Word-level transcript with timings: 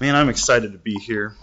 Man, 0.00 0.16
I'm 0.16 0.30
excited 0.30 0.72
to 0.72 0.78
be 0.78 0.94
here. 0.94 1.34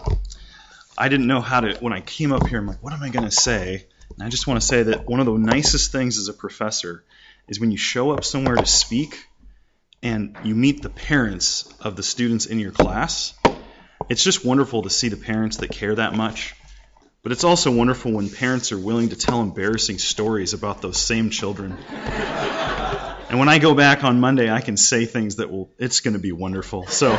I 0.98 1.08
didn't 1.08 1.28
know 1.28 1.40
how 1.40 1.60
to, 1.60 1.76
when 1.78 1.92
I 1.92 2.00
came 2.00 2.32
up 2.32 2.44
here, 2.48 2.58
I'm 2.58 2.66
like, 2.66 2.82
what 2.82 2.92
am 2.92 3.04
I 3.04 3.08
going 3.08 3.24
to 3.24 3.30
say? 3.30 3.86
And 4.16 4.26
I 4.26 4.28
just 4.30 4.48
want 4.48 4.60
to 4.60 4.66
say 4.66 4.82
that 4.82 5.08
one 5.08 5.20
of 5.20 5.26
the 5.26 5.38
nicest 5.38 5.92
things 5.92 6.18
as 6.18 6.26
a 6.26 6.32
professor 6.32 7.04
is 7.46 7.60
when 7.60 7.70
you 7.70 7.76
show 7.76 8.10
up 8.10 8.24
somewhere 8.24 8.56
to 8.56 8.66
speak 8.66 9.24
and 10.02 10.36
you 10.42 10.56
meet 10.56 10.82
the 10.82 10.88
parents 10.88 11.72
of 11.80 11.94
the 11.94 12.02
students 12.02 12.46
in 12.46 12.58
your 12.58 12.72
class. 12.72 13.32
It's 14.08 14.24
just 14.24 14.44
wonderful 14.44 14.82
to 14.82 14.90
see 14.90 15.08
the 15.08 15.16
parents 15.16 15.58
that 15.58 15.70
care 15.70 15.94
that 15.94 16.16
much. 16.16 16.56
But 17.22 17.30
it's 17.30 17.44
also 17.44 17.70
wonderful 17.70 18.10
when 18.10 18.28
parents 18.28 18.72
are 18.72 18.78
willing 18.78 19.10
to 19.10 19.16
tell 19.16 19.40
embarrassing 19.40 19.98
stories 19.98 20.52
about 20.52 20.82
those 20.82 20.98
same 20.98 21.30
children. 21.30 21.78
and 21.90 23.38
when 23.38 23.48
I 23.48 23.60
go 23.60 23.74
back 23.74 24.02
on 24.02 24.18
Monday, 24.18 24.50
I 24.50 24.62
can 24.62 24.76
say 24.76 25.04
things 25.04 25.36
that 25.36 25.48
will, 25.48 25.70
it's 25.78 26.00
going 26.00 26.14
to 26.14 26.20
be 26.20 26.32
wonderful. 26.32 26.88
So, 26.88 27.16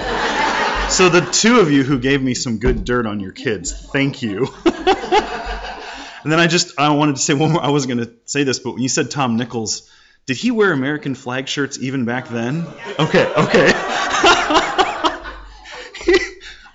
so 0.89 1.09
the 1.09 1.21
two 1.21 1.59
of 1.59 1.71
you 1.71 1.83
who 1.83 1.99
gave 1.99 2.21
me 2.21 2.33
some 2.33 2.57
good 2.57 2.83
dirt 2.83 3.05
on 3.05 3.19
your 3.19 3.31
kids, 3.31 3.71
thank 3.71 4.21
you. 4.21 4.47
and 4.65 6.31
then 6.31 6.39
I 6.39 6.47
just, 6.47 6.79
I 6.79 6.89
wanted 6.91 7.15
to 7.15 7.21
say 7.21 7.33
one 7.33 7.51
more, 7.53 7.61
I 7.61 7.69
wasn't 7.69 7.95
going 7.95 8.07
to 8.07 8.13
say 8.25 8.43
this, 8.43 8.59
but 8.59 8.73
when 8.73 8.81
you 8.81 8.89
said 8.89 9.11
Tom 9.11 9.37
Nichols, 9.37 9.89
did 10.25 10.37
he 10.37 10.51
wear 10.51 10.71
American 10.71 11.15
flag 11.15 11.47
shirts 11.47 11.79
even 11.79 12.05
back 12.05 12.27
then? 12.27 12.65
Okay, 12.99 13.25
okay. 13.25 13.71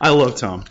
I 0.00 0.10
love 0.10 0.36
Tom 0.36 0.64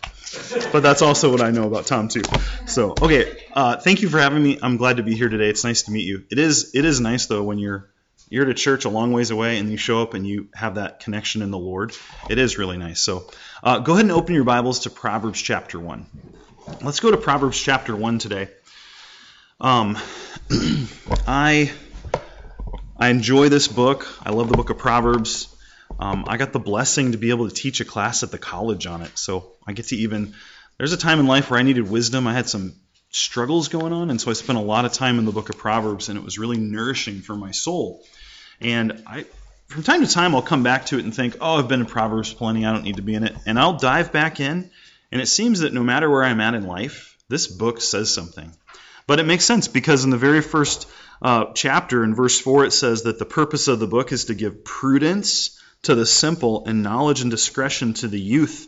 but 0.71 0.82
that's 0.82 1.02
also 1.02 1.32
what 1.32 1.41
I 1.41 1.52
know 1.52 1.68
about 1.68 1.85
Tom 1.85 2.07
too. 2.07 2.23
So 2.66 2.96
okay, 3.02 3.38
uh, 3.54 3.77
thank 3.77 4.02
you 4.02 4.10
for 4.10 4.20
having 4.20 4.44
me. 4.44 4.60
I'm 4.62 4.77
glad 4.77 4.98
to 4.98 5.04
be 5.04 5.16
here 5.16 5.30
today. 5.30 5.49
It's 5.49 5.63
nice 5.63 5.84
to 5.84 5.91
meet 5.91 6.05
you. 6.05 6.23
It 6.30 6.40
is 6.40 6.71
it 6.73 6.85
is 6.85 6.99
nice 6.99 7.27
though 7.27 7.44
when 7.44 7.60
you're 7.60 7.90
you're 8.34 8.46
at 8.46 8.50
a 8.50 8.54
church 8.55 8.84
a 8.84 8.90
long 8.90 9.12
ways 9.12 9.30
away 9.30 9.60
and 9.60 9.70
you 9.70 9.78
show 9.78 10.02
up 10.02 10.16
and 10.16 10.26
you 10.26 10.48
have 10.55 10.74
that 10.74 11.02
connection 11.02 11.44
in 11.44 11.52
the 11.52 11.58
Lord. 11.60 11.96
It 12.32 12.40
is 12.40 12.58
really 12.58 12.80
nice. 12.80 13.00
So 13.00 13.30
uh, 13.62 13.78
go 13.78 13.94
ahead 13.94 14.05
and 14.05 14.12
open 14.12 14.34
your 14.34 14.44
Bibles 14.44 14.80
to 14.82 14.90
Proverbs 14.90 15.40
chapter 15.40 15.80
one. 15.80 16.08
Let's 16.82 17.00
go 17.00 17.12
to 17.12 17.18
Proverbs 17.18 17.62
chapter 17.62 17.96
one 17.96 18.18
today. 18.18 18.49
Um, 19.62 19.99
I 21.27 21.72
I 22.98 23.10
enjoy 23.10 23.49
this 23.49 23.68
book. 23.68 24.07
I 24.24 24.32
love 24.32 24.50
the 24.50 24.57
book 24.57 24.72
of 24.72 24.79
Proverbs. 24.79 25.55
Um, 26.00 26.26
I 26.27 26.38
got 26.38 26.54
the 26.54 26.60
blessing 26.60 27.12
to 27.12 27.20
be 27.20 27.29
able 27.29 27.48
to 27.48 27.54
teach 27.54 27.82
a 27.82 27.85
class 27.85 28.24
at 28.24 28.32
the 28.32 28.40
college 28.40 28.88
on 28.88 29.04
it, 29.04 29.16
so 29.16 29.52
I 29.68 29.74
get 29.74 29.90
to 29.90 29.96
even. 29.96 30.34
There's 30.79 30.91
a 30.91 30.98
time 30.98 31.20
in 31.20 31.27
life 31.27 31.52
where 31.52 31.60
I 31.60 31.63
needed 31.63 31.88
wisdom. 31.88 32.26
I 32.26 32.34
had 32.34 32.50
some 32.50 32.74
struggles 33.12 33.68
going 33.68 33.94
on, 33.94 34.10
and 34.10 34.20
so 34.20 34.32
I 34.32 34.34
spent 34.34 34.57
a 34.57 34.63
lot 34.63 34.85
of 34.85 34.91
time 34.91 35.20
in 35.20 35.26
the 35.26 35.32
book 35.32 35.50
of 35.50 35.57
Proverbs, 35.60 36.10
and 36.10 36.18
it 36.18 36.26
was 36.26 36.40
really 36.40 36.57
nourishing 36.57 37.22
for 37.22 37.35
my 37.35 37.52
soul. 37.52 38.04
And 38.64 39.04
I, 39.06 39.26
from 39.68 39.84
time 39.84 40.06
to 40.06 40.12
time, 40.12 40.36
I'll 40.36 40.42
come 40.42 40.64
back 40.64 40.86
to 40.88 40.98
it 40.98 41.04
and 41.04 41.14
think, 41.14 41.38
oh, 41.42 41.58
I've 41.58 41.68
been 41.68 41.82
in 41.82 41.86
Proverbs 41.86 42.34
plenty. 42.34 42.66
I 42.66 42.72
don't 42.72 42.84
need 42.84 42.98
to 42.98 43.02
be 43.02 43.16
in 43.16 43.24
it, 43.24 43.36
and 43.46 43.60
I'll 43.60 43.78
dive 43.78 44.12
back 44.12 44.40
in. 44.40 44.70
And 45.12 45.22
it 45.22 45.28
seems 45.28 45.60
that 45.60 45.74
no 45.74 45.84
matter 45.84 46.10
where 46.10 46.24
I'm 46.24 46.42
at 46.42 46.54
in 46.54 46.66
life, 46.66 47.18
this 47.30 47.48
book 47.48 47.82
says 47.82 48.14
something. 48.14 48.52
But 49.06 49.20
it 49.20 49.26
makes 49.26 49.46
sense 49.46 49.68
because 49.68 50.06
in 50.06 50.10
the 50.10 50.18
very 50.18 50.41
first 50.41 50.88
uh, 51.22 51.46
chapter, 51.54 52.04
in 52.04 52.16
verse 52.16 52.40
4, 52.40 52.66
it 52.66 52.72
says 52.72 53.04
that 53.04 53.20
the 53.20 53.26
purpose 53.26 53.68
of 53.68 53.80
the 53.80 53.88
book 53.88 54.12
is 54.12 54.26
to 54.26 54.34
give 54.34 54.64
prudence 54.64 55.60
to 55.84 55.96
the 55.96 56.06
simple 56.06 56.66
and 56.66 56.84
knowledge 56.84 57.22
and 57.22 57.30
discretion 57.30 57.94
to 57.96 58.08
the 58.08 58.20
youth. 58.20 58.68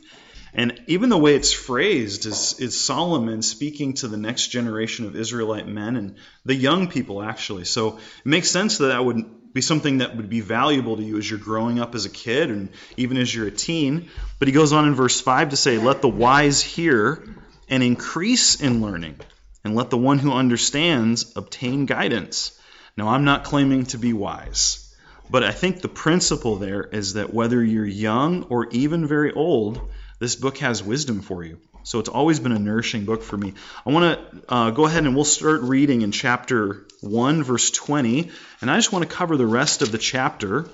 And 0.53 0.81
even 0.87 1.09
the 1.09 1.17
way 1.17 1.35
it's 1.35 1.51
phrased 1.51 2.25
is, 2.25 2.59
is 2.59 2.79
Solomon 2.79 3.41
speaking 3.41 3.93
to 3.95 4.07
the 4.07 4.17
next 4.17 4.47
generation 4.47 5.05
of 5.05 5.15
Israelite 5.15 5.67
men 5.67 5.95
and 5.95 6.15
the 6.45 6.55
young 6.55 6.89
people, 6.89 7.21
actually. 7.21 7.65
So 7.65 7.97
it 7.97 8.25
makes 8.25 8.49
sense 8.49 8.77
that 8.77 8.87
that 8.87 9.03
would 9.03 9.25
be 9.55 9.61
something 9.61 9.99
that 9.99 10.17
would 10.17 10.29
be 10.29 10.41
valuable 10.41 10.97
to 10.97 11.01
you 11.01 11.17
as 11.17 11.29
you're 11.29 11.39
growing 11.39 11.79
up 11.79 11.95
as 11.95 12.05
a 12.05 12.09
kid 12.09 12.51
and 12.51 12.67
even 12.97 13.15
as 13.15 13.33
you're 13.33 13.47
a 13.47 13.51
teen. 13.51 14.09
But 14.37 14.49
he 14.49 14.53
goes 14.53 14.73
on 14.73 14.85
in 14.85 14.95
verse 14.95 15.21
5 15.21 15.51
to 15.51 15.55
say, 15.55 15.77
Let 15.77 16.01
the 16.01 16.09
wise 16.09 16.61
hear 16.61 17.23
and 17.69 17.81
increase 17.81 18.59
in 18.59 18.81
learning, 18.81 19.15
and 19.63 19.73
let 19.73 19.89
the 19.89 19.97
one 19.97 20.19
who 20.19 20.33
understands 20.33 21.31
obtain 21.37 21.85
guidance. 21.85 22.59
Now, 22.97 23.07
I'm 23.07 23.23
not 23.23 23.45
claiming 23.45 23.85
to 23.87 23.97
be 23.97 24.11
wise. 24.11 24.93
But 25.29 25.45
I 25.45 25.51
think 25.51 25.79
the 25.79 25.87
principle 25.87 26.57
there 26.57 26.83
is 26.83 27.13
that 27.13 27.33
whether 27.33 27.63
you're 27.63 27.85
young 27.85 28.43
or 28.49 28.67
even 28.71 29.07
very 29.07 29.31
old, 29.31 29.79
this 30.19 30.35
book 30.35 30.57
has 30.57 30.83
wisdom 30.83 31.21
for 31.21 31.45
you. 31.45 31.59
So 31.85 31.99
it's 31.99 32.09
always 32.09 32.41
been 32.41 32.51
a 32.51 32.59
nourishing 32.59 33.05
book 33.05 33.23
for 33.23 33.37
me. 33.37 33.53
I 33.85 33.91
want 33.91 34.19
to 34.19 34.53
uh, 34.53 34.71
go 34.71 34.85
ahead 34.85 35.05
and 35.05 35.15
we'll 35.15 35.23
start 35.23 35.61
reading 35.61 36.01
in 36.01 36.11
chapter 36.11 36.85
1, 36.99 37.43
verse 37.43 37.71
20. 37.71 38.29
And 38.59 38.69
I 38.69 38.75
just 38.75 38.91
want 38.91 39.07
to 39.07 39.15
cover 39.15 39.37
the 39.37 39.47
rest 39.47 39.81
of 39.81 39.93
the 39.93 39.97
chapter. 39.97 40.67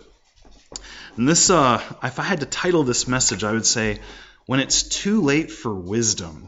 And 1.17 1.27
this, 1.27 1.51
uh, 1.51 1.83
if 2.01 2.17
I 2.17 2.23
had 2.23 2.39
to 2.39 2.47
title 2.47 2.83
this 2.83 3.07
message, 3.07 3.43
I 3.43 3.51
would 3.51 3.67
say, 3.67 3.99
When 4.47 4.59
It's 4.59 4.81
Too 4.81 5.21
Late 5.21 5.51
for 5.51 5.75
Wisdom. 5.75 6.47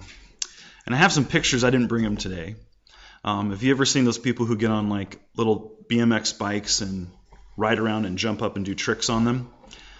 And 0.87 0.95
I 0.95 0.97
have 0.97 1.11
some 1.11 1.25
pictures, 1.25 1.63
I 1.63 1.69
didn't 1.69 1.87
bring 1.87 2.03
them 2.03 2.17
today. 2.17 2.55
Um, 3.23 3.51
have 3.51 3.61
you 3.61 3.71
ever 3.71 3.85
seen 3.85 4.05
those 4.05 4.17
people 4.17 4.47
who 4.47 4.57
get 4.57 4.71
on 4.71 4.89
like 4.89 5.19
little 5.35 5.77
BMX 5.89 6.37
bikes 6.37 6.81
and 6.81 7.11
ride 7.57 7.79
around 7.79 8.05
and 8.05 8.17
jump 8.17 8.41
up 8.41 8.55
and 8.55 8.65
do 8.65 8.75
tricks 8.75 9.09
on 9.09 9.25
them. 9.25 9.49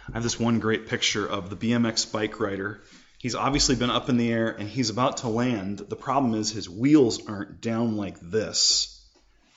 I 0.09 0.13
have 0.13 0.23
this 0.23 0.39
one 0.39 0.59
great 0.59 0.87
picture 0.87 1.25
of 1.25 1.49
the 1.49 1.55
BMX 1.55 2.11
bike 2.11 2.39
rider. 2.39 2.81
He's 3.23 3.35
obviously 3.35 3.77
been 3.77 3.89
up 3.89 4.09
in 4.09 4.17
the 4.17 4.33
air 4.33 4.49
and 4.49 4.67
he's 4.67 4.89
about 4.89 5.17
to 5.17 5.29
land. 5.29 5.79
The 5.79 5.95
problem 5.95 6.33
is 6.33 6.51
his 6.51 6.69
wheels 6.69 7.25
aren't 7.25 7.61
down 7.61 7.95
like 7.95 8.19
this, 8.19 9.01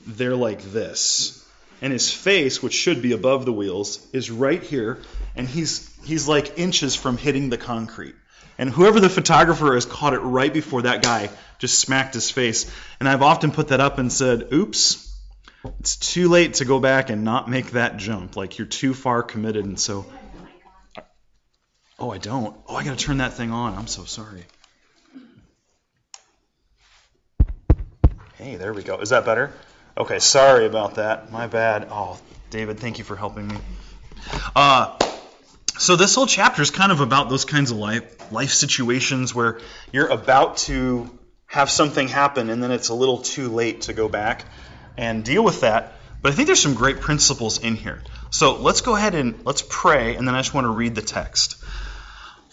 they're 0.06 0.36
like 0.36 0.62
this. 0.62 1.44
And 1.82 1.92
his 1.92 2.10
face, 2.12 2.62
which 2.62 2.72
should 2.72 3.02
be 3.02 3.10
above 3.10 3.44
the 3.44 3.52
wheels, 3.52 4.06
is 4.12 4.30
right 4.30 4.62
here, 4.62 5.00
and 5.34 5.48
he's 5.48 5.92
he's 6.04 6.28
like 6.28 6.60
inches 6.60 6.94
from 6.94 7.18
hitting 7.18 7.50
the 7.50 7.58
concrete. 7.58 8.14
And 8.56 8.70
whoever 8.70 9.00
the 9.00 9.10
photographer 9.10 9.74
has 9.74 9.84
caught 9.84 10.14
it 10.14 10.20
right 10.20 10.54
before 10.54 10.82
that 10.82 11.02
guy 11.02 11.28
just 11.58 11.80
smacked 11.80 12.14
his 12.14 12.30
face. 12.30 12.70
And 13.00 13.08
I've 13.08 13.22
often 13.22 13.50
put 13.50 13.68
that 13.68 13.80
up 13.80 13.98
and 13.98 14.12
said, 14.12 14.52
oops, 14.52 15.12
it's 15.80 15.96
too 15.96 16.28
late 16.28 16.54
to 16.54 16.64
go 16.64 16.78
back 16.78 17.10
and 17.10 17.24
not 17.24 17.50
make 17.50 17.72
that 17.72 17.96
jump. 17.96 18.36
Like 18.36 18.58
you're 18.58 18.68
too 18.68 18.94
far 18.94 19.24
committed, 19.24 19.64
and 19.64 19.78
so. 19.78 20.06
Oh, 21.98 22.10
I 22.10 22.18
don't. 22.18 22.54
Oh, 22.68 22.76
I 22.76 22.84
got 22.84 22.98
to 22.98 23.04
turn 23.04 23.18
that 23.18 23.34
thing 23.34 23.52
on. 23.52 23.74
I'm 23.74 23.86
so 23.86 24.04
sorry. 24.04 24.44
Hey, 28.36 28.56
there 28.56 28.74
we 28.74 28.82
go. 28.82 28.98
Is 28.98 29.10
that 29.10 29.24
better? 29.24 29.52
Okay, 29.96 30.18
sorry 30.18 30.66
about 30.66 30.96
that. 30.96 31.32
My 31.32 31.46
bad. 31.46 31.88
Oh, 31.90 32.18
David, 32.50 32.78
thank 32.78 32.98
you 32.98 33.04
for 33.04 33.16
helping 33.16 33.48
me. 33.48 33.56
Uh, 34.54 34.98
so 35.78 35.96
this 35.96 36.14
whole 36.14 36.26
chapter 36.26 36.60
is 36.60 36.70
kind 36.70 36.92
of 36.92 37.00
about 37.00 37.30
those 37.30 37.44
kinds 37.44 37.70
of 37.70 37.78
life 37.78 38.32
life 38.32 38.50
situations 38.50 39.34
where 39.34 39.60
you're 39.92 40.08
about 40.08 40.56
to 40.56 41.08
have 41.46 41.70
something 41.70 42.08
happen 42.08 42.50
and 42.50 42.62
then 42.62 42.72
it's 42.72 42.88
a 42.88 42.94
little 42.94 43.18
too 43.18 43.48
late 43.48 43.82
to 43.82 43.92
go 43.92 44.08
back 44.08 44.44
and 44.96 45.24
deal 45.24 45.44
with 45.44 45.60
that. 45.60 45.92
But 46.20 46.32
I 46.32 46.34
think 46.34 46.46
there's 46.46 46.60
some 46.60 46.74
great 46.74 47.00
principles 47.00 47.58
in 47.62 47.76
here. 47.76 48.02
So 48.30 48.56
let's 48.56 48.80
go 48.80 48.96
ahead 48.96 49.14
and 49.14 49.44
let's 49.44 49.62
pray, 49.66 50.16
and 50.16 50.26
then 50.26 50.34
I 50.34 50.40
just 50.40 50.52
want 50.52 50.64
to 50.64 50.70
read 50.70 50.94
the 50.94 51.02
text. 51.02 51.56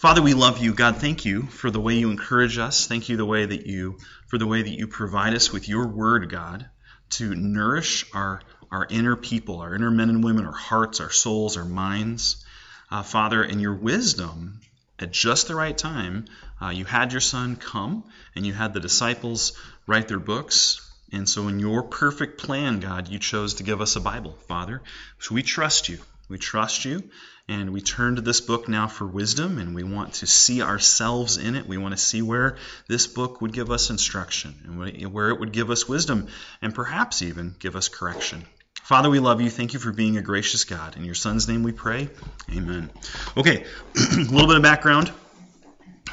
Father, 0.03 0.22
we 0.22 0.34
love 0.34 0.59
you. 0.59 0.74
God, 0.74 0.97
thank 0.97 1.24
you 1.24 1.44
for 1.44 1.72
the 1.72 1.80
way 1.80 1.94
you 1.94 2.09
encourage 2.09 2.58
us. 2.58 2.88
Thank 2.88 3.08
you 3.08 3.16
the 3.16 3.24
way 3.24 3.46
that 3.46 3.68
you 3.68 4.00
for 4.28 4.38
the 4.38 4.46
way 4.46 4.62
that 4.62 4.78
you 4.78 4.86
provide 4.86 5.34
us 5.34 5.53
with 5.53 5.69
your 5.69 5.88
word, 5.88 6.30
God, 6.30 6.69
to 7.12 7.34
nourish 7.34 8.06
our 8.14 8.41
our 8.69 8.86
inner 8.90 9.16
people, 9.16 9.62
our 9.62 9.74
inner 9.74 9.90
men 9.90 10.09
and 10.09 10.22
women, 10.22 10.46
our 10.46 10.52
hearts, 10.52 11.00
our 11.00 11.09
souls, 11.09 11.56
our 11.56 11.64
minds. 11.64 12.44
Uh, 12.91 13.02
Father, 13.02 13.46
in 13.46 13.62
your 13.62 13.75
wisdom, 13.75 14.59
at 15.00 15.14
just 15.14 15.47
the 15.47 15.56
right 15.56 15.78
time, 15.78 16.25
uh, 16.62 16.68
you 16.68 16.84
had 16.84 17.14
your 17.14 17.22
son 17.22 17.56
come 17.56 18.03
and 18.35 18.46
you 18.46 18.52
had 18.52 18.74
the 18.74 18.81
disciples 18.81 19.53
write 19.88 20.09
their 20.09 20.20
books 20.20 20.81
and 21.14 21.30
so, 21.30 21.47
in 21.47 21.59
your 21.59 21.84
perfect 21.84 22.40
plan, 22.40 22.80
God, 22.80 23.08
you 23.08 23.20
chose 23.20 23.53
to 23.56 23.64
give 23.64 23.81
us 23.81 23.96
a 23.96 24.02
Bible, 24.02 24.35
Father. 24.47 24.81
So, 25.20 25.35
we 25.35 25.44
trust 25.44 25.88
you. 25.88 26.00
We 26.28 26.40
trust 26.40 26.85
you. 26.85 27.03
And 27.49 27.73
we 27.73 27.81
turn 27.81 28.15
to 28.15 28.21
this 28.21 28.39
book 28.39 28.69
now 28.69 28.87
for 28.87 29.05
wisdom, 29.05 29.57
and 29.57 29.75
we 29.75 29.83
want 29.83 30.13
to 30.15 30.27
see 30.27 30.61
ourselves 30.61 31.37
in 31.37 31.55
it. 31.55 31.67
We 31.67 31.78
want 31.78 31.93
to 31.93 32.01
see 32.01 32.22
where 32.22 32.57
this 32.87 33.05
book 33.05 33.41
would 33.41 33.51
give 33.51 33.69
us 33.69 33.90
instruction 33.90 34.55
and 34.63 35.13
where 35.13 35.29
it 35.29 35.40
would 35.40 35.51
give 35.51 35.69
us 35.69 35.87
wisdom, 35.87 36.28
and 36.61 36.73
perhaps 36.73 37.22
even 37.22 37.55
give 37.59 37.75
us 37.75 37.90
correction. 37.90 38.45
Father, 38.84 39.09
we 39.09 39.19
love 39.19 39.41
you. 39.41 39.49
Thank 39.49 39.73
you 39.73 39.79
for 39.79 39.91
being 39.91 40.17
a 40.17 40.22
gracious 40.22 40.63
God. 40.63 40.95
In 40.95 41.03
your 41.03 41.16
Son's 41.16 41.47
name 41.47 41.63
we 41.63 41.73
pray. 41.73 42.09
Amen. 42.49 42.90
Okay, 43.35 43.66
a 43.96 44.16
little 44.16 44.47
bit 44.47 44.57
of 44.57 44.63
background. 44.63 45.11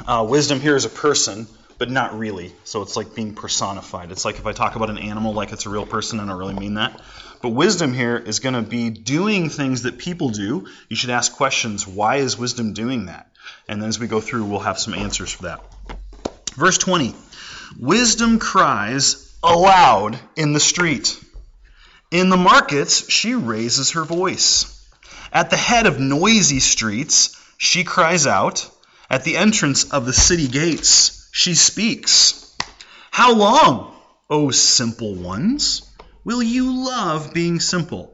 Uh, 0.05 0.25
wisdom 0.27 0.59
here 0.59 0.75
is 0.75 0.85
a 0.85 0.89
person 0.89 1.47
but 1.81 1.89
not 1.89 2.15
really. 2.15 2.53
So 2.63 2.83
it's 2.83 2.95
like 2.95 3.15
being 3.15 3.33
personified. 3.33 4.11
It's 4.11 4.23
like 4.23 4.35
if 4.35 4.45
I 4.45 4.51
talk 4.51 4.75
about 4.75 4.91
an 4.91 4.99
animal 4.99 5.33
like 5.33 5.51
it's 5.51 5.65
a 5.65 5.69
real 5.71 5.87
person, 5.87 6.19
I 6.19 6.27
don't 6.27 6.37
really 6.37 6.53
mean 6.53 6.75
that. 6.75 7.01
But 7.41 7.49
wisdom 7.49 7.91
here 7.91 8.17
is 8.17 8.37
going 8.37 8.53
to 8.53 8.61
be 8.61 8.91
doing 8.91 9.49
things 9.49 9.81
that 9.81 9.97
people 9.97 10.29
do. 10.29 10.67
You 10.89 10.95
should 10.95 11.09
ask 11.09 11.33
questions 11.33 11.87
why 11.87 12.17
is 12.17 12.37
wisdom 12.37 12.73
doing 12.73 13.07
that? 13.07 13.31
And 13.67 13.81
then 13.81 13.89
as 13.89 13.99
we 13.99 14.05
go 14.05 14.21
through, 14.21 14.45
we'll 14.45 14.59
have 14.59 14.77
some 14.77 14.93
answers 14.93 15.31
for 15.31 15.45
that. 15.45 15.63
Verse 16.53 16.77
20 16.77 17.15
Wisdom 17.79 18.37
cries 18.37 19.35
aloud 19.41 20.19
in 20.35 20.53
the 20.53 20.59
street. 20.59 21.19
In 22.11 22.29
the 22.29 22.37
markets, 22.37 23.09
she 23.09 23.33
raises 23.33 23.93
her 23.93 24.03
voice. 24.03 24.87
At 25.33 25.49
the 25.49 25.57
head 25.57 25.87
of 25.87 25.99
noisy 25.99 26.59
streets, 26.59 27.35
she 27.57 27.83
cries 27.83 28.27
out. 28.27 28.69
At 29.09 29.23
the 29.23 29.35
entrance 29.35 29.85
of 29.91 30.05
the 30.05 30.13
city 30.13 30.47
gates, 30.47 31.20
she 31.31 31.55
speaks. 31.55 32.55
How 33.09 33.33
long, 33.33 33.95
O 34.29 34.51
simple 34.51 35.15
ones, 35.15 35.89
will 36.23 36.43
you 36.43 36.85
love 36.85 37.33
being 37.33 37.59
simple? 37.59 38.13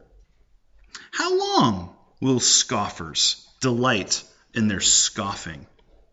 How 1.12 1.38
long 1.38 1.96
will 2.22 2.40
scoffers 2.40 3.48
delight 3.60 4.24
in 4.54 4.68
their 4.68 4.82
scoffing, 4.82 5.66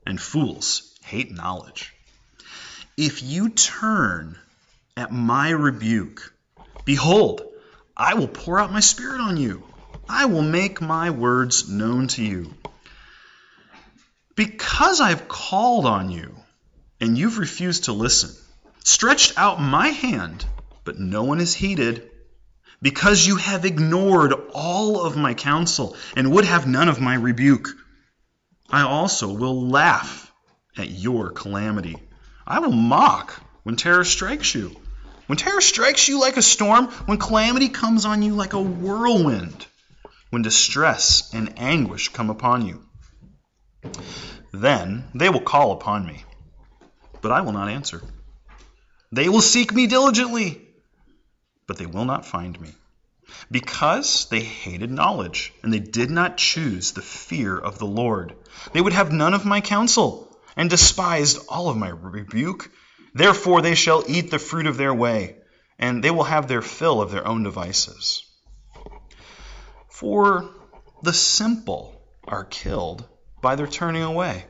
and 0.06 0.20
fools 0.20 0.94
hate 1.04 1.30
knowledge? 1.30 1.92
If 2.96 3.22
you 3.22 3.50
turn 3.50 4.38
at 4.96 5.12
my 5.12 5.50
rebuke, 5.50 6.32
behold, 6.84 7.42
I 7.96 8.14
will 8.14 8.28
pour 8.28 8.58
out 8.58 8.72
my 8.72 8.80
spirit 8.80 9.20
on 9.20 9.36
you. 9.36 9.62
I 10.08 10.26
will 10.26 10.42
make 10.42 10.80
my 10.80 11.10
words 11.10 11.68
known 11.68 12.08
to 12.08 12.24
you. 12.24 12.54
Because 14.34 15.00
I've 15.00 15.28
called 15.28 15.86
on 15.86 16.10
you 16.10 16.33
and 17.00 17.18
you've 17.18 17.38
refused 17.38 17.84
to 17.84 17.92
listen, 17.92 18.30
stretched 18.84 19.38
out 19.38 19.60
my 19.60 19.88
hand, 19.88 20.44
but 20.84 20.98
no 20.98 21.24
one 21.24 21.38
has 21.38 21.54
heeded, 21.54 22.10
because 22.82 23.26
you 23.26 23.36
have 23.36 23.64
ignored 23.64 24.34
all 24.52 25.04
of 25.04 25.16
my 25.16 25.34
counsel 25.34 25.96
and 26.16 26.32
would 26.32 26.44
have 26.44 26.66
none 26.66 26.88
of 26.88 27.00
my 27.00 27.14
rebuke, 27.14 27.68
I 28.68 28.82
also 28.82 29.32
will 29.32 29.68
laugh 29.68 30.30
at 30.76 30.90
your 30.90 31.30
calamity. 31.30 31.96
I 32.46 32.58
will 32.58 32.72
mock 32.72 33.40
when 33.62 33.76
terror 33.76 34.04
strikes 34.04 34.54
you. 34.54 34.76
When 35.26 35.38
terror 35.38 35.62
strikes 35.62 36.08
you 36.08 36.20
like 36.20 36.36
a 36.36 36.42
storm, 36.42 36.88
when 37.06 37.16
calamity 37.16 37.68
comes 37.68 38.04
on 38.04 38.22
you 38.22 38.34
like 38.34 38.52
a 38.52 38.60
whirlwind, 38.60 39.66
when 40.28 40.42
distress 40.42 41.32
and 41.32 41.58
anguish 41.58 42.08
come 42.08 42.28
upon 42.28 42.66
you. 42.66 42.82
Then 44.52 45.04
they 45.14 45.30
will 45.30 45.40
call 45.40 45.72
upon 45.72 46.06
me, 46.06 46.24
but 47.24 47.32
I 47.32 47.40
will 47.40 47.52
not 47.52 47.70
answer. 47.70 48.02
They 49.10 49.30
will 49.30 49.40
seek 49.40 49.72
me 49.72 49.86
diligently, 49.86 50.60
but 51.66 51.78
they 51.78 51.86
will 51.86 52.04
not 52.04 52.26
find 52.26 52.60
me, 52.60 52.68
because 53.50 54.26
they 54.26 54.40
hated 54.40 54.90
knowledge, 54.90 55.54
and 55.62 55.72
they 55.72 55.78
did 55.78 56.10
not 56.10 56.36
choose 56.36 56.92
the 56.92 57.00
fear 57.00 57.56
of 57.56 57.78
the 57.78 57.86
Lord. 57.86 58.34
They 58.74 58.82
would 58.82 58.92
have 58.92 59.10
none 59.10 59.32
of 59.32 59.46
my 59.46 59.62
counsel, 59.62 60.38
and 60.54 60.68
despised 60.68 61.38
all 61.48 61.70
of 61.70 61.78
my 61.78 61.88
rebuke. 61.88 62.70
Therefore 63.14 63.62
they 63.62 63.74
shall 63.74 64.04
eat 64.06 64.30
the 64.30 64.38
fruit 64.38 64.66
of 64.66 64.76
their 64.76 64.92
way, 64.92 65.36
and 65.78 66.04
they 66.04 66.10
will 66.10 66.24
have 66.24 66.46
their 66.46 66.60
fill 66.60 67.00
of 67.00 67.10
their 67.10 67.26
own 67.26 67.42
devices. 67.42 68.22
For 69.88 70.50
the 71.02 71.14
simple 71.14 72.02
are 72.28 72.44
killed 72.44 73.08
by 73.40 73.56
their 73.56 73.66
turning 73.66 74.02
away. 74.02 74.44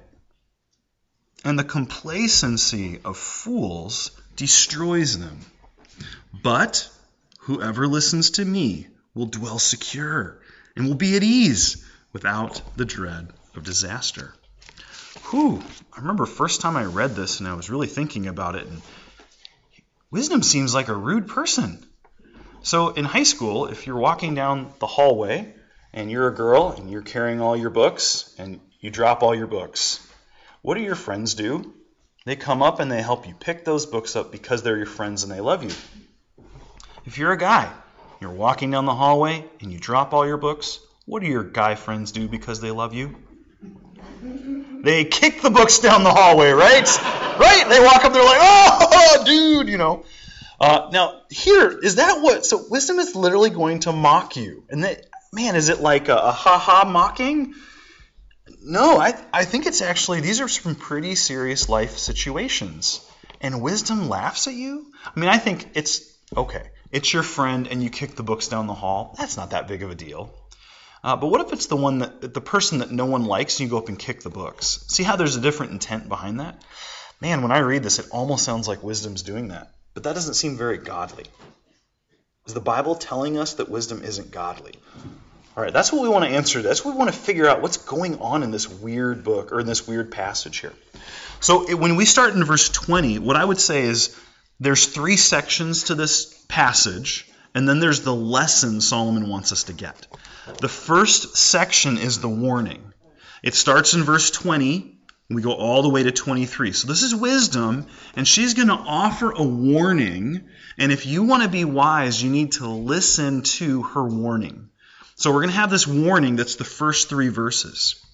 And 1.44 1.58
the 1.58 1.64
complacency 1.64 3.00
of 3.05 3.17
fools 3.17 4.11
destroys 4.35 5.19
them. 5.19 5.41
But 6.32 6.88
whoever 7.41 7.87
listens 7.87 8.32
to 8.32 8.44
me 8.44 8.88
will 9.14 9.26
dwell 9.26 9.58
secure 9.58 10.41
and 10.75 10.87
will 10.87 10.94
be 10.94 11.17
at 11.17 11.23
ease 11.23 11.85
without 12.12 12.62
the 12.76 12.85
dread 12.85 13.29
of 13.55 13.62
disaster. 13.62 14.35
Whew, 15.31 15.62
I 15.93 16.00
remember 16.00 16.26
first 16.26 16.61
time 16.61 16.76
I 16.76 16.85
read 16.85 17.14
this 17.14 17.41
and 17.41 17.49
I 17.49 17.55
was 17.55 17.70
really 17.70 17.87
thinking 17.87 18.26
about 18.26 18.56
it 18.56 18.67
and 18.67 18.81
wisdom 20.11 20.43
seems 20.43 20.75
like 20.75 20.88
a 20.88 20.94
rude 20.94 21.29
person. 21.29 21.85
So 22.62 22.91
in 22.91 23.05
high 23.05 23.25
school, 23.25 23.67
if 23.67 23.87
you're 23.87 23.99
walking 23.99 24.35
down 24.35 24.73
the 24.79 24.87
hallway 24.87 25.55
and 25.93 26.11
you're 26.11 26.29
a 26.29 26.35
girl 26.35 26.75
and 26.76 26.91
you're 26.91 27.02
carrying 27.02 27.41
all 27.41 27.56
your 27.56 27.70
books 27.70 28.35
and 28.38 28.61
you 28.81 28.91
drop 28.91 29.23
all 29.23 29.35
your 29.35 29.46
books. 29.46 30.00
What 30.64 30.76
do 30.76 30.81
your 30.81 30.94
friends 30.94 31.34
do? 31.34 31.75
They 32.25 32.37
come 32.37 32.62
up 32.62 32.81
and 32.81 32.90
they 32.90 33.02
help 33.02 33.28
you 33.28 33.34
pick 33.34 33.66
those 33.66 33.84
books 33.84 34.16
up 34.16 34.32
because 34.32 34.62
they're 34.62 34.78
your 34.78 34.87
friends 34.87 35.22
and 35.22 35.31
they 35.31 35.43
love 35.43 35.62
you. 35.62 35.69
If 37.05 37.19
you're 37.19 37.32
a 37.32 37.37
guy, 37.37 37.70
you're 38.19 38.31
walking 38.31 38.70
down 38.70 38.87
the 38.87 38.94
hallway 38.94 39.44
and 39.61 39.70
you 39.70 39.78
drop 39.78 40.14
all 40.14 40.26
your 40.26 40.38
books, 40.38 40.81
what 41.05 41.20
do 41.20 41.28
your 41.28 41.44
guy 41.44 41.75
friends 41.75 42.12
do 42.12 42.28
because 42.28 42.62
they 42.62 42.70
love 42.70 42.94
you? 42.94 43.14
They 44.82 45.05
kick 45.05 45.43
the 45.43 45.50
books 45.50 45.81
down 45.81 46.02
the 46.02 46.11
hallway, 46.11 46.52
right? 46.52 46.88
right? 47.38 47.67
They 47.69 47.81
walk 47.81 48.02
up, 48.02 48.14
they're 48.14 48.25
like, 48.25 48.40
oh, 48.40 49.22
dude, 49.26 49.69
you 49.69 49.76
know. 49.76 50.06
Uh, 50.58 50.88
now, 50.94 51.20
here, 51.28 51.78
is 51.78 51.96
that 51.96 52.22
what? 52.22 52.46
So, 52.46 52.64
wisdom 52.70 53.00
is 53.00 53.14
literally 53.14 53.50
going 53.50 53.81
to 53.81 53.93
mock 53.93 54.37
you. 54.37 54.64
And 54.70 54.84
that, 54.84 55.05
man, 55.31 55.56
is 55.56 55.69
it 55.69 55.81
like 55.81 56.08
a, 56.08 56.17
a 56.17 56.32
ha 56.32 56.58
ha 56.58 56.88
mocking? 56.90 57.52
No, 58.66 58.99
I, 58.99 59.14
I 59.31 59.44
think 59.44 59.66
it's 59.66 59.82
actually, 59.82 60.22
these 60.22 60.40
are 60.40 60.49
some 60.49 60.75
pretty 60.75 61.16
serious 61.16 61.69
life 61.69 61.99
situations. 61.99 63.06
And 63.43 63.61
wisdom 63.61 64.08
laughs 64.08 64.46
at 64.49 64.55
you? 64.55 64.90
I 65.05 65.20
mean, 65.20 65.28
I 65.28 65.37
think 65.37 65.72
it's, 65.75 66.00
okay, 66.34 66.70
it's 66.90 67.12
your 67.12 67.22
friend 67.22 67.69
and 67.69 67.82
you 67.82 67.90
kick 67.90 68.16
the 68.16 68.22
books 68.22 68.49
down 68.49 68.66
the 68.66 68.72
hall. 68.72 69.14
That's 69.19 69.37
not 69.37 69.50
that 69.50 69.69
big 69.69 69.82
of 69.82 69.90
a 69.90 69.94
deal. 69.94 70.34
Uh, 71.02 71.16
but 71.16 71.26
what 71.26 71.43
if 71.43 71.52
it's 71.52 71.66
the 71.66 71.76
one 71.76 71.99
that, 71.99 72.32
the 72.32 72.40
person 72.40 72.78
that 72.78 72.90
no 72.90 73.05
one 73.05 73.26
likes 73.26 73.61
and 73.61 73.66
you 73.66 73.70
go 73.70 73.76
up 73.76 73.90
and 73.90 73.99
kick 73.99 74.22
the 74.22 74.31
books? 74.31 74.82
See 74.88 75.02
how 75.02 75.17
there's 75.17 75.37
a 75.37 75.43
different 75.43 75.72
intent 75.72 76.08
behind 76.08 76.40
that? 76.40 76.62
Man, 77.20 77.43
when 77.43 77.52
I 77.52 77.58
read 77.58 77.82
this, 77.82 77.99
it 77.99 78.06
almost 78.10 78.46
sounds 78.46 78.67
like 78.67 78.82
wisdom's 78.82 79.22
doing 79.22 79.49
that. 79.49 79.75
But 79.93 80.05
that 80.05 80.14
doesn't 80.14 80.34
seem 80.34 80.56
very 80.56 80.78
godly. 80.78 81.26
Is 82.46 82.55
the 82.55 82.60
Bible 82.60 82.94
telling 82.94 83.37
us 83.37 83.55
that 83.55 83.69
wisdom 83.69 84.02
isn't 84.02 84.31
godly? 84.31 84.75
All 85.56 85.62
right, 85.62 85.72
that's 85.72 85.92
what 85.92 86.02
we 86.02 86.08
want 86.08 86.24
to 86.24 86.30
answer. 86.32 86.62
That's 86.62 86.84
what 86.84 86.94
we 86.94 86.98
want 86.98 87.12
to 87.12 87.18
figure 87.18 87.46
out 87.46 87.62
what's 87.62 87.76
going 87.76 88.18
on 88.18 88.42
in 88.42 88.50
this 88.50 88.68
weird 88.68 89.22
book 89.22 89.52
or 89.52 89.60
in 89.60 89.66
this 89.66 89.86
weird 89.86 90.10
passage 90.10 90.58
here. 90.58 90.72
So 91.38 91.76
when 91.76 91.94
we 91.94 92.06
start 92.06 92.34
in 92.34 92.42
verse 92.42 92.68
20, 92.68 93.20
what 93.20 93.36
I 93.36 93.44
would 93.44 93.60
say 93.60 93.82
is 93.82 94.18
there's 94.58 94.86
three 94.86 95.16
sections 95.16 95.84
to 95.84 95.94
this 95.94 96.44
passage, 96.48 97.30
and 97.54 97.68
then 97.68 97.78
there's 97.78 98.00
the 98.00 98.14
lesson 98.14 98.80
Solomon 98.80 99.28
wants 99.28 99.52
us 99.52 99.64
to 99.64 99.72
get. 99.72 100.08
The 100.60 100.68
first 100.68 101.36
section 101.36 101.98
is 101.98 102.18
the 102.18 102.28
warning. 102.28 102.92
It 103.42 103.54
starts 103.54 103.94
in 103.94 104.02
verse 104.02 104.32
20, 104.32 104.94
we 105.30 105.40
go 105.40 105.52
all 105.52 105.82
the 105.82 105.88
way 105.88 106.02
to 106.02 106.12
23. 106.12 106.72
So 106.72 106.88
this 106.88 107.02
is 107.02 107.14
wisdom, 107.14 107.86
and 108.14 108.28
she's 108.28 108.54
going 108.54 108.68
to 108.68 108.74
offer 108.74 109.30
a 109.30 109.42
warning. 109.42 110.48
And 110.78 110.92
if 110.92 111.06
you 111.06 111.22
want 111.22 111.44
to 111.44 111.48
be 111.48 111.64
wise, 111.64 112.22
you 112.22 112.30
need 112.30 112.52
to 112.52 112.66
listen 112.66 113.42
to 113.42 113.82
her 113.82 114.04
warning. 114.04 114.68
So 115.16 115.31
we're 115.31 115.40
going 115.40 115.50
to 115.50 115.56
have 115.56 115.70
this 115.70 115.87
warning 115.87 116.37
that's 116.37 116.56
the 116.56 116.64
first 116.64 117.08
three 117.08 117.28
verses. 117.28 118.05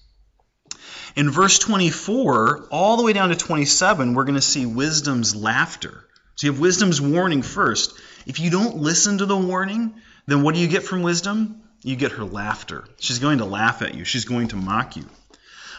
In 1.15 1.29
verse 1.29 1.59
24, 1.59 2.67
all 2.71 2.97
the 2.97 3.03
way 3.03 3.13
down 3.13 3.29
to 3.29 3.35
27, 3.35 4.13
we're 4.13 4.23
going 4.23 4.35
to 4.35 4.41
see 4.41 4.65
wisdom's 4.65 5.35
laughter. 5.35 6.05
So 6.35 6.47
you 6.47 6.53
have 6.53 6.61
wisdom's 6.61 7.01
warning 7.01 7.41
first. 7.41 7.93
If 8.25 8.39
you 8.39 8.49
don't 8.49 8.77
listen 8.77 9.17
to 9.17 9.25
the 9.25 9.37
warning, 9.37 9.95
then 10.27 10.43
what 10.43 10.55
do 10.55 10.61
you 10.61 10.67
get 10.67 10.83
from 10.83 11.01
wisdom? 11.01 11.63
You 11.83 11.95
get 11.95 12.13
her 12.13 12.23
laughter. 12.23 12.85
She's 12.99 13.19
going 13.19 13.39
to 13.39 13.45
laugh 13.45 13.81
at 13.81 13.95
you, 13.95 14.05
she's 14.05 14.25
going 14.25 14.49
to 14.49 14.55
mock 14.55 14.95
you. 14.95 15.05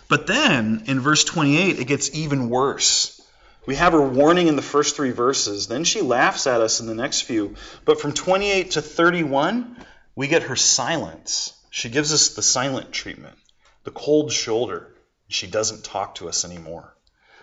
But 0.08 0.26
then 0.26 0.82
in 0.87 1.00
verse 1.00 1.25
28, 1.25 1.78
it 1.78 1.87
gets 1.87 2.14
even 2.14 2.50
worse. 2.50 3.20
We 3.64 3.76
have 3.76 3.92
her 3.92 4.02
warning 4.02 4.49
in 4.49 4.56
the 4.56 4.62
first 4.62 4.96
three 4.96 5.12
verses. 5.12 5.68
Then 5.68 5.85
she 5.85 6.02
laughs 6.02 6.46
at 6.49 6.61
us 6.61 6.80
in 6.80 6.87
the 6.87 6.94
next 6.94 7.23
few. 7.23 7.54
But 7.85 8.00
from 8.00 8.12
28 8.12 8.73
to 8.73 8.82
31, 8.82 9.76
we 10.14 10.28
get 10.28 10.45
her 10.45 10.57
silence. 10.57 11.54
She 11.71 11.88
gives 11.88 12.12
us 12.12 12.35
the 12.35 12.42
silent 12.42 12.92
treatment, 12.92 13.37
the 13.85 13.90
cold 13.90 14.33
shoulder. 14.33 14.95
She 15.28 15.47
doesn't 15.47 15.85
talk 15.85 16.16
to 16.16 16.28
us 16.28 16.45
anymore. 16.45 16.95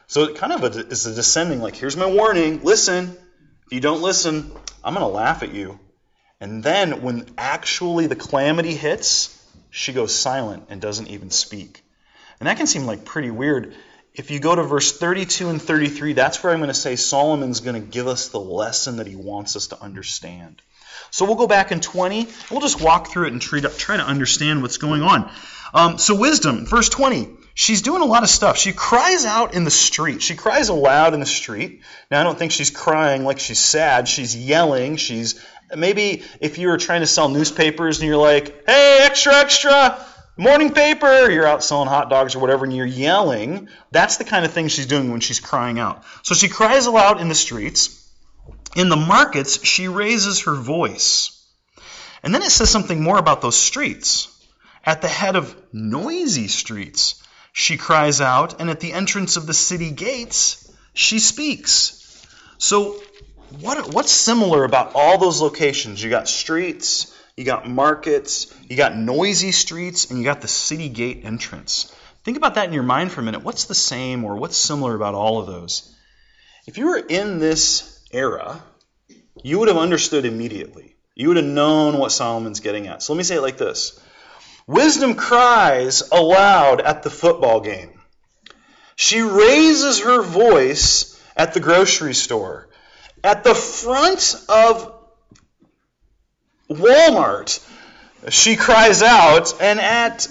So 0.07 0.23
it 0.23 0.37
kind 0.37 0.53
of 0.53 0.63
is 0.91 1.05
a 1.05 1.13
descending, 1.13 1.61
like, 1.61 1.75
here's 1.75 1.97
my 1.97 2.05
warning, 2.05 2.63
listen. 2.63 3.17
If 3.67 3.73
you 3.73 3.79
don't 3.79 4.01
listen, 4.01 4.51
I'm 4.83 4.93
going 4.93 5.05
to 5.05 5.15
laugh 5.15 5.43
at 5.43 5.53
you. 5.53 5.79
And 6.39 6.63
then 6.63 7.01
when 7.01 7.27
actually 7.37 8.07
the 8.07 8.15
calamity 8.15 8.73
hits, 8.73 9.35
she 9.69 9.93
goes 9.93 10.15
silent 10.15 10.65
and 10.69 10.81
doesn't 10.81 11.09
even 11.09 11.29
speak. 11.29 11.83
And 12.39 12.47
that 12.47 12.57
can 12.57 12.67
seem 12.67 12.85
like 12.85 13.05
pretty 13.05 13.29
weird. 13.29 13.75
If 14.13 14.31
you 14.31 14.39
go 14.39 14.55
to 14.55 14.63
verse 14.63 14.97
32 14.97 15.49
and 15.49 15.61
33, 15.61 16.13
that's 16.13 16.41
where 16.41 16.51
I'm 16.51 16.59
going 16.59 16.69
to 16.69 16.73
say 16.73 16.95
Solomon's 16.95 17.59
going 17.59 17.79
to 17.79 17.87
give 17.87 18.07
us 18.07 18.29
the 18.29 18.39
lesson 18.39 18.97
that 18.97 19.07
he 19.07 19.15
wants 19.15 19.55
us 19.55 19.67
to 19.67 19.81
understand. 19.81 20.61
So 21.11 21.25
we'll 21.25 21.35
go 21.35 21.47
back 21.47 21.71
in 21.71 21.79
20. 21.79 22.27
We'll 22.51 22.61
just 22.61 22.81
walk 22.81 23.07
through 23.07 23.27
it 23.27 23.33
and 23.33 23.41
try 23.41 23.59
to, 23.61 24.03
understand 24.03 24.61
what's 24.61 24.77
going 24.77 25.01
on. 25.01 25.31
Um, 25.73 25.97
so, 25.97 26.15
wisdom, 26.15 26.65
verse 26.65 26.89
20. 26.89 27.29
She's 27.53 27.81
doing 27.81 28.01
a 28.01 28.05
lot 28.05 28.23
of 28.23 28.29
stuff. 28.29 28.57
She 28.57 28.71
cries 28.71 29.25
out 29.25 29.53
in 29.53 29.65
the 29.65 29.71
street. 29.71 30.21
She 30.21 30.35
cries 30.35 30.69
aloud 30.69 31.13
in 31.13 31.19
the 31.19 31.25
street. 31.25 31.81
Now, 32.09 32.21
I 32.21 32.23
don't 32.23 32.39
think 32.39 32.51
she's 32.51 32.71
crying 32.71 33.25
like 33.25 33.39
she's 33.39 33.59
sad. 33.59 34.07
She's 34.07 34.35
yelling. 34.35 34.95
She's 34.95 35.43
maybe 35.75 36.23
if 36.39 36.57
you 36.57 36.69
were 36.69 36.77
trying 36.77 37.01
to 37.01 37.07
sell 37.07 37.29
newspapers 37.29 37.99
and 37.99 38.07
you're 38.07 38.17
like, 38.17 38.65
hey, 38.65 38.99
extra, 39.01 39.35
extra, 39.35 40.05
morning 40.37 40.71
paper, 40.71 41.29
you're 41.29 41.45
out 41.45 41.63
selling 41.63 41.89
hot 41.89 42.09
dogs 42.09 42.35
or 42.35 42.39
whatever, 42.39 42.63
and 42.63 42.75
you're 42.75 42.85
yelling. 42.85 43.67
That's 43.91 44.17
the 44.17 44.23
kind 44.23 44.45
of 44.45 44.51
thing 44.51 44.69
she's 44.69 44.85
doing 44.85 45.11
when 45.11 45.19
she's 45.19 45.39
crying 45.39 45.79
out. 45.79 46.03
So 46.23 46.33
she 46.33 46.47
cries 46.47 46.85
aloud 46.85 47.19
in 47.19 47.27
the 47.27 47.35
streets. 47.35 47.98
In 48.75 48.89
the 48.89 48.95
markets, 48.95 49.65
she 49.65 49.87
raises 49.87 50.41
her 50.41 50.55
voice. 50.55 51.31
And 52.23 52.33
then 52.33 52.43
it 52.43 52.51
says 52.51 52.69
something 52.69 53.01
more 53.01 53.17
about 53.17 53.41
those 53.41 53.57
streets. 53.57 54.27
At 54.85 55.01
the 55.01 55.07
head 55.07 55.35
of 55.35 55.55
noisy 55.73 56.47
streets, 56.47 57.21
she 57.51 57.77
cries 57.77 58.21
out, 58.21 58.61
and 58.61 58.69
at 58.69 58.79
the 58.79 58.93
entrance 58.93 59.37
of 59.37 59.45
the 59.45 59.53
city 59.53 59.91
gates, 59.91 60.71
she 60.93 61.19
speaks. 61.19 62.25
So, 62.57 63.01
what, 63.61 63.93
what's 63.93 64.11
similar 64.11 64.63
about 64.63 64.91
all 64.95 65.17
those 65.17 65.41
locations? 65.41 66.01
You 66.03 66.09
got 66.09 66.27
streets, 66.27 67.15
you 67.35 67.45
got 67.45 67.69
markets, 67.69 68.53
you 68.69 68.77
got 68.77 68.95
noisy 68.95 69.51
streets, 69.51 70.09
and 70.09 70.19
you 70.19 70.25
got 70.25 70.41
the 70.41 70.47
city 70.47 70.89
gate 70.89 71.21
entrance. 71.23 71.93
Think 72.23 72.37
about 72.37 72.55
that 72.55 72.67
in 72.67 72.73
your 72.73 72.83
mind 72.83 73.11
for 73.11 73.21
a 73.21 73.23
minute. 73.23 73.43
What's 73.43 73.65
the 73.65 73.75
same 73.75 74.23
or 74.23 74.35
what's 74.35 74.57
similar 74.57 74.93
about 74.93 75.15
all 75.15 75.39
of 75.39 75.47
those? 75.47 75.95
If 76.67 76.77
you 76.77 76.87
were 76.87 76.97
in 76.97 77.39
this 77.39 77.98
era, 78.11 78.61
you 79.43 79.59
would 79.59 79.67
have 79.67 79.77
understood 79.77 80.25
immediately. 80.25 80.95
You 81.15 81.29
would 81.29 81.37
have 81.37 81.45
known 81.45 81.97
what 81.97 82.11
Solomon's 82.11 82.59
getting 82.59 82.87
at. 82.87 83.03
So 83.03 83.13
let 83.13 83.17
me 83.17 83.23
say 83.23 83.35
it 83.35 83.41
like 83.41 83.57
this 83.57 83.99
Wisdom 84.67 85.15
cries 85.15 86.03
aloud 86.11 86.81
at 86.81 87.03
the 87.03 87.09
football 87.09 87.59
game. 87.61 87.99
She 88.95 89.21
raises 89.21 90.01
her 90.01 90.21
voice 90.21 91.19
at 91.35 91.53
the 91.53 91.59
grocery 91.59 92.13
store. 92.13 92.69
At 93.23 93.43
the 93.43 93.55
front 93.55 94.35
of 94.47 94.93
Walmart, 96.69 97.65
she 98.29 98.55
cries 98.55 99.01
out, 99.01 99.61
and 99.61 99.79
at 99.79 100.27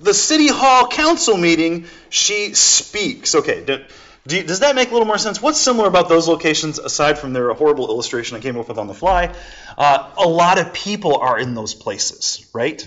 the 0.00 0.14
city 0.14 0.48
hall 0.48 0.88
council 0.88 1.36
meeting, 1.36 1.86
she 2.10 2.54
speaks. 2.54 3.34
Okay, 3.34 3.86
do, 4.26 4.40
do, 4.40 4.46
does 4.46 4.60
that 4.60 4.74
make 4.74 4.90
a 4.90 4.92
little 4.92 5.06
more 5.06 5.18
sense? 5.18 5.40
What's 5.40 5.60
similar 5.60 5.88
about 5.88 6.08
those 6.08 6.28
locations 6.28 6.78
aside 6.78 7.18
from 7.18 7.32
their 7.32 7.52
horrible 7.54 7.88
illustration 7.88 8.36
I 8.36 8.40
came 8.40 8.56
up 8.56 8.68
with 8.68 8.78
on 8.78 8.86
the 8.86 8.94
fly? 8.94 9.34
Uh, 9.76 10.10
a 10.18 10.28
lot 10.28 10.58
of 10.58 10.72
people 10.72 11.16
are 11.18 11.38
in 11.38 11.54
those 11.54 11.74
places, 11.74 12.48
right? 12.54 12.86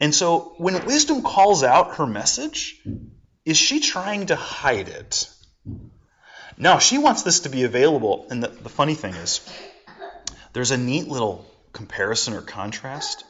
And 0.00 0.14
so 0.14 0.54
when 0.58 0.84
wisdom 0.86 1.22
calls 1.22 1.62
out 1.62 1.96
her 1.96 2.06
message, 2.06 2.80
is 3.44 3.56
she 3.56 3.80
trying 3.80 4.26
to 4.26 4.36
hide 4.36 4.88
it? 4.88 5.28
No, 6.56 6.78
she 6.78 6.98
wants 6.98 7.22
this 7.22 7.40
to 7.40 7.48
be 7.48 7.64
available. 7.64 8.26
And 8.30 8.42
the, 8.42 8.48
the 8.48 8.68
funny 8.68 8.94
thing 8.94 9.14
is, 9.14 9.40
there's 10.52 10.70
a 10.70 10.76
neat 10.76 11.08
little 11.08 11.46
comparison 11.72 12.34
or 12.34 12.42
contrast. 12.42 13.24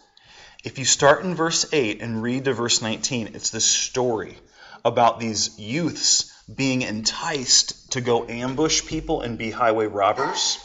If 0.64 0.78
you 0.78 0.84
start 0.84 1.24
in 1.24 1.34
verse 1.34 1.66
8 1.72 2.00
and 2.00 2.22
read 2.22 2.46
to 2.46 2.52
verse 2.52 2.82
19, 2.82 3.30
it's 3.34 3.50
this 3.50 3.64
story 3.64 4.36
about 4.84 5.20
these 5.20 5.58
youths 5.58 6.32
being 6.52 6.82
enticed 6.82 7.92
to 7.92 8.00
go 8.00 8.26
ambush 8.26 8.86
people 8.86 9.20
and 9.20 9.36
be 9.36 9.50
highway 9.50 9.86
robbers. 9.86 10.58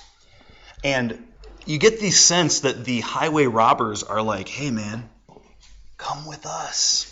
And 0.84 1.28
you 1.66 1.78
get 1.78 2.00
the 2.00 2.12
sense 2.12 2.62
that 2.62 2.86
the 2.86 3.02
highway 3.02 3.46
robbers 3.46 4.04
are 4.04 4.22
like, 4.22 4.48
hey 4.48 4.72
man, 4.72 5.10
come 5.98 6.26
with 6.26 6.46
us. 6.46 7.10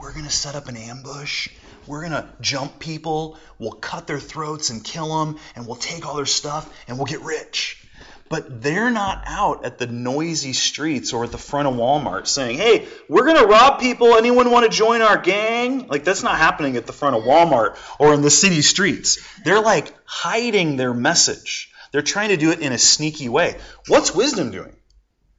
We're 0.00 0.12
going 0.12 0.24
to 0.24 0.30
set 0.30 0.54
up 0.54 0.68
an 0.68 0.76
ambush. 0.76 1.48
We're 1.86 2.00
going 2.00 2.12
to 2.12 2.28
jump 2.40 2.78
people. 2.78 3.38
We'll 3.58 3.72
cut 3.72 4.06
their 4.06 4.18
throats 4.18 4.70
and 4.70 4.82
kill 4.82 5.24
them, 5.24 5.38
and 5.54 5.66
we'll 5.66 5.76
take 5.76 6.06
all 6.06 6.16
their 6.16 6.26
stuff, 6.26 6.72
and 6.88 6.96
we'll 6.96 7.06
get 7.06 7.20
rich. 7.20 7.83
But 8.30 8.62
they're 8.62 8.90
not 8.90 9.22
out 9.26 9.64
at 9.64 9.78
the 9.78 9.86
noisy 9.86 10.54
streets 10.54 11.12
or 11.12 11.24
at 11.24 11.32
the 11.32 11.38
front 11.38 11.68
of 11.68 11.74
Walmart 11.74 12.26
saying, 12.26 12.56
hey, 12.56 12.88
we're 13.08 13.26
going 13.26 13.36
to 13.36 13.46
rob 13.46 13.80
people. 13.80 14.14
Anyone 14.14 14.50
want 14.50 14.64
to 14.64 14.76
join 14.76 15.02
our 15.02 15.18
gang? 15.18 15.88
Like, 15.88 16.04
that's 16.04 16.22
not 16.22 16.38
happening 16.38 16.76
at 16.76 16.86
the 16.86 16.92
front 16.92 17.16
of 17.16 17.24
Walmart 17.24 17.76
or 17.98 18.14
in 18.14 18.22
the 18.22 18.30
city 18.30 18.62
streets. 18.62 19.18
They're 19.44 19.60
like 19.60 19.92
hiding 20.06 20.76
their 20.76 20.94
message. 20.94 21.70
They're 21.92 22.02
trying 22.02 22.30
to 22.30 22.36
do 22.36 22.50
it 22.50 22.60
in 22.60 22.72
a 22.72 22.78
sneaky 22.78 23.28
way. 23.28 23.56
What's 23.88 24.14
wisdom 24.14 24.50
doing? 24.50 24.74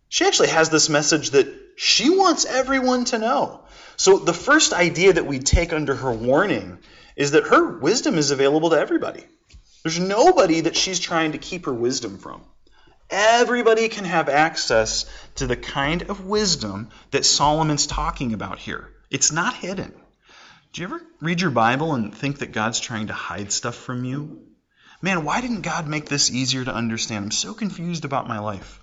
She 0.07 0.25
actually 0.25 0.49
has 0.49 0.69
this 0.69 0.87
message 0.87 1.31
that 1.31 1.47
she 1.75 2.09
wants 2.09 2.45
everyone 2.45 3.05
to 3.05 3.17
know. 3.17 3.65
So 3.97 4.19
the 4.19 4.33
first 4.33 4.73
idea 4.73 5.13
that 5.13 5.25
we 5.25 5.39
take 5.39 5.73
under 5.73 5.95
her 5.95 6.13
warning 6.13 6.77
is 7.15 7.31
that 7.31 7.47
her 7.47 7.77
wisdom 7.79 8.17
is 8.17 8.31
available 8.31 8.69
to 8.69 8.79
everybody. 8.79 9.25
There's 9.83 9.99
nobody 9.99 10.61
that 10.61 10.75
she's 10.75 10.99
trying 10.99 11.33
to 11.33 11.37
keep 11.37 11.65
her 11.65 11.73
wisdom 11.73 12.17
from. 12.17 12.41
Everybody 13.09 13.87
can 13.89 14.05
have 14.05 14.29
access 14.29 15.05
to 15.35 15.47
the 15.47 15.55
kind 15.55 16.03
of 16.03 16.25
wisdom 16.25 16.89
that 17.11 17.25
Solomon's 17.25 17.87
talking 17.87 18.33
about 18.33 18.59
here. 18.59 18.89
It's 19.11 19.31
not 19.31 19.53
hidden. 19.55 19.93
Do 20.73 20.81
you 20.81 20.87
ever 20.87 21.01
read 21.21 21.41
your 21.41 21.51
Bible 21.51 21.93
and 21.93 22.13
think 22.13 22.39
that 22.39 22.51
God's 22.51 22.79
trying 22.79 23.07
to 23.07 23.13
hide 23.13 23.51
stuff 23.51 23.75
from 23.75 24.03
you? 24.03 24.41
Man, 25.01 25.23
why 25.23 25.39
didn't 25.41 25.61
God 25.61 25.87
make 25.87 26.09
this 26.09 26.31
easier 26.31 26.65
to 26.65 26.73
understand? 26.73 27.25
I'm 27.25 27.31
so 27.31 27.53
confused 27.53 28.05
about 28.05 28.27
my 28.27 28.39
life. 28.39 28.81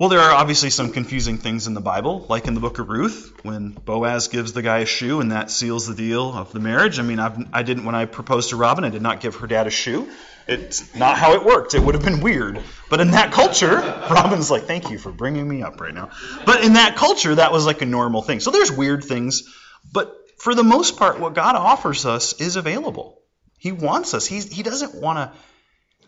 Well, 0.00 0.08
there 0.08 0.20
are 0.20 0.32
obviously 0.32 0.70
some 0.70 0.92
confusing 0.92 1.36
things 1.36 1.66
in 1.66 1.74
the 1.74 1.82
Bible, 1.82 2.24
like 2.26 2.46
in 2.46 2.54
the 2.54 2.60
book 2.60 2.78
of 2.78 2.88
Ruth, 2.88 3.38
when 3.42 3.72
Boaz 3.72 4.28
gives 4.28 4.54
the 4.54 4.62
guy 4.62 4.78
a 4.78 4.86
shoe 4.86 5.20
and 5.20 5.32
that 5.32 5.50
seals 5.50 5.86
the 5.86 5.94
deal 5.94 6.32
of 6.32 6.54
the 6.54 6.58
marriage. 6.58 6.98
I 6.98 7.02
mean, 7.02 7.18
I've, 7.18 7.36
I 7.52 7.62
did 7.62 7.76
not 7.76 7.84
when 7.84 7.94
I 7.94 8.06
proposed 8.06 8.48
to 8.48 8.56
Robin, 8.56 8.84
I 8.84 8.88
did 8.88 9.02
not 9.02 9.20
give 9.20 9.34
her 9.34 9.46
dad 9.46 9.66
a 9.66 9.70
shoe. 9.70 10.08
It's 10.48 10.94
not 10.94 11.18
how 11.18 11.34
it 11.34 11.44
worked. 11.44 11.74
It 11.74 11.80
would 11.80 11.94
have 11.94 12.02
been 12.02 12.22
weird. 12.22 12.62
But 12.88 13.00
in 13.00 13.10
that 13.10 13.32
culture, 13.32 13.76
Robin's 14.10 14.50
like, 14.50 14.62
thank 14.62 14.88
you 14.88 14.96
for 14.96 15.12
bringing 15.12 15.46
me 15.46 15.62
up 15.62 15.82
right 15.82 15.92
now. 15.92 16.08
But 16.46 16.64
in 16.64 16.72
that 16.72 16.96
culture, 16.96 17.34
that 17.34 17.52
was 17.52 17.66
like 17.66 17.82
a 17.82 17.86
normal 17.86 18.22
thing. 18.22 18.40
So 18.40 18.52
there's 18.52 18.72
weird 18.72 19.04
things. 19.04 19.54
But 19.92 20.16
for 20.38 20.54
the 20.54 20.64
most 20.64 20.96
part, 20.96 21.20
what 21.20 21.34
God 21.34 21.56
offers 21.56 22.06
us 22.06 22.40
is 22.40 22.56
available. 22.56 23.20
He 23.58 23.70
wants 23.70 24.14
us. 24.14 24.24
He's, 24.24 24.50
he 24.50 24.62
doesn't 24.62 24.94
want 24.94 25.18
to. 25.18 25.38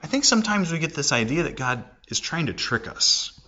I 0.02 0.06
think 0.06 0.25
sometimes 0.25 0.72
we 0.72 0.78
get 0.78 0.94
this 0.94 1.12
idea 1.12 1.42
that 1.42 1.58
God 1.58 1.84
is 2.08 2.18
trying 2.20 2.46
to 2.46 2.54
trick 2.54 2.88
us 2.88 3.38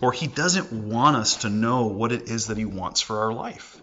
or 0.00 0.12
he 0.12 0.26
doesn't 0.26 0.72
want 0.72 1.16
us 1.16 1.36
to 1.38 1.48
know 1.48 1.86
what 1.86 2.12
it 2.12 2.28
is 2.28 2.46
that 2.46 2.58
he 2.58 2.64
wants 2.64 3.00
for 3.00 3.20
our 3.20 3.32
life. 3.32 3.80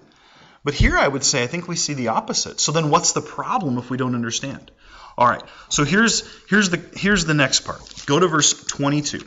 But 0.64 0.74
here 0.74 0.98
I 0.98 1.08
would 1.08 1.24
say 1.24 1.44
I 1.44 1.48
think 1.48 1.68
we 1.68 1.76
see 1.76 1.94
the 1.94 2.10
opposite. 2.10 2.60
So 2.60 2.72
then 2.72 2.90
what's 2.90 3.14
the 3.14 3.22
problem 3.22 3.78
if 3.78 3.90
we 3.90 3.98
don't 3.98 4.16
understand? 4.16 4.72
All 5.18 5.28
right. 5.28 5.44
So 5.70 5.84
here's 5.84 6.24
here's 6.48 6.70
the 6.70 6.82
here's 6.96 7.26
the 7.26 7.34
next 7.34 7.62
part. 7.62 7.82
Go 8.06 8.20
to 8.20 8.28
verse 8.28 8.54
22. 8.66 9.22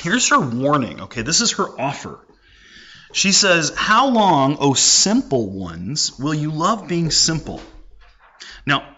Here's 0.00 0.28
her 0.28 0.40
warning. 0.40 1.02
Okay, 1.02 1.22
this 1.22 1.40
is 1.40 1.52
her 1.52 1.80
offer. 1.80 2.18
She 3.12 3.32
says, 3.32 3.72
"How 3.76 4.08
long, 4.08 4.56
O 4.58 4.74
simple 4.74 5.50
ones, 5.50 6.18
will 6.18 6.34
you 6.34 6.50
love 6.50 6.88
being 6.88 7.10
simple?" 7.10 7.60
Now, 8.66 8.91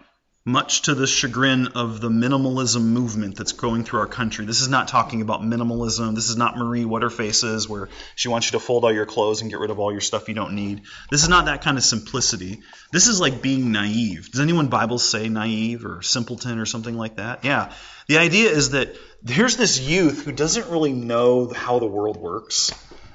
much 0.46 0.82
to 0.82 0.94
the 0.94 1.06
chagrin 1.06 1.68
of 1.68 2.02
the 2.02 2.10
minimalism 2.10 2.82
movement 2.82 3.34
that's 3.34 3.52
going 3.52 3.82
through 3.82 4.00
our 4.00 4.06
country. 4.06 4.44
This 4.44 4.60
is 4.60 4.68
not 4.68 4.88
talking 4.88 5.22
about 5.22 5.40
minimalism. 5.40 6.14
This 6.14 6.28
is 6.28 6.36
not 6.36 6.58
Marie 6.58 6.84
Whatterfaces 6.84 7.66
where 7.66 7.88
she 8.14 8.28
wants 8.28 8.48
you 8.48 8.58
to 8.58 8.60
fold 8.62 8.84
all 8.84 8.92
your 8.92 9.06
clothes 9.06 9.40
and 9.40 9.50
get 9.50 9.58
rid 9.58 9.70
of 9.70 9.78
all 9.78 9.90
your 9.90 10.02
stuff 10.02 10.28
you 10.28 10.34
don't 10.34 10.54
need. 10.54 10.82
This 11.10 11.22
is 11.22 11.30
not 11.30 11.46
that 11.46 11.62
kind 11.62 11.78
of 11.78 11.82
simplicity. 11.82 12.60
This 12.92 13.06
is 13.06 13.20
like 13.20 13.40
being 13.40 13.72
naive. 13.72 14.30
Does 14.30 14.40
anyone 14.42 14.68
Bible 14.68 14.98
say 14.98 15.30
naive 15.30 15.86
or 15.86 16.02
simpleton 16.02 16.58
or 16.58 16.66
something 16.66 16.94
like 16.94 17.16
that? 17.16 17.46
Yeah. 17.46 17.72
The 18.08 18.18
idea 18.18 18.50
is 18.50 18.70
that 18.70 18.94
there's 19.22 19.56
this 19.56 19.80
youth 19.80 20.26
who 20.26 20.32
doesn't 20.32 20.68
really 20.68 20.92
know 20.92 21.48
how 21.54 21.78
the 21.78 21.86
world 21.86 22.18
works. 22.18 22.70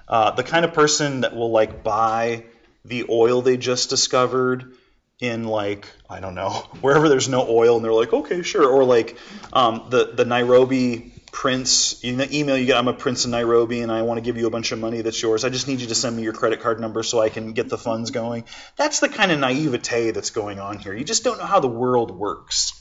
Uh, 0.08 0.32
the 0.32 0.44
kind 0.44 0.66
of 0.66 0.74
person 0.74 1.22
that 1.22 1.36
will 1.36 1.52
like 1.52 1.84
buy 1.84 2.46
the 2.86 3.06
oil 3.08 3.44
they 3.44 3.58
just 3.58 3.92
discovered 3.92 4.74
in 5.20 5.44
like 5.44 5.88
I 6.10 6.20
don't 6.20 6.36
know 6.36 6.50
wherever 6.82 7.10
there's 7.10 7.30
no 7.30 7.48
oil, 7.48 7.76
and 7.76 7.86
they're 7.86 7.94
like, 7.94 8.14
okay, 8.14 8.42
sure, 8.42 8.68
or 8.68 8.84
like 8.84 9.18
um, 9.54 9.88
the 9.90 10.12
the 10.14 10.26
Nairobi 10.26 11.14
prince 11.32 12.04
email 12.04 12.58
you 12.58 12.66
get 12.66 12.76
i'm 12.76 12.88
a 12.88 12.94
prince 12.94 13.26
in 13.26 13.32
nairobi 13.32 13.82
and 13.82 13.92
i 13.92 14.02
want 14.02 14.18
to 14.18 14.22
give 14.22 14.36
you 14.36 14.48
a 14.48 14.50
bunch 14.50 14.72
of 14.72 14.80
money 14.80 15.02
that's 15.02 15.22
yours. 15.22 15.46
I 15.46 15.50
just 15.50 15.68
need 15.68 15.80
you 15.80 15.88
to 15.88 15.96
send 15.96 16.18
me 16.18 16.24
your 16.24 16.34
credit 16.34 16.60
card 16.60 16.80
number 16.80 17.04
so 17.04 17.20
i 17.20 17.30
can 17.30 17.54
get 17.54 17.70
the 17.70 17.78
funds 17.78 18.10
going. 18.12 18.46
That's 18.78 19.00
the 19.00 19.10
kind 19.10 19.32
of 19.32 19.40
naivete 19.40 20.12
that's 20.12 20.32
going 20.32 20.60
on 20.60 20.80
here. 20.80 20.94
You 20.94 21.04
just 21.04 21.24
don't 21.24 21.38
know 21.38 21.46
how 21.46 21.60
the 21.60 21.68
world 21.68 22.12
works. 22.12 22.74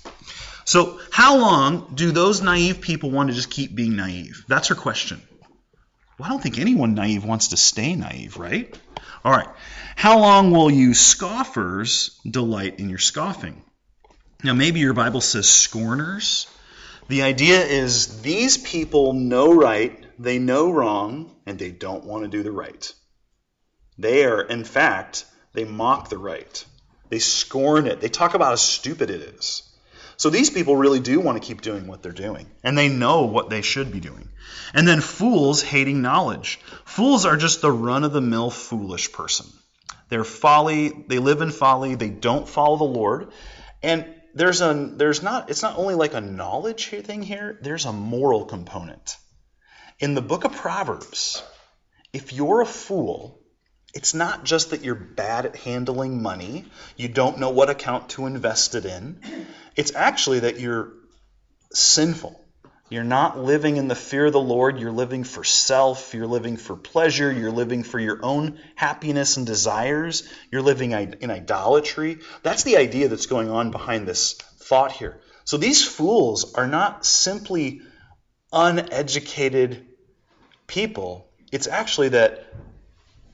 So 0.65 0.99
how 1.11 1.39
long 1.39 1.93
do 1.95 2.11
those 2.11 2.43
naive 2.43 2.81
people 2.81 3.11
want 3.11 3.29
to 3.29 3.35
just 3.35 3.51
keep 3.51 3.75
being 3.75 3.97
naive? 3.97 4.45
That's 4.49 4.69
her 4.69 4.75
question 4.75 5.21
well 6.19 6.27
i 6.27 6.31
don't 6.31 6.43
think 6.43 6.59
anyone 6.59 6.95
naive 6.95 7.25
wants 7.25 7.49
to 7.49 7.57
stay 7.57 7.95
naive 7.95 8.37
right 8.37 8.79
all 9.25 9.33
right 9.33 9.49
how 9.99 10.21
long 10.21 10.53
will 10.53 10.71
you 10.71 10.95
scoffers 10.95 12.21
delight 12.25 12.79
in 12.79 12.89
your 12.89 13.01
scoffing? 13.01 13.65
Now, 14.45 14.53
maybe 14.53 14.79
your 14.79 14.93
Bible 14.93 15.21
says 15.21 15.49
scorners. 15.49 16.47
The 17.09 17.23
idea 17.23 17.61
is 17.65 18.23
these 18.23 18.57
people 18.57 19.13
know 19.13 19.53
right, 19.53 19.99
they 20.21 20.39
know 20.39 20.71
wrong, 20.71 21.35
and 21.47 21.59
they 21.59 21.73
don't 21.73 22.05
want 22.05 22.23
to 22.23 22.29
do 22.29 22.45
the 22.45 22.53
right. 22.53 22.93
They 23.99 24.25
are, 24.25 24.41
in 24.41 24.63
fact, 24.63 25.25
they 25.53 25.65
mock 25.65 26.11
the 26.11 26.19
right. 26.19 26.65
They 27.09 27.19
scorn 27.19 27.89
it. 27.89 28.01
They 28.01 28.09
talk 28.09 28.35
about 28.35 28.51
how 28.51 28.55
stupid 28.55 29.11
it 29.11 29.21
is. 29.21 29.65
So 30.17 30.31
these 30.31 30.49
people 30.49 30.77
really 30.77 31.01
do 31.01 31.19
want 31.19 31.43
to 31.43 31.45
keep 31.45 31.61
doing 31.61 31.89
what 31.89 32.05
they're 32.05 32.13
doing, 32.13 32.47
and 32.63 32.79
they 32.79 32.89
know 32.89 33.25
what 33.25 33.51
they 33.51 33.63
should 33.63 33.91
be 33.91 33.99
doing. 33.99 34.29
And 34.75 34.87
then 34.87 35.01
fools 35.01 35.63
hating 35.63 36.03
knowledge. 36.03 36.61
Fools 36.85 37.25
are 37.25 37.37
just 37.37 37.61
the 37.61 37.73
run 37.73 38.05
of 38.05 38.13
the 38.13 38.21
mill 38.21 38.51
foolish 38.51 39.13
person. 39.13 39.47
They're 40.09 40.25
folly, 40.25 40.89
they 41.07 41.19
live 41.19 41.43
in 41.43 41.51
folly, 41.51 41.95
they 41.95 42.09
don't 42.11 42.49
follow 42.49 42.77
the 42.77 42.85
Lord. 42.85 43.31
And 43.83 44.07
there's 44.35 44.61
a 44.61 44.73
there's 44.75 45.23
not 45.23 45.51
it's 45.51 45.63
not 45.63 45.79
only 45.79 45.95
like 45.95 46.15
a 46.15 46.21
knowledge 46.21 46.89
thing 46.89 47.23
here, 47.23 47.59
there's 47.63 47.85
a 47.85 47.93
moral 47.93 48.45
component. 48.45 49.17
In 49.99 50.15
the 50.15 50.23
book 50.23 50.45
of 50.45 50.53
Proverbs, 50.53 51.43
if 52.13 52.33
you're 52.33 52.61
a 52.61 52.67
fool, 52.67 53.41
it's 53.95 54.15
not 54.15 54.45
just 54.45 54.71
that 54.71 54.83
you're 54.83 54.95
bad 54.95 55.47
at 55.47 55.57
handling 55.57 56.23
money, 56.23 56.67
you 56.97 57.09
don't 57.09 57.39
know 57.39 57.51
what 57.51 57.71
account 57.71 58.11
to 58.11 58.27
invest 58.27 58.75
it 58.75 58.85
in. 58.85 59.21
It's 59.77 59.95
actually 59.95 60.41
that 60.41 60.61
you're 60.61 60.93
sinful. 61.73 62.48
You're 62.91 63.05
not 63.05 63.39
living 63.39 63.77
in 63.77 63.89
the 63.89 63.95
fear 63.95 64.27
of 64.27 64.33
the 64.33 64.41
Lord. 64.41 64.79
You're 64.81 64.93
living 64.93 65.25
for 65.25 65.45
self. 65.45 66.15
You're 66.15 66.27
living 66.27 66.57
for 66.57 66.75
pleasure. 66.75 67.31
You're 67.31 67.53
living 67.53 67.83
for 67.83 67.99
your 67.99 68.21
own 68.23 68.59
happiness 68.77 69.37
and 69.37 69.47
desires. 69.47 70.27
You're 70.51 70.63
living 70.63 70.93
in 70.93 71.31
idolatry. 71.31 72.21
That's 72.43 72.63
the 72.63 72.79
idea 72.79 73.09
that's 73.09 73.27
going 73.27 73.51
on 73.51 73.71
behind 73.71 74.09
this 74.09 74.33
thought 74.33 74.93
here. 74.93 75.21
So 75.45 75.59
these 75.59 75.85
fools 75.85 76.55
are 76.55 76.67
not 76.67 77.05
simply 77.05 77.83
uneducated 78.53 79.87
people. 80.67 81.29
It's 81.53 81.67
actually 81.67 82.11
that 82.11 82.45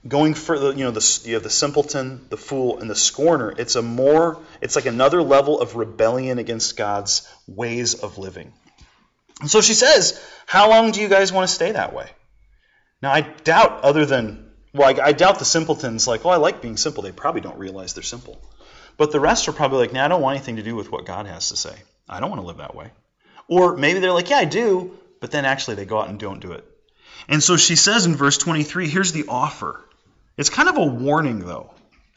going 0.06 0.34
further, 0.34 0.72
you 0.72 0.84
know, 0.84 0.90
the, 0.90 1.20
you 1.24 1.34
have 1.34 1.44
the 1.44 1.50
simpleton, 1.50 2.26
the 2.28 2.36
fool, 2.36 2.80
and 2.80 2.90
the 2.90 2.96
scorner. 2.96 3.54
It's 3.56 3.76
a 3.76 3.82
more, 3.82 4.40
it's 4.60 4.74
like 4.74 4.86
another 4.86 5.22
level 5.22 5.60
of 5.60 5.76
rebellion 5.76 6.38
against 6.38 6.76
God's 6.76 7.28
ways 7.46 7.94
of 7.94 8.18
living. 8.18 8.52
And 9.40 9.50
so 9.50 9.60
she 9.60 9.74
says, 9.74 10.22
How 10.46 10.70
long 10.70 10.92
do 10.92 11.00
you 11.00 11.08
guys 11.08 11.32
want 11.32 11.48
to 11.48 11.54
stay 11.54 11.72
that 11.72 11.94
way? 11.94 12.08
Now, 13.02 13.12
I 13.12 13.20
doubt, 13.20 13.82
other 13.82 14.06
than, 14.06 14.50
well, 14.72 14.88
I, 14.88 15.08
I 15.08 15.12
doubt 15.12 15.38
the 15.38 15.44
simpletons, 15.44 16.06
like, 16.06 16.24
well, 16.24 16.34
I 16.34 16.38
like 16.38 16.62
being 16.62 16.76
simple. 16.76 17.02
They 17.02 17.12
probably 17.12 17.40
don't 17.40 17.58
realize 17.58 17.94
they're 17.94 18.02
simple. 18.02 18.40
But 18.96 19.12
the 19.12 19.20
rest 19.20 19.48
are 19.48 19.52
probably 19.52 19.78
like, 19.78 19.92
nah, 19.92 20.04
I 20.04 20.08
don't 20.08 20.22
want 20.22 20.36
anything 20.36 20.56
to 20.56 20.62
do 20.62 20.76
with 20.76 20.90
what 20.90 21.04
God 21.04 21.26
has 21.26 21.50
to 21.50 21.56
say. 21.56 21.74
I 22.08 22.20
don't 22.20 22.30
want 22.30 22.42
to 22.42 22.46
live 22.46 22.58
that 22.58 22.74
way. 22.74 22.90
Or 23.48 23.76
maybe 23.76 23.98
they're 23.98 24.12
like, 24.12 24.30
yeah, 24.30 24.38
I 24.38 24.44
do, 24.44 24.96
but 25.20 25.30
then 25.30 25.44
actually 25.44 25.76
they 25.76 25.84
go 25.84 26.00
out 26.00 26.08
and 26.08 26.18
don't 26.18 26.40
do 26.40 26.52
it. 26.52 26.64
And 27.28 27.42
so 27.42 27.56
she 27.56 27.76
says 27.76 28.06
in 28.06 28.14
verse 28.14 28.38
23, 28.38 28.88
here's 28.88 29.12
the 29.12 29.26
offer. 29.28 29.80
It's 30.36 30.50
kind 30.50 30.68
of 30.68 30.76
a 30.76 30.84
warning, 30.84 31.40
though. 31.40 31.72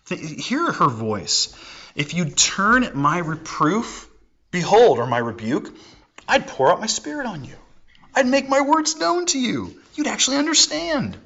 Hear 0.10 0.72
her 0.72 0.88
voice. 0.88 1.54
If 1.96 2.14
you 2.14 2.26
turn 2.26 2.84
at 2.84 2.96
my 2.96 3.20
reproof, 3.20 4.10
behold, 4.52 5.00
or 5.00 5.08
my 5.08 5.18
rebuke, 5.18 5.74
I'd 6.28 6.48
pour 6.48 6.72
out 6.72 6.80
my 6.80 6.88
spirit 6.88 7.26
on 7.26 7.46
you. 7.46 7.56
I'd 8.14 8.28
make 8.28 8.50
my 8.50 8.62
words 8.62 8.98
known 8.98 9.26
to 9.28 9.40
you. 9.40 9.80
You'd 9.96 10.08
actually 10.08 10.38
understand. 10.38 11.18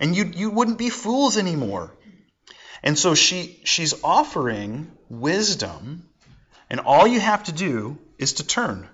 And 0.00 0.16
you, 0.16 0.24
you 0.24 0.50
wouldn't 0.50 0.78
be 0.78 0.90
fools 0.90 1.36
anymore. 1.36 1.92
And 2.82 2.98
so 2.98 3.14
she, 3.14 3.60
she's 3.64 4.02
offering 4.04 4.90
wisdom, 5.08 6.08
and 6.70 6.80
all 6.80 7.06
you 7.06 7.20
have 7.20 7.44
to 7.44 7.52
do 7.52 7.98
is 8.18 8.34
to 8.34 8.46
turn. 8.46 8.88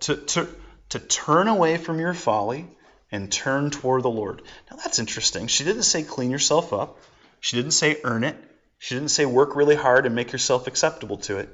To, 0.00 0.16
to, 0.16 0.48
to 0.90 0.98
turn 0.98 1.48
away 1.48 1.76
from 1.76 2.00
your 2.00 2.14
folly 2.14 2.66
and 3.12 3.30
turn 3.30 3.70
toward 3.70 4.02
the 4.02 4.10
Lord. 4.10 4.42
Now 4.70 4.76
that's 4.78 4.98
interesting. 4.98 5.46
She 5.46 5.64
didn't 5.64 5.84
say 5.84 6.02
clean 6.02 6.30
yourself 6.30 6.72
up. 6.72 6.98
She 7.40 7.56
didn't 7.56 7.72
say 7.72 8.00
earn 8.02 8.24
it. 8.24 8.36
She 8.78 8.94
didn't 8.96 9.10
say 9.10 9.26
work 9.26 9.54
really 9.54 9.76
hard 9.76 10.06
and 10.06 10.14
make 10.14 10.32
yourself 10.32 10.66
acceptable 10.66 11.18
to 11.18 11.38
it. 11.38 11.48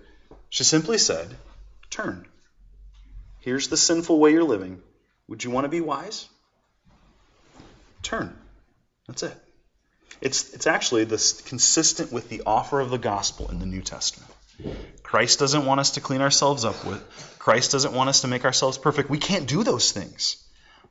She 0.48 0.64
simply 0.64 0.96
said, 0.96 1.28
turn. 1.90 2.26
Here's 3.40 3.68
the 3.68 3.76
sinful 3.76 4.18
way 4.18 4.32
you're 4.32 4.44
living. 4.44 4.82
Would 5.28 5.44
you 5.44 5.50
want 5.50 5.64
to 5.64 5.68
be 5.68 5.80
wise? 5.80 6.28
Turn. 8.02 8.36
That's 9.06 9.22
it. 9.22 9.36
It's, 10.20 10.52
it's 10.54 10.66
actually 10.66 11.04
this, 11.04 11.40
consistent 11.42 12.12
with 12.12 12.28
the 12.28 12.42
offer 12.46 12.80
of 12.80 12.90
the 12.90 12.98
gospel 12.98 13.50
in 13.50 13.58
the 13.58 13.66
New 13.66 13.82
Testament. 13.82 14.32
Christ 15.02 15.38
doesn't 15.38 15.64
want 15.64 15.80
us 15.80 15.92
to 15.92 16.00
clean 16.00 16.20
ourselves 16.20 16.64
up 16.64 16.84
with. 16.84 17.36
Christ 17.38 17.72
doesn't 17.72 17.94
want 17.94 18.10
us 18.10 18.22
to 18.22 18.28
make 18.28 18.44
ourselves 18.44 18.76
perfect. 18.76 19.08
We 19.08 19.18
can't 19.18 19.46
do 19.46 19.62
those 19.62 19.92
things. 19.92 20.36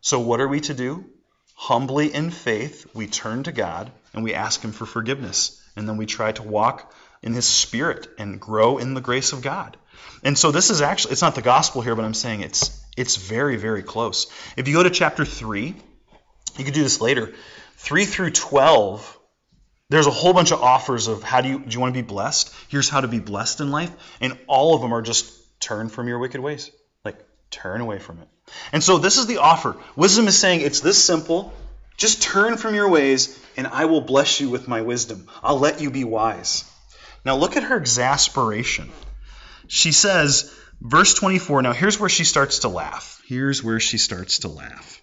So, 0.01 0.19
what 0.19 0.39
are 0.39 0.47
we 0.47 0.61
to 0.61 0.73
do? 0.73 1.05
Humbly 1.53 2.13
in 2.13 2.31
faith, 2.31 2.87
we 2.93 3.07
turn 3.07 3.43
to 3.43 3.51
God 3.51 3.91
and 4.13 4.23
we 4.23 4.33
ask 4.33 4.61
Him 4.61 4.71
for 4.71 4.85
forgiveness. 4.85 5.61
And 5.75 5.87
then 5.87 5.97
we 5.97 6.05
try 6.05 6.31
to 6.31 6.43
walk 6.43 6.93
in 7.21 7.33
His 7.33 7.45
Spirit 7.45 8.07
and 8.17 8.39
grow 8.39 8.77
in 8.77 8.93
the 8.93 9.01
grace 9.01 9.33
of 9.33 9.41
God. 9.41 9.75
And 10.23 10.37
so, 10.37 10.51
this 10.51 10.69
is 10.69 10.81
actually, 10.81 11.13
it's 11.13 11.21
not 11.21 11.35
the 11.35 11.41
gospel 11.41 11.81
here, 11.81 11.95
but 11.95 12.05
I'm 12.05 12.13
saying 12.13 12.41
it's, 12.41 12.83
it's 12.95 13.15
very, 13.15 13.57
very 13.57 13.83
close. 13.83 14.27
If 14.55 14.67
you 14.67 14.73
go 14.73 14.83
to 14.83 14.89
chapter 14.89 15.25
3, 15.25 15.75
you 16.57 16.65
could 16.65 16.73
do 16.73 16.83
this 16.83 17.01
later. 17.01 17.33
3 17.77 18.05
through 18.05 18.31
12, 18.31 19.17
there's 19.89 20.07
a 20.07 20.11
whole 20.11 20.33
bunch 20.33 20.51
of 20.51 20.61
offers 20.61 21.07
of 21.07 21.23
how 21.23 21.41
do 21.41 21.49
you, 21.49 21.59
do 21.59 21.69
you 21.69 21.79
want 21.79 21.93
to 21.93 22.01
be 22.01 22.07
blessed? 22.07 22.53
Here's 22.67 22.89
how 22.89 23.01
to 23.01 23.07
be 23.07 23.19
blessed 23.19 23.61
in 23.61 23.71
life. 23.71 23.91
And 24.19 24.37
all 24.47 24.75
of 24.75 24.81
them 24.81 24.93
are 24.93 25.01
just 25.01 25.31
turn 25.59 25.89
from 25.89 26.07
your 26.07 26.19
wicked 26.19 26.41
ways. 26.41 26.71
Like, 27.05 27.17
turn 27.51 27.81
away 27.81 27.99
from 27.99 28.19
it. 28.19 28.27
And 28.73 28.83
so 28.83 28.97
this 28.97 29.17
is 29.17 29.27
the 29.27 29.37
offer. 29.37 29.77
Wisdom 29.95 30.27
is 30.27 30.37
saying 30.37 30.61
it's 30.61 30.81
this 30.81 31.01
simple. 31.03 31.53
Just 31.95 32.21
turn 32.21 32.57
from 32.57 32.75
your 32.75 32.89
ways, 32.89 33.39
and 33.55 33.65
I 33.65 33.85
will 33.85 34.01
bless 34.01 34.39
you 34.39 34.49
with 34.49 34.67
my 34.67 34.81
wisdom. 34.81 35.27
I'll 35.41 35.59
let 35.59 35.81
you 35.81 35.89
be 35.89 36.03
wise. 36.03 36.63
Now 37.25 37.37
look 37.37 37.57
at 37.57 37.63
her 37.63 37.77
exasperation. 37.77 38.91
She 39.67 39.91
says, 39.91 40.53
verse 40.81 41.13
24, 41.13 41.61
now 41.61 41.73
here's 41.73 41.99
where 41.99 42.09
she 42.09 42.23
starts 42.23 42.59
to 42.59 42.69
laugh. 42.69 43.21
Here's 43.25 43.63
where 43.63 43.79
she 43.79 43.97
starts 43.97 44.39
to 44.39 44.47
laugh. 44.47 45.01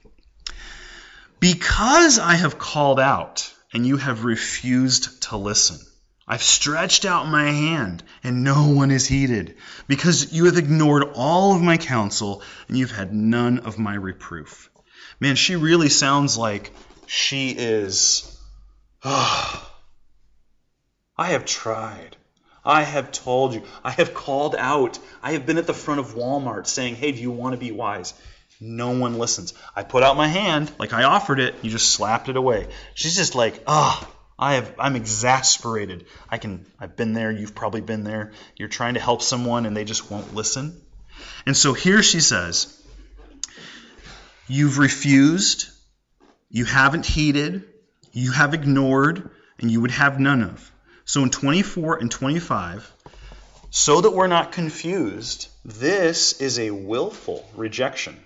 Because 1.40 2.18
I 2.18 2.34
have 2.34 2.58
called 2.58 2.98
out, 2.98 3.52
and 3.72 3.86
you 3.86 3.98
have 3.98 4.24
refused 4.24 5.22
to 5.24 5.36
listen. 5.36 5.78
I've 6.26 6.42
stretched 6.42 7.04
out 7.04 7.28
my 7.28 7.50
hand, 7.50 8.02
and 8.22 8.44
no 8.44 8.68
one 8.68 8.90
is 8.90 9.06
heeded, 9.06 9.56
because 9.86 10.32
you 10.32 10.46
have 10.46 10.56
ignored 10.56 11.04
all 11.14 11.54
of 11.54 11.60
my 11.60 11.76
counsel, 11.76 12.42
and 12.66 12.78
you've 12.78 12.96
had 12.96 13.12
none 13.12 13.58
of 13.58 13.78
my 13.78 13.94
reproof. 13.94 14.70
Man, 15.20 15.36
she 15.36 15.56
really 15.56 15.90
sounds 15.90 16.38
like 16.38 16.72
she 17.06 17.50
is. 17.50 18.38
Oh, 19.02 19.70
I 21.18 21.26
have 21.32 21.44
tried. 21.44 22.16
I 22.64 22.82
have 22.82 23.12
told 23.12 23.54
you. 23.54 23.62
I 23.82 23.90
have 23.90 24.14
called 24.14 24.54
out. 24.56 24.98
I 25.22 25.32
have 25.32 25.46
been 25.46 25.58
at 25.58 25.66
the 25.66 25.74
front 25.74 26.00
of 26.00 26.14
Walmart 26.14 26.66
saying, 26.66 26.96
hey, 26.96 27.12
do 27.12 27.20
you 27.20 27.30
want 27.30 27.52
to 27.54 27.58
be 27.58 27.72
wise? 27.72 28.14
No 28.60 28.90
one 28.90 29.18
listens. 29.18 29.52
I 29.76 29.82
put 29.82 30.02
out 30.02 30.16
my 30.16 30.28
hand, 30.28 30.72
like 30.78 30.92
I 30.92 31.04
offered 31.04 31.40
it, 31.40 31.56
you 31.62 31.70
just 31.70 31.92
slapped 31.92 32.28
it 32.28 32.36
away. 32.36 32.68
She's 32.94 33.16
just 33.16 33.34
like, 33.34 33.62
ah, 33.66 34.00
oh, 34.02 34.14
I 34.38 34.54
have 34.54 34.74
I'm 34.78 34.96
exasperated. 34.96 36.06
I 36.30 36.38
can 36.38 36.64
I've 36.80 36.96
been 36.96 37.12
there, 37.12 37.30
you've 37.30 37.54
probably 37.54 37.80
been 37.80 38.04
there. 38.04 38.32
You're 38.56 38.68
trying 38.68 38.94
to 38.94 39.00
help 39.00 39.22
someone 39.22 39.66
and 39.66 39.76
they 39.76 39.84
just 39.84 40.10
won't 40.10 40.34
listen. 40.34 40.80
And 41.46 41.56
so 41.56 41.72
here 41.72 42.02
she 42.02 42.20
says, 42.20 42.80
you've 44.48 44.78
refused, 44.78 45.68
you 46.48 46.64
haven't 46.64 47.06
heeded, 47.06 47.64
you 48.12 48.32
have 48.32 48.54
ignored, 48.54 49.30
and 49.58 49.70
you 49.70 49.80
would 49.80 49.90
have 49.90 50.18
none 50.18 50.42
of. 50.42 50.72
So 51.04 51.22
in 51.22 51.30
24 51.30 51.98
and 51.98 52.10
25, 52.10 52.90
so 53.70 54.00
that 54.00 54.12
we're 54.12 54.26
not 54.26 54.52
confused, 54.52 55.48
this 55.64 56.40
is 56.40 56.58
a 56.58 56.70
willful 56.70 57.48
rejection. 57.56 58.18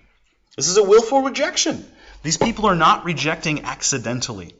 This 0.56 0.68
is 0.68 0.76
a 0.76 0.84
willful 0.84 1.22
rejection. 1.22 1.84
These 2.22 2.36
people 2.36 2.66
are 2.66 2.76
not 2.76 3.04
rejecting 3.04 3.64
accidentally. 3.64 4.54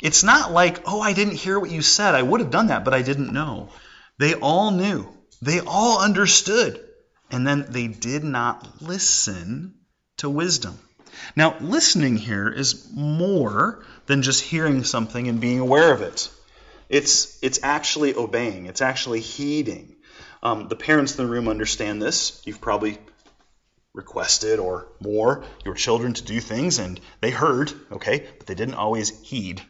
It's 0.00 0.24
not 0.24 0.52
like, 0.52 0.82
oh, 0.86 1.00
I 1.00 1.12
didn't 1.12 1.34
hear 1.34 1.60
what 1.60 1.70
you 1.70 1.82
said. 1.82 2.14
I 2.14 2.22
would 2.22 2.40
have 2.40 2.50
done 2.50 2.68
that, 2.68 2.84
but 2.84 2.94
I 2.94 3.02
didn't 3.02 3.32
know. 3.32 3.68
They 4.18 4.34
all 4.34 4.70
knew. 4.70 5.08
They 5.42 5.60
all 5.60 6.00
understood. 6.00 6.80
And 7.30 7.46
then 7.46 7.66
they 7.68 7.86
did 7.86 8.24
not 8.24 8.82
listen 8.82 9.74
to 10.18 10.30
wisdom. 10.30 10.78
Now, 11.36 11.56
listening 11.60 12.16
here 12.16 12.48
is 12.48 12.88
more 12.92 13.84
than 14.06 14.22
just 14.22 14.42
hearing 14.42 14.84
something 14.84 15.28
and 15.28 15.40
being 15.40 15.60
aware 15.60 15.92
of 15.92 16.02
it. 16.02 16.30
It's, 16.90 17.38
it's 17.40 17.60
actually 17.62 18.14
obeying, 18.14 18.66
it's 18.66 18.82
actually 18.82 19.20
heeding. 19.20 19.96
Um, 20.42 20.68
the 20.68 20.76
parents 20.76 21.16
in 21.16 21.24
the 21.24 21.30
room 21.30 21.48
understand 21.48 22.02
this. 22.02 22.42
You've 22.44 22.60
probably 22.60 22.98
requested 23.94 24.58
or 24.58 24.88
more 25.00 25.44
your 25.64 25.74
children 25.74 26.14
to 26.14 26.24
do 26.24 26.40
things, 26.40 26.78
and 26.78 27.00
they 27.20 27.30
heard, 27.30 27.72
okay, 27.92 28.26
but 28.38 28.46
they 28.46 28.54
didn't 28.54 28.74
always 28.74 29.20
heed. 29.20 29.62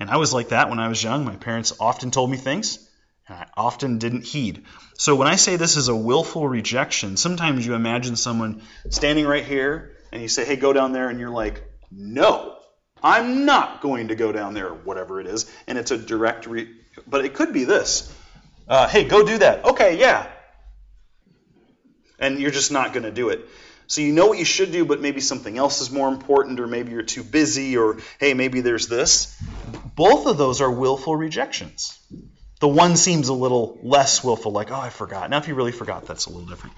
And 0.00 0.10
I 0.10 0.16
was 0.16 0.32
like 0.32 0.48
that 0.48 0.68
when 0.68 0.78
I 0.80 0.88
was 0.88 1.02
young. 1.02 1.24
My 1.24 1.36
parents 1.36 1.72
often 1.78 2.10
told 2.10 2.30
me 2.30 2.36
things, 2.36 2.88
and 3.28 3.38
I 3.38 3.46
often 3.56 3.98
didn't 3.98 4.24
heed. 4.24 4.64
So 4.98 5.14
when 5.14 5.28
I 5.28 5.36
say 5.36 5.56
this 5.56 5.76
is 5.76 5.88
a 5.88 5.96
willful 5.96 6.48
rejection, 6.48 7.16
sometimes 7.16 7.66
you 7.66 7.74
imagine 7.74 8.16
someone 8.16 8.62
standing 8.90 9.26
right 9.26 9.44
here, 9.44 9.96
and 10.10 10.22
you 10.22 10.28
say, 10.28 10.44
hey, 10.44 10.56
go 10.56 10.72
down 10.72 10.92
there, 10.92 11.08
and 11.08 11.20
you're 11.20 11.30
like, 11.30 11.62
no, 11.90 12.56
I'm 13.04 13.44
not 13.44 13.82
going 13.82 14.08
to 14.08 14.14
go 14.14 14.32
down 14.32 14.54
there, 14.54 14.70
whatever 14.70 15.20
it 15.20 15.26
is. 15.26 15.50
And 15.66 15.76
it's 15.76 15.90
a 15.90 15.98
direct, 15.98 16.46
re- 16.46 16.74
but 17.06 17.24
it 17.24 17.34
could 17.34 17.52
be 17.52 17.64
this. 17.64 18.10
Uh, 18.66 18.88
hey, 18.88 19.04
go 19.04 19.24
do 19.26 19.38
that. 19.38 19.64
Okay, 19.66 20.00
yeah. 20.00 20.26
And 22.18 22.40
you're 22.40 22.50
just 22.50 22.72
not 22.72 22.94
going 22.94 23.02
to 23.02 23.10
do 23.10 23.28
it. 23.28 23.46
So 23.86 24.00
you 24.00 24.14
know 24.14 24.26
what 24.26 24.38
you 24.38 24.46
should 24.46 24.72
do, 24.72 24.86
but 24.86 25.02
maybe 25.02 25.20
something 25.20 25.58
else 25.58 25.82
is 25.82 25.90
more 25.90 26.08
important, 26.08 26.58
or 26.58 26.66
maybe 26.66 26.92
you're 26.92 27.02
too 27.02 27.22
busy, 27.22 27.76
or 27.76 27.98
hey, 28.18 28.32
maybe 28.32 28.62
there's 28.62 28.88
this. 28.88 29.38
Both 29.94 30.26
of 30.26 30.38
those 30.38 30.62
are 30.62 30.70
willful 30.70 31.14
rejections. 31.14 31.98
The 32.60 32.68
one 32.68 32.96
seems 32.96 33.28
a 33.28 33.34
little 33.34 33.78
less 33.82 34.24
willful, 34.24 34.52
like, 34.52 34.70
oh, 34.70 34.80
I 34.80 34.88
forgot. 34.88 35.28
Now, 35.28 35.36
if 35.36 35.48
you 35.48 35.54
really 35.54 35.72
forgot, 35.72 36.06
that's 36.06 36.24
a 36.24 36.30
little 36.30 36.48
different. 36.48 36.74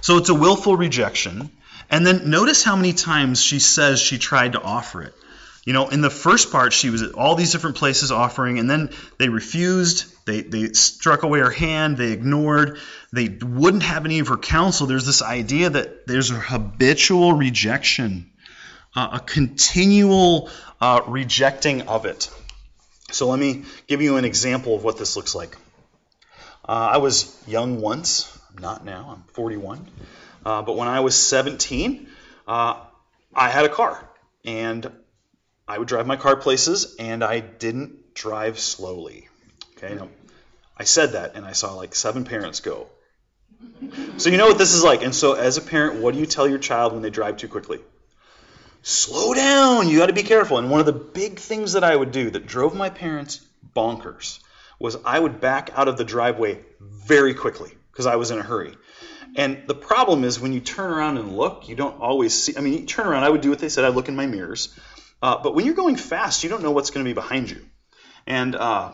So 0.00 0.18
it's 0.18 0.28
a 0.28 0.34
willful 0.34 0.76
rejection. 0.76 1.50
And 1.90 2.06
then 2.06 2.30
notice 2.30 2.62
how 2.62 2.76
many 2.76 2.92
times 2.92 3.42
she 3.42 3.58
says 3.58 4.00
she 4.00 4.18
tried 4.18 4.52
to 4.52 4.60
offer 4.60 5.02
it. 5.02 5.14
You 5.64 5.74
know, 5.74 5.88
in 5.88 6.00
the 6.00 6.10
first 6.10 6.50
part, 6.50 6.72
she 6.72 6.88
was 6.88 7.02
at 7.02 7.12
all 7.12 7.34
these 7.34 7.52
different 7.52 7.76
places 7.76 8.10
offering, 8.10 8.58
and 8.58 8.70
then 8.70 8.90
they 9.18 9.28
refused. 9.28 10.06
They, 10.24 10.40
they 10.40 10.72
struck 10.72 11.24
away 11.24 11.40
her 11.40 11.50
hand. 11.50 11.98
They 11.98 12.12
ignored. 12.12 12.78
They 13.12 13.28
wouldn't 13.28 13.82
have 13.82 14.06
any 14.06 14.20
of 14.20 14.28
her 14.28 14.38
counsel. 14.38 14.86
There's 14.86 15.04
this 15.04 15.20
idea 15.20 15.68
that 15.70 16.06
there's 16.06 16.30
a 16.30 16.40
habitual 16.40 17.34
rejection, 17.34 18.30
uh, 18.96 19.10
a 19.14 19.20
continual 19.20 20.48
uh, 20.80 21.02
rejecting 21.06 21.82
of 21.82 22.06
it. 22.06 22.30
So 23.10 23.28
let 23.28 23.38
me 23.38 23.64
give 23.86 24.00
you 24.00 24.16
an 24.16 24.24
example 24.24 24.74
of 24.74 24.84
what 24.84 24.98
this 24.98 25.16
looks 25.16 25.34
like. 25.34 25.56
Uh, 26.66 26.92
I 26.92 26.96
was 26.98 27.42
young 27.46 27.80
once, 27.80 28.38
not 28.58 28.84
now, 28.84 29.16
I'm 29.16 29.22
41. 29.34 29.86
Uh, 30.48 30.62
but 30.62 30.76
when 30.76 30.88
I 30.88 31.00
was 31.00 31.14
17, 31.14 32.08
uh, 32.46 32.80
I 33.34 33.50
had 33.50 33.66
a 33.66 33.68
car. 33.68 34.02
And 34.46 34.90
I 35.66 35.76
would 35.76 35.88
drive 35.88 36.06
my 36.06 36.16
car 36.16 36.36
places, 36.36 36.96
and 36.98 37.22
I 37.22 37.40
didn't 37.40 38.14
drive 38.14 38.58
slowly. 38.58 39.28
Okay, 39.76 39.94
now 39.94 40.08
I 40.74 40.84
said 40.84 41.12
that, 41.12 41.34
and 41.34 41.44
I 41.44 41.52
saw 41.52 41.74
like 41.74 41.94
seven 41.94 42.24
parents 42.24 42.60
go. 42.60 42.86
So 44.16 44.30
you 44.30 44.38
know 44.38 44.46
what 44.46 44.56
this 44.56 44.72
is 44.72 44.82
like. 44.82 45.02
And 45.02 45.14
so, 45.14 45.34
as 45.34 45.58
a 45.58 45.60
parent, 45.60 46.00
what 46.00 46.14
do 46.14 46.20
you 46.20 46.24
tell 46.24 46.48
your 46.48 46.58
child 46.58 46.94
when 46.94 47.02
they 47.02 47.10
drive 47.10 47.36
too 47.36 47.48
quickly? 47.48 47.80
Slow 48.82 49.34
down. 49.34 49.88
You 49.90 49.98
got 49.98 50.06
to 50.06 50.14
be 50.14 50.22
careful. 50.22 50.56
And 50.56 50.70
one 50.70 50.80
of 50.80 50.86
the 50.86 50.94
big 50.94 51.38
things 51.38 51.74
that 51.74 51.84
I 51.84 51.94
would 51.94 52.10
do 52.10 52.30
that 52.30 52.46
drove 52.46 52.74
my 52.74 52.88
parents 52.88 53.44
bonkers 53.76 54.38
was 54.78 54.96
I 55.04 55.18
would 55.18 55.42
back 55.42 55.70
out 55.74 55.88
of 55.88 55.98
the 55.98 56.04
driveway 56.04 56.60
very 56.80 57.34
quickly 57.34 57.72
because 57.92 58.06
I 58.06 58.16
was 58.16 58.30
in 58.30 58.38
a 58.38 58.42
hurry. 58.42 58.74
And 59.38 59.62
the 59.68 59.74
problem 59.74 60.24
is 60.24 60.40
when 60.40 60.52
you 60.52 60.58
turn 60.58 60.90
around 60.90 61.16
and 61.16 61.36
look, 61.36 61.68
you 61.68 61.76
don't 61.76 62.00
always 62.00 62.34
see. 62.34 62.56
I 62.56 62.60
mean, 62.60 62.72
you 62.72 62.86
turn 62.86 63.06
around, 63.06 63.22
I 63.22 63.30
would 63.30 63.40
do 63.40 63.50
what 63.50 63.60
they 63.60 63.68
said. 63.68 63.84
I'd 63.84 63.94
look 63.94 64.08
in 64.08 64.16
my 64.16 64.26
mirrors. 64.26 64.76
Uh, 65.22 65.40
but 65.40 65.54
when 65.54 65.64
you're 65.64 65.76
going 65.76 65.94
fast, 65.94 66.42
you 66.42 66.50
don't 66.50 66.60
know 66.60 66.72
what's 66.72 66.90
going 66.90 67.04
to 67.04 67.08
be 67.08 67.14
behind 67.14 67.48
you. 67.48 67.64
And 68.26 68.56
uh, 68.56 68.92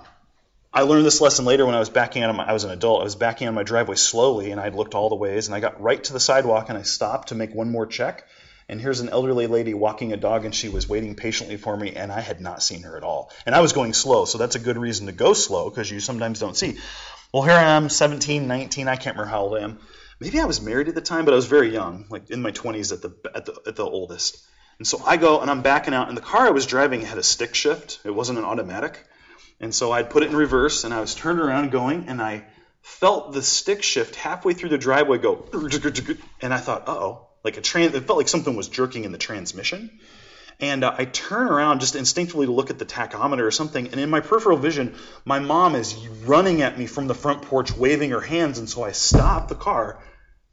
I 0.71 0.83
learned 0.83 1.07
this 1.07 1.23
lesson 1.23 1.47
later 1.47 1.65
when 1.65 1.75
I 1.75 1.79
was 1.79 1.89
backing 1.89 2.23
out 2.23 2.29
of 2.29 2.37
my, 2.37 2.45
I 2.45 2.53
was 2.53 2.65
an 2.65 2.73
adult. 2.73 3.01
I 3.01 3.05
was 3.05 3.17
backing 3.17 3.47
out 3.47 3.51
of 3.51 3.55
my 3.55 3.63
driveway 3.63 3.97
slowly, 3.97 4.51
and 4.51 4.61
I'd 4.61 4.75
looked 4.75 4.95
all 4.95 5.09
the 5.09 5.15
ways, 5.15 5.47
and 5.47 5.55
I 5.55 5.61
got 5.61 5.81
right 5.81 6.05
to 6.05 6.13
the 6.13 6.21
sidewalk, 6.21 6.69
and 6.69 6.77
I 6.77 6.83
stopped 6.83 7.29
to 7.29 7.35
make 7.35 7.55
one 7.55 7.71
more 7.71 7.87
check. 7.87 8.29
And 8.69 8.79
here's 8.79 9.01
an 9.01 9.09
elderly 9.09 9.47
lady 9.47 9.73
walking 9.73 10.13
a 10.13 10.19
dog, 10.19 10.45
and 10.45 10.55
she 10.55 10.69
was 10.69 10.87
waiting 10.87 11.15
patiently 11.15 11.57
for 11.57 11.75
me, 11.75 11.95
and 11.95 12.13
I 12.13 12.21
had 12.21 12.43
not 12.43 12.63
seen 12.63 12.83
her 12.83 12.99
at 12.99 13.03
all. 13.03 13.31
And 13.47 13.55
I 13.55 13.61
was 13.61 13.73
going 13.73 13.95
slow, 13.95 14.27
so 14.27 14.37
that's 14.37 14.57
a 14.57 14.61
good 14.61 14.77
reason 14.77 15.07
to 15.07 15.13
go 15.13 15.33
slow 15.33 15.71
because 15.71 15.91
you 15.91 16.01
sometimes 16.01 16.39
don't 16.39 16.57
see. 16.57 16.77
Well, 17.33 17.45
here 17.45 17.55
I 17.55 17.77
am, 17.77 17.89
17, 17.89 18.47
19, 18.47 18.89
I 18.89 18.97
can't 18.97 19.17
remember 19.17 19.31
how 19.31 19.41
old 19.41 19.57
I 19.57 19.63
am. 19.63 19.79
Maybe 20.25 20.41
I 20.41 20.47
was 20.47 20.63
married 20.63 20.89
at 20.89 20.95
the 20.95 21.03
time, 21.03 21.27
but 21.27 21.35
I 21.35 21.37
was 21.37 21.45
very 21.45 21.71
young, 21.71 22.07
like 22.09 22.31
in 22.31 22.41
my 22.41 22.51
20s 22.51 22.95
at 22.95 23.03
the 23.03 23.15
at 23.35 23.45
the, 23.45 23.61
at 23.67 23.77
the 23.77 23.85
oldest. 23.85 24.43
And 24.79 24.87
so 24.87 25.03
I 25.05 25.19
go 25.19 25.43
and 25.43 25.51
I'm 25.51 25.61
backing 25.61 25.93
out, 25.93 26.09
and 26.09 26.17
the 26.17 26.23
car 26.23 26.47
I 26.47 26.51
was 26.51 26.65
driving 26.65 27.03
had 27.03 27.19
a 27.19 27.23
stick 27.23 27.55
shift. 27.55 28.01
It 28.05 28.11
wasn't 28.11 28.39
an 28.39 28.45
automatic. 28.47 29.05
And 29.61 29.75
so 29.75 29.93
I'd 29.93 30.09
put 30.09 30.23
it 30.23 30.31
in 30.31 30.37
reverse, 30.37 30.85
and 30.85 30.95
I 30.95 31.01
was 31.03 31.15
turned 31.15 31.41
around 31.41 31.73
going, 31.73 32.09
and 32.09 32.23
I 32.23 32.47
felt 32.81 33.35
the 33.35 33.43
stick 33.43 33.83
shift 33.83 34.17
halfway 34.17 34.55
through 34.55 34.71
the 34.71 34.79
driveway 34.79 35.19
go, 35.19 35.47
and 36.41 36.55
I 36.55 36.59
thought, 36.59 36.85
oh, 36.87 37.29
like 37.45 37.59
a 37.59 37.61
trans. 37.61 37.95
It 37.95 38.05
felt 38.05 38.17
like 38.17 38.29
something 38.29 38.57
was 38.57 38.69
jerking 38.69 39.05
in 39.05 39.13
the 39.13 39.19
transmission. 39.19 39.91
And 40.59 40.85
uh, 40.85 40.95
I 40.97 41.05
turn 41.05 41.49
around 41.49 41.81
just 41.81 41.97
instinctively 41.97 42.47
to 42.47 42.53
look 42.53 42.71
at 42.71 42.79
the 42.79 42.87
tachometer 42.87 43.43
or 43.43 43.51
something, 43.51 43.89
and 43.89 44.01
in 44.01 44.09
my 44.09 44.21
peripheral 44.21 44.57
vision, 44.57 44.95
my 45.27 45.39
mom 45.39 45.75
is 45.75 45.95
running 46.25 46.63
at 46.63 46.79
me 46.79 46.87
from 46.87 47.09
the 47.09 47.15
front 47.15 47.43
porch, 47.43 47.77
waving 47.77 48.13
her 48.13 48.23
hands, 48.23 48.59
and 48.59 48.71
so 48.71 48.83
I 48.85 48.93
stop 48.93 49.49
the 49.49 49.55
car 49.55 50.01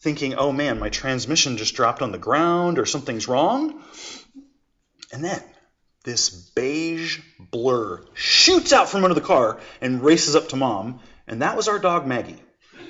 thinking, 0.01 0.35
oh 0.35 0.51
man, 0.51 0.79
my 0.79 0.89
transmission 0.89 1.57
just 1.57 1.75
dropped 1.75 2.01
on 2.01 2.11
the 2.11 2.17
ground 2.17 2.79
or 2.79 2.85
something's 2.85 3.27
wrong. 3.27 3.83
And 5.13 5.23
then 5.23 5.41
this 6.03 6.29
beige 6.29 7.19
blur 7.39 8.03
shoots 8.13 8.73
out 8.73 8.89
from 8.89 9.03
under 9.03 9.13
the 9.13 9.21
car 9.21 9.59
and 9.79 10.03
races 10.03 10.35
up 10.35 10.49
to 10.49 10.55
mom, 10.55 10.99
and 11.27 11.43
that 11.43 11.55
was 11.55 11.67
our 11.67 11.77
dog 11.77 12.07
Maggie. 12.07 12.41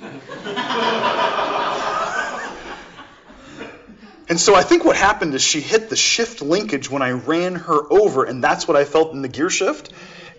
and 4.28 4.40
so 4.40 4.54
I 4.54 4.62
think 4.62 4.86
what 4.86 4.96
happened 4.96 5.34
is 5.34 5.42
she 5.42 5.60
hit 5.60 5.90
the 5.90 5.96
shift 5.96 6.40
linkage 6.40 6.90
when 6.90 7.02
I 7.02 7.10
ran 7.10 7.56
her 7.56 7.92
over, 7.92 8.24
and 8.24 8.42
that's 8.42 8.66
what 8.66 8.78
I 8.78 8.84
felt 8.84 9.12
in 9.12 9.20
the 9.20 9.28
gear 9.28 9.50
shift. 9.50 9.92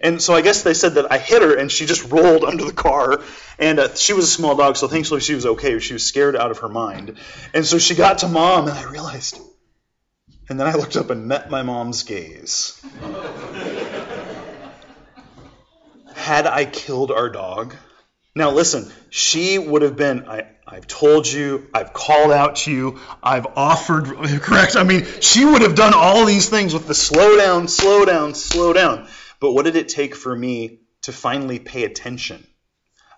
And 0.03 0.21
so 0.21 0.33
I 0.33 0.41
guess 0.41 0.63
they 0.63 0.73
said 0.73 0.95
that 0.95 1.11
I 1.11 1.17
hit 1.17 1.41
her 1.41 1.55
and 1.55 1.71
she 1.71 1.85
just 1.85 2.11
rolled 2.11 2.43
under 2.43 2.65
the 2.65 2.73
car. 2.73 3.21
And 3.57 3.79
uh, 3.79 3.95
she 3.95 4.11
was 4.11 4.25
a 4.25 4.27
small 4.27 4.55
dog, 4.55 4.75
so 4.75 4.89
thankfully 4.89 5.21
she 5.21 5.33
was 5.33 5.45
okay. 5.45 5.79
She 5.79 5.93
was 5.93 6.05
scared 6.05 6.35
out 6.35 6.51
of 6.51 6.59
her 6.59 6.69
mind. 6.69 7.17
And 7.53 7.65
so 7.65 7.79
she 7.79 7.95
got 7.95 8.19
to 8.19 8.27
mom, 8.27 8.67
and 8.67 8.77
I 8.77 8.83
realized. 8.91 9.39
And 10.49 10.59
then 10.59 10.67
I 10.67 10.73
looked 10.73 10.97
up 10.97 11.09
and 11.09 11.27
met 11.27 11.49
my 11.49 11.63
mom's 11.63 12.03
gaze. 12.03 12.83
Had 16.13 16.47
I 16.47 16.65
killed 16.65 17.11
our 17.11 17.29
dog? 17.29 17.75
Now 18.35 18.51
listen, 18.51 18.91
she 19.09 19.57
would 19.57 19.83
have 19.83 19.95
been. 19.95 20.27
I, 20.27 20.47
I've 20.67 20.87
told 20.87 21.27
you, 21.31 21.67
I've 21.73 21.93
called 21.93 22.31
out 22.31 22.57
to 22.57 22.71
you, 22.71 22.99
I've 23.21 23.45
offered, 23.55 24.05
correct? 24.41 24.75
I 24.75 24.83
mean, 24.83 25.05
she 25.21 25.45
would 25.45 25.61
have 25.61 25.75
done 25.75 25.93
all 25.93 26.25
these 26.25 26.49
things 26.49 26.73
with 26.73 26.87
the 26.87 26.95
slow 26.95 27.37
down, 27.37 27.67
slow 27.67 28.05
down, 28.05 28.33
slow 28.33 28.73
down. 28.73 29.07
But 29.43 29.51
what 29.51 29.65
did 29.65 29.75
it 29.75 29.89
take 29.89 30.15
for 30.15 30.33
me 30.33 30.79
to 31.01 31.11
finally 31.11 31.59
pay 31.59 31.83
attention? 31.83 32.47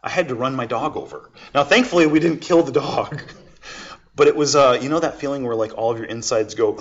I 0.01 0.09
had 0.09 0.29
to 0.29 0.35
run 0.35 0.55
my 0.55 0.65
dog 0.65 0.97
over. 0.97 1.29
Now, 1.53 1.63
thankfully, 1.63 2.07
we 2.07 2.19
didn't 2.19 2.39
kill 2.39 2.63
the 2.63 2.71
dog. 2.71 3.21
But 4.15 4.27
it 4.27 4.35
was, 4.35 4.55
uh, 4.55 4.79
you 4.81 4.87
know, 4.87 4.99
that 4.99 5.19
feeling 5.19 5.43
where 5.43 5.55
like 5.55 5.77
all 5.77 5.91
of 5.91 5.97
your 5.97 6.07
insides 6.07 6.55
go 6.55 6.79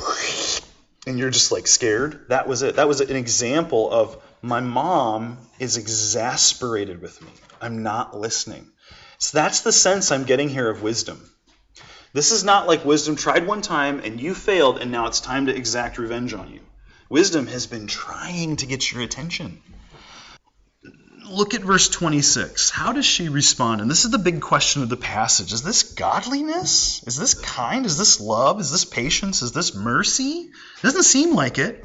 and 1.06 1.18
you're 1.18 1.30
just 1.30 1.50
like 1.50 1.66
scared? 1.66 2.26
That 2.28 2.46
was 2.46 2.62
it. 2.62 2.76
That 2.76 2.86
was 2.86 3.00
an 3.00 3.16
example 3.16 3.90
of 3.90 4.16
my 4.40 4.60
mom 4.60 5.38
is 5.58 5.76
exasperated 5.76 7.02
with 7.02 7.20
me. 7.20 7.32
I'm 7.60 7.82
not 7.82 8.16
listening. 8.16 8.70
So 9.18 9.36
that's 9.36 9.62
the 9.62 9.72
sense 9.72 10.12
I'm 10.12 10.24
getting 10.24 10.48
here 10.48 10.70
of 10.70 10.82
wisdom. 10.82 11.28
This 12.12 12.30
is 12.30 12.44
not 12.44 12.68
like 12.68 12.84
wisdom 12.84 13.16
tried 13.16 13.48
one 13.48 13.62
time 13.62 14.00
and 14.04 14.20
you 14.20 14.32
failed 14.32 14.78
and 14.78 14.92
now 14.92 15.08
it's 15.08 15.20
time 15.20 15.46
to 15.46 15.56
exact 15.56 15.98
revenge 15.98 16.32
on 16.34 16.50
you. 16.50 16.60
Wisdom 17.08 17.46
has 17.46 17.66
been 17.66 17.86
trying 17.86 18.56
to 18.56 18.66
get 18.66 18.90
your 18.90 19.02
attention. 19.02 19.60
Look 21.28 21.54
at 21.54 21.62
verse 21.62 21.88
26. 21.88 22.70
How 22.70 22.92
does 22.92 23.06
she 23.06 23.28
respond? 23.28 23.80
And 23.80 23.90
this 23.90 24.04
is 24.04 24.10
the 24.10 24.18
big 24.18 24.40
question 24.40 24.82
of 24.82 24.88
the 24.88 24.96
passage. 24.96 25.52
Is 25.52 25.62
this 25.62 25.94
godliness? 25.94 27.02
Is 27.06 27.16
this 27.16 27.34
kind? 27.34 27.86
Is 27.86 27.96
this 27.98 28.20
love? 28.20 28.60
Is 28.60 28.70
this 28.70 28.84
patience? 28.84 29.42
Is 29.42 29.52
this 29.52 29.74
mercy? 29.74 30.50
It 30.50 30.82
doesn't 30.82 31.04
seem 31.04 31.34
like 31.34 31.58
it. 31.58 31.84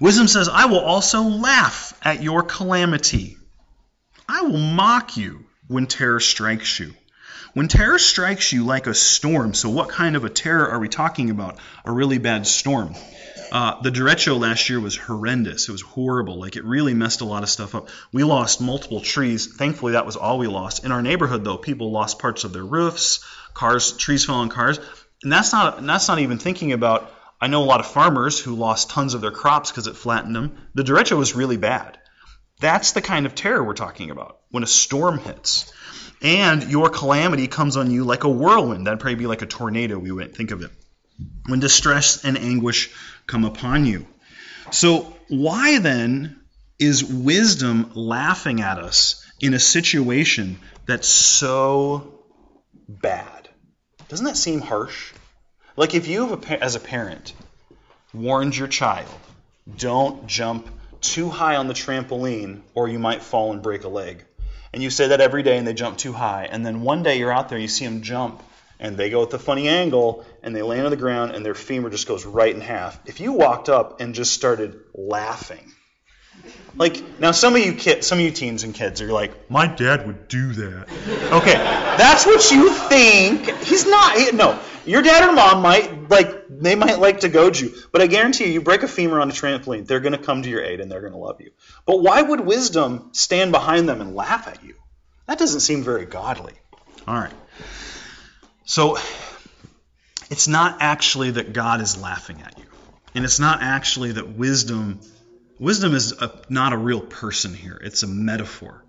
Wisdom 0.00 0.28
says, 0.28 0.48
I 0.48 0.66
will 0.66 0.80
also 0.80 1.22
laugh 1.22 1.98
at 2.02 2.22
your 2.22 2.42
calamity. 2.42 3.36
I 4.28 4.42
will 4.42 4.58
mock 4.58 5.16
you 5.16 5.46
when 5.68 5.86
terror 5.86 6.20
strikes 6.20 6.80
you. 6.80 6.94
When 7.54 7.68
terror 7.68 7.98
strikes 7.98 8.52
you 8.52 8.64
like 8.64 8.86
a 8.86 8.94
storm, 8.94 9.52
so 9.52 9.68
what 9.68 9.90
kind 9.90 10.16
of 10.16 10.24
a 10.24 10.30
terror 10.30 10.70
are 10.70 10.78
we 10.78 10.88
talking 10.88 11.30
about? 11.30 11.58
A 11.84 11.92
really 11.92 12.18
bad 12.18 12.46
storm. 12.46 12.94
Uh, 13.52 13.78
the 13.82 13.90
derecho 13.90 14.40
last 14.40 14.70
year 14.70 14.80
was 14.80 14.96
horrendous. 14.96 15.68
It 15.68 15.72
was 15.72 15.82
horrible. 15.82 16.40
Like 16.40 16.56
it 16.56 16.64
really 16.64 16.94
messed 16.94 17.20
a 17.20 17.26
lot 17.26 17.42
of 17.42 17.50
stuff 17.50 17.74
up. 17.74 17.90
We 18.10 18.24
lost 18.24 18.62
multiple 18.62 19.02
trees. 19.02 19.46
Thankfully, 19.46 19.92
that 19.92 20.06
was 20.06 20.16
all 20.16 20.38
we 20.38 20.46
lost. 20.46 20.86
In 20.86 20.90
our 20.90 21.02
neighborhood, 21.02 21.44
though, 21.44 21.58
people 21.58 21.90
lost 21.92 22.18
parts 22.18 22.44
of 22.44 22.54
their 22.54 22.64
roofs. 22.64 23.22
Cars, 23.52 23.92
trees 23.92 24.24
fell 24.24 24.36
on 24.36 24.48
cars, 24.48 24.80
and 25.22 25.30
that's 25.30 25.52
not 25.52 25.76
and 25.76 25.86
that's 25.86 26.08
not 26.08 26.18
even 26.18 26.38
thinking 26.38 26.72
about. 26.72 27.12
I 27.42 27.48
know 27.48 27.62
a 27.62 27.64
lot 27.64 27.80
of 27.80 27.86
farmers 27.86 28.40
who 28.40 28.54
lost 28.54 28.88
tons 28.88 29.12
of 29.12 29.20
their 29.20 29.30
crops 29.30 29.70
because 29.70 29.86
it 29.86 29.96
flattened 29.96 30.34
them. 30.34 30.56
The 30.72 30.82
derecho 30.82 31.18
was 31.18 31.34
really 31.34 31.58
bad. 31.58 31.98
That's 32.58 32.92
the 32.92 33.02
kind 33.02 33.26
of 33.26 33.34
terror 33.34 33.62
we're 33.62 33.74
talking 33.74 34.10
about 34.10 34.38
when 34.50 34.62
a 34.62 34.66
storm 34.66 35.18
hits. 35.18 35.70
And 36.22 36.70
your 36.70 36.88
calamity 36.88 37.48
comes 37.48 37.76
on 37.76 37.90
you 37.90 38.04
like 38.04 38.24
a 38.24 38.30
whirlwind. 38.30 38.86
That'd 38.86 39.00
probably 39.00 39.16
be 39.16 39.26
like 39.26 39.42
a 39.42 39.46
tornado, 39.46 39.98
we 39.98 40.10
would 40.10 40.34
think 40.34 40.52
of 40.52 40.62
it. 40.62 40.70
When 41.46 41.60
distress 41.60 42.24
and 42.24 42.38
anguish 42.38 42.90
come 43.26 43.44
upon 43.44 43.86
you. 43.86 44.06
So, 44.70 45.16
why 45.28 45.78
then 45.78 46.40
is 46.78 47.04
wisdom 47.04 47.90
laughing 47.94 48.60
at 48.60 48.78
us 48.78 49.24
in 49.40 49.54
a 49.54 49.58
situation 49.58 50.58
that's 50.86 51.08
so 51.08 52.20
bad? 52.88 53.48
Doesn't 54.08 54.26
that 54.26 54.36
seem 54.36 54.60
harsh? 54.60 55.12
Like 55.76 55.94
if 55.94 56.06
you, 56.06 56.40
as 56.60 56.74
a 56.74 56.80
parent, 56.80 57.32
warned 58.12 58.56
your 58.56 58.68
child, 58.68 59.08
don't 59.76 60.26
jump 60.26 60.68
too 61.00 61.28
high 61.30 61.56
on 61.56 61.66
the 61.66 61.74
trampoline 61.74 62.60
or 62.74 62.88
you 62.88 62.98
might 62.98 63.22
fall 63.22 63.52
and 63.52 63.62
break 63.62 63.84
a 63.84 63.88
leg. 63.88 64.24
And 64.72 64.82
you 64.82 64.90
say 64.90 65.08
that 65.08 65.20
every 65.20 65.42
day 65.42 65.58
and 65.58 65.66
they 65.66 65.74
jump 65.74 65.98
too 65.98 66.12
high. 66.12 66.48
And 66.50 66.64
then 66.64 66.82
one 66.82 67.02
day 67.02 67.18
you're 67.18 67.32
out 67.32 67.48
there, 67.48 67.58
you 67.58 67.68
see 67.68 67.84
them 67.84 68.02
jump 68.02 68.42
and 68.82 68.96
they 68.96 69.08
go 69.10 69.22
at 69.22 69.30
the 69.30 69.38
funny 69.38 69.68
angle 69.68 70.26
and 70.42 70.54
they 70.54 70.60
land 70.60 70.84
on 70.84 70.90
the 70.90 70.96
ground 70.96 71.34
and 71.34 71.46
their 71.46 71.54
femur 71.54 71.88
just 71.88 72.08
goes 72.08 72.26
right 72.26 72.52
in 72.54 72.60
half. 72.60 73.00
If 73.06 73.20
you 73.20 73.32
walked 73.32 73.68
up 73.68 74.00
and 74.00 74.12
just 74.14 74.32
started 74.32 74.78
laughing, 74.92 75.72
Like 76.76 77.20
now, 77.20 77.32
some 77.32 77.54
of 77.54 77.60
you 77.60 77.74
kids, 77.74 78.06
some 78.06 78.18
of 78.18 78.24
you 78.24 78.30
teens 78.30 78.64
and 78.64 78.74
kids 78.74 79.00
are 79.02 79.12
like, 79.12 79.50
my 79.50 79.66
dad 79.66 80.06
would 80.06 80.26
do 80.28 80.52
that. 80.54 80.88
Okay, 81.32 81.52
that's 81.52 82.26
what 82.26 82.50
you 82.50 82.70
think. 82.70 83.46
He's 83.62 83.86
not. 83.86 84.16
He, 84.16 84.32
no, 84.32 84.58
your 84.86 85.02
dad 85.02 85.28
or 85.28 85.32
mom 85.32 85.62
might 85.62 86.08
like 86.08 86.48
they 86.48 86.74
might 86.74 86.98
like 86.98 87.20
to 87.20 87.28
goad 87.28 87.58
you, 87.58 87.74
but 87.92 88.00
I 88.00 88.06
guarantee 88.06 88.46
you, 88.46 88.52
you 88.52 88.60
break 88.62 88.82
a 88.82 88.88
femur 88.88 89.20
on 89.20 89.28
a 89.28 89.32
trampoline, 89.32 89.86
they're 89.86 90.00
going 90.00 90.12
to 90.12 90.18
come 90.18 90.42
to 90.42 90.48
your 90.48 90.62
aid 90.62 90.80
and 90.80 90.90
they're 90.90 91.02
going 91.02 91.12
to 91.12 91.18
love 91.18 91.40
you. 91.40 91.50
But 91.86 92.02
why 92.02 92.22
would 92.22 92.40
wisdom 92.40 93.10
stand 93.12 93.52
behind 93.52 93.88
them 93.88 94.00
and 94.00 94.14
laugh 94.14 94.48
at 94.48 94.64
you? 94.64 94.74
That 95.26 95.38
doesn't 95.38 95.60
seem 95.60 95.82
very 95.84 96.06
godly. 96.06 96.54
All 97.06 97.14
right. 97.14 97.32
So 98.64 98.96
it's 100.30 100.48
not 100.48 100.78
actually 100.80 101.32
that 101.32 101.52
God 101.52 101.80
is 101.80 102.00
laughing 102.00 102.42
at 102.42 102.58
you, 102.58 102.64
and 103.14 103.24
it's 103.24 103.40
not 103.40 103.62
actually 103.62 104.12
that 104.12 104.28
wisdom 104.28 105.00
Wisdom 105.62 105.94
is 105.94 106.10
a, 106.20 106.42
not 106.48 106.72
a 106.72 106.76
real 106.76 107.00
person 107.00 107.54
here, 107.54 107.80
it's 107.80 108.02
a 108.02 108.08
metaphor. 108.08 108.84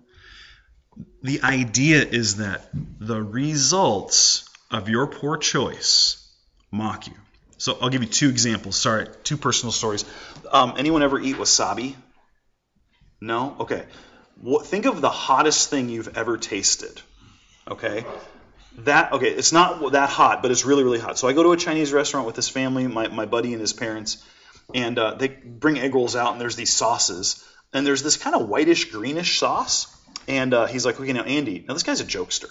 The 1.22 1.42
idea 1.42 2.02
is 2.02 2.38
that 2.38 2.68
the 2.98 3.22
results 3.22 4.48
of 4.72 4.88
your 4.88 5.06
poor 5.06 5.36
choice 5.36 6.28
mock 6.72 7.06
you. 7.06 7.14
So 7.58 7.78
I'll 7.80 7.90
give 7.90 8.02
you 8.02 8.08
two 8.08 8.28
examples. 8.28 8.74
Sorry, 8.74 9.06
two 9.22 9.36
personal 9.36 9.70
stories. 9.70 10.04
Um, 10.50 10.74
anyone 10.76 11.04
ever 11.04 11.20
eat 11.20 11.36
wasabi? 11.36 11.94
No? 13.20 13.54
Okay. 13.60 13.84
What, 14.40 14.66
think 14.66 14.86
of 14.86 15.00
the 15.00 15.10
hottest 15.10 15.70
thing 15.70 15.88
you've 15.88 16.18
ever 16.18 16.38
tasted. 16.38 17.00
Okay? 17.70 18.04
That 18.78 19.12
okay, 19.12 19.28
it's 19.28 19.52
not 19.52 19.92
that 19.92 20.10
hot, 20.10 20.42
but 20.42 20.50
it's 20.50 20.64
really, 20.64 20.82
really 20.82 20.98
hot. 20.98 21.18
So 21.18 21.28
I 21.28 21.32
go 21.32 21.42
to 21.44 21.52
a 21.52 21.56
Chinese 21.56 21.92
restaurant 21.92 22.26
with 22.26 22.34
this 22.34 22.48
family, 22.48 22.86
my, 22.86 23.08
my 23.08 23.24
buddy 23.24 23.52
and 23.52 23.60
his 23.60 23.72
parents, 23.72 24.24
and 24.74 24.98
uh, 24.98 25.14
they 25.14 25.28
bring 25.28 25.78
egg 25.78 25.94
rolls 25.94 26.16
out, 26.16 26.32
and 26.32 26.40
there's 26.40 26.56
these 26.56 26.72
sauces, 26.72 27.44
and 27.72 27.86
there's 27.86 28.02
this 28.02 28.16
kind 28.16 28.34
of 28.34 28.48
whitish 28.48 28.90
greenish 28.90 29.38
sauce. 29.38 29.86
And 30.26 30.54
uh, 30.54 30.66
he's 30.66 30.86
like, 30.86 30.98
okay, 30.98 31.12
now 31.12 31.22
Andy, 31.22 31.64
now 31.66 31.74
this 31.74 31.82
guy's 31.82 32.00
a 32.00 32.04
jokester. 32.04 32.48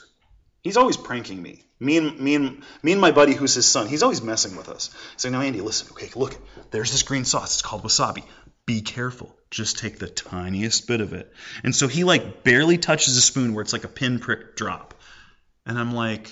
He's 0.62 0.78
always 0.78 0.96
pranking 0.96 1.42
me. 1.42 1.66
Me 1.80 1.98
and 1.98 2.18
me 2.20 2.36
and 2.36 2.64
me 2.82 2.94
and 2.94 3.02
my 3.02 3.12
buddy, 3.12 3.34
who's 3.34 3.54
his 3.54 3.66
son, 3.66 3.88
he's 3.88 4.04
always 4.04 4.22
messing 4.22 4.56
with 4.56 4.70
us. 4.70 4.92
He's 5.14 5.26
like, 5.26 5.34
now 5.34 5.42
Andy, 5.42 5.60
listen, 5.60 5.88
okay, 5.92 6.10
look, 6.16 6.38
there's 6.72 6.92
this 6.92 7.04
green 7.04 7.26
sauce. 7.26 7.56
It's 7.56 7.62
called 7.62 7.84
wasabi. 7.84 8.24
Be 8.66 8.82
careful. 8.82 9.36
Just 9.52 9.80
take 9.80 10.00
the 10.00 10.08
tiniest 10.08 10.88
bit 10.88 11.02
of 11.02 11.12
it. 11.12 11.34
And 11.66 11.76
so 11.76 11.90
he 11.90 12.06
like 12.06 12.44
barely 12.44 12.78
touches 12.78 13.18
a 13.18 13.22
spoon 13.22 13.54
where 13.54 13.62
it's 13.62 13.74
like 13.74 13.84
a 13.84 13.90
pinprick 13.90 14.56
drop. 14.56 14.93
And 15.66 15.80
I'm 15.80 15.94
like, 15.94 16.32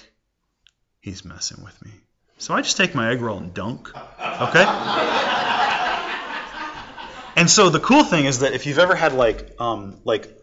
he's 0.99 1.23
messing 1.23 1.63
with 1.63 1.81
me. 1.83 1.91
So 2.37 2.53
I 2.53 2.61
just 2.61 2.77
take 2.77 2.95
my 2.95 3.11
egg 3.11 3.21
roll 3.21 3.37
and 3.37 3.53
dunk. 3.53 3.91
Okay? 3.95 4.65
And 7.35 7.49
so 7.49 7.69
the 7.69 7.79
cool 7.79 8.03
thing 8.03 8.25
is 8.25 8.39
that 8.39 8.53
if 8.53 8.65
you've 8.65 8.79
ever 8.79 8.95
had 8.95 9.13
like 9.13 9.59
um, 9.59 9.99
like 10.03 10.37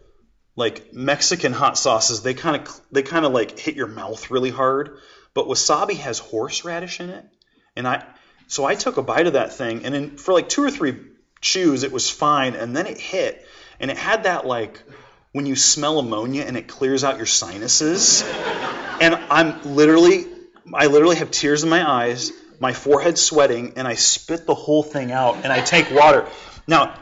like 0.55 0.93
Mexican 0.93 1.53
hot 1.53 1.77
sauces, 1.77 2.23
they 2.23 2.33
kind 2.33 2.55
of 2.55 2.81
they 2.91 3.03
kind 3.03 3.25
of 3.25 3.31
like 3.31 3.57
hit 3.57 3.75
your 3.75 3.87
mouth 3.87 4.31
really 4.31 4.49
hard. 4.49 4.97
But 5.33 5.47
wasabi 5.47 5.97
has 5.97 6.19
horseradish 6.19 6.99
in 6.99 7.09
it, 7.09 7.25
and 7.75 7.87
I 7.87 8.05
so 8.47 8.65
I 8.65 8.75
took 8.75 8.97
a 8.97 9.03
bite 9.03 9.27
of 9.27 9.33
that 9.33 9.53
thing, 9.53 9.85
and 9.85 9.93
then 9.93 10.17
for 10.17 10.33
like 10.33 10.49
two 10.49 10.63
or 10.63 10.71
three 10.71 10.95
chews, 11.41 11.83
it 11.83 11.91
was 11.91 12.09
fine, 12.09 12.55
and 12.55 12.75
then 12.75 12.87
it 12.87 12.99
hit, 12.99 13.45
and 13.79 13.91
it 13.91 13.97
had 13.97 14.23
that 14.23 14.45
like 14.45 14.83
when 15.31 15.45
you 15.45 15.55
smell 15.55 15.99
ammonia 15.99 16.43
and 16.43 16.57
it 16.57 16.67
clears 16.67 17.03
out 17.03 17.17
your 17.17 17.25
sinuses, 17.25 18.23
and 19.01 19.15
I'm 19.29 19.61
literally 19.75 20.25
I 20.73 20.87
literally 20.87 21.15
have 21.17 21.31
tears 21.31 21.63
in 21.63 21.69
my 21.69 21.87
eyes, 21.89 22.31
my 22.59 22.73
forehead 22.73 23.17
sweating, 23.17 23.73
and 23.75 23.87
I 23.87 23.95
spit 23.95 24.45
the 24.45 24.55
whole 24.55 24.83
thing 24.83 25.11
out, 25.11 25.37
and 25.43 25.51
I 25.51 25.61
take 25.61 25.89
water. 25.91 26.27
Now, 26.67 26.99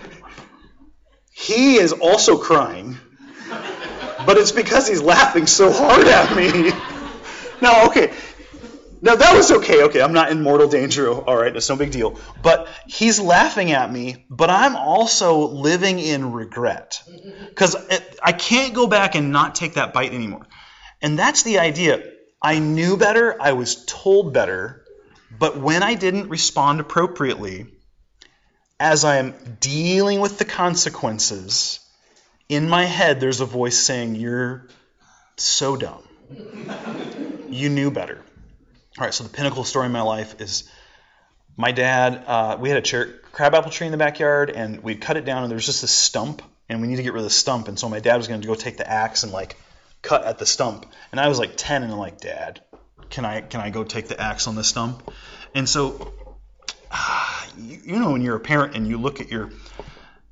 he 1.32 1.76
is 1.76 1.92
also 1.92 2.38
crying, 2.38 2.98
but 4.26 4.38
it's 4.38 4.52
because 4.52 4.88
he's 4.88 5.02
laughing 5.02 5.46
so 5.46 5.70
hard 5.72 6.06
at 6.06 6.36
me. 6.36 6.72
Now, 7.62 7.88
okay. 7.88 8.14
Now 9.02 9.14
that 9.14 9.34
was 9.34 9.50
okay. 9.50 9.84
Okay, 9.84 10.02
I'm 10.02 10.12
not 10.12 10.30
in 10.30 10.42
mortal 10.42 10.68
danger. 10.68 11.10
All 11.10 11.36
right, 11.36 11.54
it's 11.54 11.68
no 11.68 11.76
big 11.76 11.90
deal. 11.90 12.18
But 12.42 12.68
he's 12.86 13.18
laughing 13.18 13.72
at 13.72 13.90
me, 13.90 14.26
but 14.28 14.50
I'm 14.50 14.76
also 14.76 15.48
living 15.48 15.98
in 15.98 16.32
regret 16.32 17.02
because 17.48 17.76
I 18.22 18.32
can't 18.32 18.74
go 18.74 18.86
back 18.86 19.14
and 19.14 19.32
not 19.32 19.54
take 19.54 19.74
that 19.74 19.94
bite 19.94 20.12
anymore. 20.12 20.46
And 21.00 21.18
that's 21.18 21.42
the 21.44 21.60
idea. 21.60 22.02
I 22.42 22.58
knew 22.58 22.96
better. 22.96 23.40
I 23.40 23.52
was 23.52 23.84
told 23.86 24.34
better. 24.34 24.84
But 25.38 25.56
when 25.58 25.82
I 25.82 25.94
didn't 25.94 26.28
respond 26.28 26.80
appropriately, 26.80 27.66
as 28.78 29.04
I 29.04 29.16
am 29.16 29.34
dealing 29.60 30.20
with 30.20 30.38
the 30.38 30.44
consequences, 30.44 31.80
in 32.48 32.68
my 32.68 32.84
head 32.84 33.20
there's 33.20 33.40
a 33.40 33.46
voice 33.46 33.78
saying, 33.78 34.16
You're 34.16 34.68
so 35.36 35.76
dumb. 35.76 36.02
you 37.48 37.70
knew 37.70 37.90
better. 37.90 38.22
All 38.98 39.04
right, 39.04 39.14
so 39.14 39.22
the 39.24 39.30
pinnacle 39.30 39.64
story 39.64 39.86
in 39.86 39.92
my 39.92 40.02
life 40.02 40.40
is 40.40 40.68
my 41.56 41.70
dad, 41.70 42.24
uh, 42.26 42.56
we 42.58 42.68
had 42.70 42.82
a 42.82 42.86
cher- 42.86 43.20
crabapple 43.32 43.70
tree 43.70 43.86
in 43.86 43.92
the 43.92 43.98
backyard, 43.98 44.50
and 44.50 44.82
we'd 44.82 45.00
cut 45.00 45.16
it 45.16 45.24
down, 45.24 45.42
and 45.42 45.50
there 45.50 45.56
was 45.56 45.66
just 45.66 45.84
a 45.84 45.88
stump, 45.88 46.42
and 46.68 46.80
we 46.80 46.88
need 46.88 46.96
to 46.96 47.02
get 47.02 47.12
rid 47.12 47.20
of 47.20 47.24
the 47.24 47.30
stump. 47.30 47.68
And 47.68 47.78
so 47.78 47.88
my 47.88 48.00
dad 48.00 48.16
was 48.16 48.26
going 48.26 48.40
to 48.40 48.46
go 48.48 48.54
take 48.54 48.78
the 48.78 48.90
axe 48.90 49.22
and 49.22 49.32
like 49.32 49.56
cut 50.02 50.24
at 50.24 50.38
the 50.38 50.46
stump. 50.46 50.86
And 51.12 51.20
I 51.20 51.28
was 51.28 51.38
like 51.38 51.52
10, 51.56 51.84
and 51.84 51.92
I'm 51.92 51.98
like, 51.98 52.20
Dad, 52.20 52.62
can 53.10 53.24
I 53.24 53.42
can 53.42 53.60
I 53.60 53.70
go 53.70 53.84
take 53.84 54.08
the 54.08 54.20
axe 54.20 54.48
on 54.48 54.54
the 54.54 54.64
stump? 54.64 55.08
And 55.54 55.68
so 55.68 56.12
you, 57.58 57.78
you 57.84 57.98
know 58.00 58.10
when 58.12 58.22
you're 58.22 58.36
a 58.36 58.40
parent 58.40 58.74
and 58.74 58.88
you 58.88 58.98
look 58.98 59.20
at 59.20 59.30
your 59.30 59.50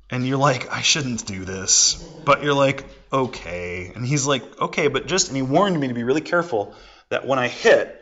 and 0.09 0.27
you're 0.27 0.37
like, 0.37 0.71
I 0.71 0.81
shouldn't 0.81 1.25
do 1.25 1.45
this, 1.45 1.95
but 2.25 2.43
you're 2.43 2.53
like, 2.53 2.85
okay. 3.13 3.91
And 3.95 4.05
he's 4.05 4.25
like, 4.25 4.59
okay, 4.59 4.87
but 4.87 5.05
just 5.05 5.27
and 5.27 5.37
he 5.37 5.43
warned 5.43 5.79
me 5.79 5.87
to 5.87 5.93
be 5.93 6.03
really 6.03 6.21
careful 6.21 6.75
that 7.09 7.27
when 7.27 7.39
I 7.39 7.47
hit, 7.47 7.98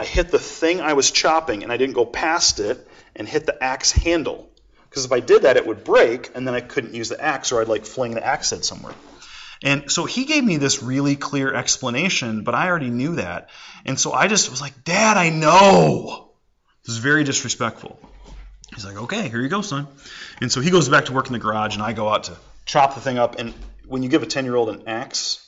I 0.00 0.04
hit 0.04 0.30
the 0.30 0.38
thing 0.38 0.80
I 0.80 0.94
was 0.94 1.10
chopping 1.10 1.62
and 1.62 1.70
I 1.70 1.76
didn't 1.76 1.94
go 1.94 2.06
past 2.06 2.58
it 2.58 2.88
and 3.14 3.28
hit 3.28 3.44
the 3.44 3.62
axe 3.62 3.92
handle. 3.92 4.48
Because 4.88 5.04
if 5.04 5.12
I 5.12 5.20
did 5.20 5.42
that, 5.42 5.58
it 5.58 5.66
would 5.66 5.84
break, 5.84 6.30
and 6.34 6.46
then 6.46 6.54
I 6.54 6.62
couldn't 6.62 6.94
use 6.94 7.10
the 7.10 7.22
axe, 7.22 7.52
or 7.52 7.60
I'd 7.60 7.68
like 7.68 7.84
fling 7.84 8.14
the 8.14 8.26
axe 8.26 8.48
head 8.48 8.64
somewhere. 8.64 8.94
And 9.62 9.92
so 9.92 10.06
he 10.06 10.24
gave 10.24 10.42
me 10.42 10.56
this 10.56 10.82
really 10.82 11.16
clear 11.16 11.52
explanation, 11.52 12.44
but 12.44 12.54
I 12.54 12.68
already 12.70 12.88
knew 12.88 13.16
that. 13.16 13.50
And 13.84 14.00
so 14.00 14.14
I 14.14 14.26
just 14.26 14.50
was 14.50 14.62
like, 14.62 14.84
Dad, 14.84 15.18
I 15.18 15.28
know. 15.28 16.30
This 16.86 16.94
is 16.94 17.02
very 17.02 17.22
disrespectful. 17.22 18.00
He's 18.74 18.86
like, 18.86 18.96
okay, 18.96 19.28
here 19.28 19.42
you 19.42 19.50
go, 19.50 19.60
son. 19.60 19.86
And 20.40 20.50
so 20.50 20.62
he 20.62 20.70
goes 20.70 20.88
back 20.88 21.04
to 21.04 21.12
work 21.12 21.26
in 21.26 21.34
the 21.34 21.38
garage, 21.38 21.74
and 21.74 21.82
I 21.82 21.92
go 21.92 22.08
out 22.08 22.24
to 22.24 22.38
chop 22.64 22.94
the 22.94 23.02
thing 23.02 23.18
up. 23.18 23.38
And 23.38 23.52
when 23.86 24.02
you 24.02 24.08
give 24.08 24.22
a 24.22 24.26
10 24.26 24.46
year 24.46 24.56
old 24.56 24.70
an 24.70 24.84
axe, 24.88 25.46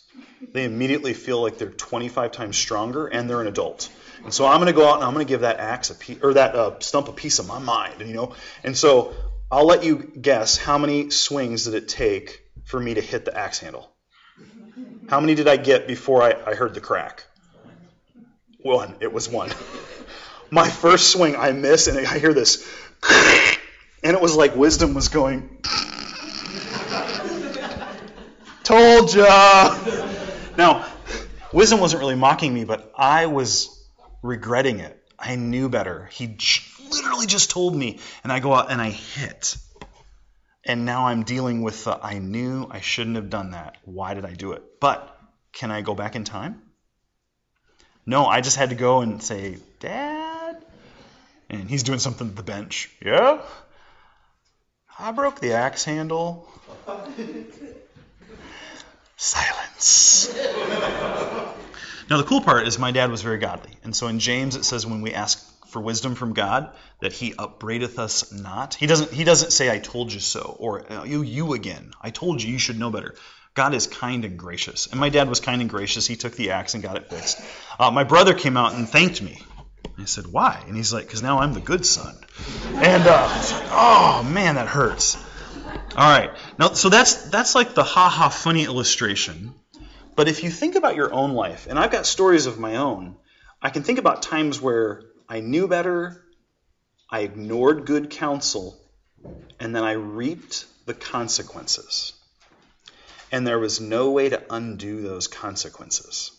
they 0.53 0.65
immediately 0.65 1.15
feel 1.15 1.41
like 1.41 1.59
they're 1.59 1.71
25 1.71 2.33
times 2.33 2.57
stronger 2.57 3.07
and 3.07 3.29
they're 3.29 3.41
an 3.41 3.47
adult. 3.47 3.91
And 4.25 4.33
so 4.33 4.47
I'm 4.47 4.59
going 4.59 4.73
to 4.73 4.73
go 4.73 4.89
out 4.89 4.97
and 4.97 5.05
I'm 5.05 5.15
going 5.15 5.27
to 5.27 5.29
give 5.29 5.41
that 5.41 5.59
axe 5.59 5.91
a 5.91 5.95
piece, 5.95 6.19
or 6.23 6.35
that 6.35 6.55
uh, 6.55 6.79
stump 6.81 7.09
a 7.09 7.13
piece 7.13 7.39
of 7.39 7.47
my 7.47 7.59
mind, 7.59 8.01
you 8.01 8.15
know. 8.15 8.35
And 8.63 8.77
so 8.77 9.15
I'll 9.51 9.67
let 9.67 9.85
you 9.85 9.97
guess 9.97 10.57
how 10.57 10.79
many 10.79 11.11
swings 11.11 11.65
did 11.65 11.75
it 11.75 11.89
take 11.89 12.43
for 12.65 12.79
me 12.79 12.95
to 12.95 13.01
hit 13.01 13.25
the 13.25 13.37
axe 13.37 13.59
handle? 13.59 13.91
How 15.09 15.21
many 15.21 15.35
did 15.35 15.49
I 15.49 15.57
get 15.57 15.87
before 15.87 16.23
I, 16.23 16.35
I 16.47 16.55
heard 16.55 16.75
the 16.75 16.81
crack? 16.81 17.25
One. 18.61 18.97
It 19.01 19.13
was 19.13 19.29
one. 19.29 19.51
My 20.51 20.69
first 20.69 21.11
swing, 21.11 21.35
I 21.35 21.53
miss, 21.53 21.87
and 21.87 21.99
I 22.07 22.19
hear 22.19 22.35
this 22.35 22.69
and 24.03 24.17
it 24.17 24.21
was 24.21 24.37
like 24.37 24.55
wisdom 24.57 24.95
was 24.95 25.09
going, 25.09 25.59
Told 28.65 29.15
ya! 29.15 29.79
Now, 30.57 30.87
wisdom 31.53 31.81
wasn't 31.81 32.01
really 32.01 32.15
mocking 32.15 32.53
me, 32.53 32.65
but 32.65 32.93
I 32.97 33.27
was 33.27 33.69
regretting 34.23 34.81
it. 34.81 34.99
I 35.19 35.37
knew 35.37 35.69
better. 35.69 36.07
He 36.13 36.37
literally 36.91 37.27
just 37.27 37.51
told 37.51 37.75
me, 37.75 38.01
and 38.23 38.33
I 38.33 38.41
go 38.41 38.53
out 38.53 38.71
and 38.71 38.81
I 38.81 38.91
hit. 38.91 39.57
And 40.65 40.85
now 40.85 41.07
I'm 41.07 41.25
dealing 41.25 41.63
with 41.63 41.85
the 41.85 41.99
I 42.01 42.19
knew 42.19 42.69
I 42.71 42.81
shouldn't 42.81 43.17
have 43.17 43.31
done 43.31 43.51
that. 43.51 43.77
Why 43.85 44.15
did 44.15 44.25
I 44.25 44.35
do 44.35 44.53
it? 44.53 44.63
But 44.81 45.17
can 45.53 45.71
I 45.71 45.83
go 45.83 45.95
back 45.95 46.15
in 46.15 46.25
time? 46.25 46.63
No, 48.07 48.27
I 48.27 48.41
just 48.41 48.57
had 48.57 48.71
to 48.71 48.77
go 48.77 49.01
and 49.01 49.23
say, 49.23 49.59
Dad 49.81 50.33
and 51.53 51.69
he's 51.69 51.83
doing 51.83 51.99
something 51.99 52.29
at 52.29 52.37
the 52.37 52.43
bench. 52.43 52.91
Yeah? 53.05 53.41
I 54.99 55.13
broke 55.13 55.39
the 55.39 55.53
axe 55.53 55.85
handle. 55.85 56.49
Silence. 59.23 60.35
now, 62.11 62.17
the 62.17 62.25
cool 62.25 62.41
part 62.41 62.67
is 62.67 62.79
my 62.79 62.91
dad 62.91 63.09
was 63.11 63.23
very 63.23 63.39
godly. 63.39 63.71
And 63.85 63.95
so 63.95 64.09
in 64.09 64.19
James, 64.19 64.57
it 64.57 64.65
says 64.65 64.85
when 64.85 65.01
we 65.01 65.15
ask 65.15 65.41
for 65.69 65.81
wisdom 65.81 66.17
from 66.17 66.33
God, 66.33 66.71
that 67.01 67.13
he 67.13 67.33
upbraideth 67.39 67.99
us 68.01 68.33
not. 68.33 68.75
He 68.75 68.87
doesn't, 68.87 69.13
he 69.13 69.23
doesn't 69.25 69.53
say, 69.53 69.71
I 69.71 69.79
told 69.79 70.13
you 70.13 70.19
so, 70.19 70.57
or 70.59 70.85
you, 71.07 71.23
you 71.23 71.53
again. 71.53 71.93
I 72.01 72.11
told 72.11 72.43
you, 72.43 72.51
you 72.53 72.59
should 72.59 72.79
know 72.79 72.91
better. 72.91 73.15
God 73.55 73.75
is 73.75 73.87
kind 73.87 74.25
and 74.25 74.39
gracious. 74.39 74.89
And 74.89 74.99
my 74.99 75.09
dad 75.09 75.29
was 75.29 75.39
kind 75.39 75.61
and 75.61 75.71
gracious. 75.71 76.07
He 76.07 76.17
took 76.17 76.35
the 76.35 76.51
axe 76.51 76.75
and 76.75 76.83
got 76.83 76.97
it 76.97 77.09
fixed. 77.09 77.41
Uh, 77.79 77.91
my 77.91 78.03
brother 78.05 78.35
came 78.35 78.57
out 78.57 78.75
and 78.75 78.89
thanked 78.89 79.23
me 79.23 79.41
I 79.99 80.05
said, 80.07 80.27
why? 80.27 80.63
And 80.67 80.77
he's 80.77 80.93
like, 80.93 81.07
because 81.07 81.23
now 81.23 81.39
I'm 81.41 81.53
the 81.53 81.61
good 81.61 81.85
son. 81.87 82.17
And 82.75 83.07
uh, 83.07 83.29
I 83.31 83.37
was 83.37 83.53
like, 83.53 83.69
oh, 83.71 84.31
man, 84.33 84.57
that 84.57 84.67
hurts. 84.67 85.17
All 85.95 86.09
right. 86.09 86.31
Now, 86.59 86.73
so 86.73 86.89
that's 86.89 87.29
that's 87.31 87.55
like 87.55 87.75
the 87.75 87.85
ha 87.85 88.09
ha 88.09 88.29
funny 88.31 88.65
illustration. 88.65 89.55
But 90.17 90.29
if 90.29 90.43
you 90.43 90.51
think 90.51 90.75
about 90.75 90.97
your 90.97 91.13
own 91.13 91.33
life, 91.33 91.67
and 91.69 91.79
I've 91.79 91.91
got 91.91 92.07
stories 92.07 92.47
of 92.47 92.59
my 92.59 92.77
own, 92.77 93.17
I 93.61 93.71
can 93.71 93.83
think 93.83 93.99
about 93.99 94.23
times 94.23 94.61
where 94.61 95.03
I 95.29 95.41
knew 95.41 95.69
better, 95.69 96.25
I 97.11 97.21
ignored 97.21 97.85
good 97.85 98.11
counsel, 98.11 98.79
and 99.61 99.75
then 99.75 99.85
I 99.85 99.93
reaped 99.93 100.65
the 100.87 100.95
consequences. 100.95 102.15
And 103.31 103.47
there 103.47 103.59
was 103.59 103.81
no 103.81 104.11
way 104.11 104.29
to 104.31 104.43
undo 104.51 105.03
those 105.03 105.27
consequences. 105.29 106.33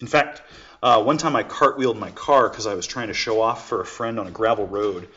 In 0.00 0.06
fact, 0.06 0.42
uh, 0.82 1.02
one 1.02 1.16
time 1.16 1.34
I 1.36 1.42
cartwheeled 1.42 1.96
my 1.96 2.10
car 2.10 2.48
because 2.48 2.66
I 2.66 2.74
was 2.74 2.86
trying 2.86 3.08
to 3.08 3.14
show 3.14 3.40
off 3.40 3.68
for 3.68 3.80
a 3.80 3.86
friend 3.86 4.20
on 4.20 4.26
a 4.26 4.30
gravel 4.30 4.66
road. 4.66 5.08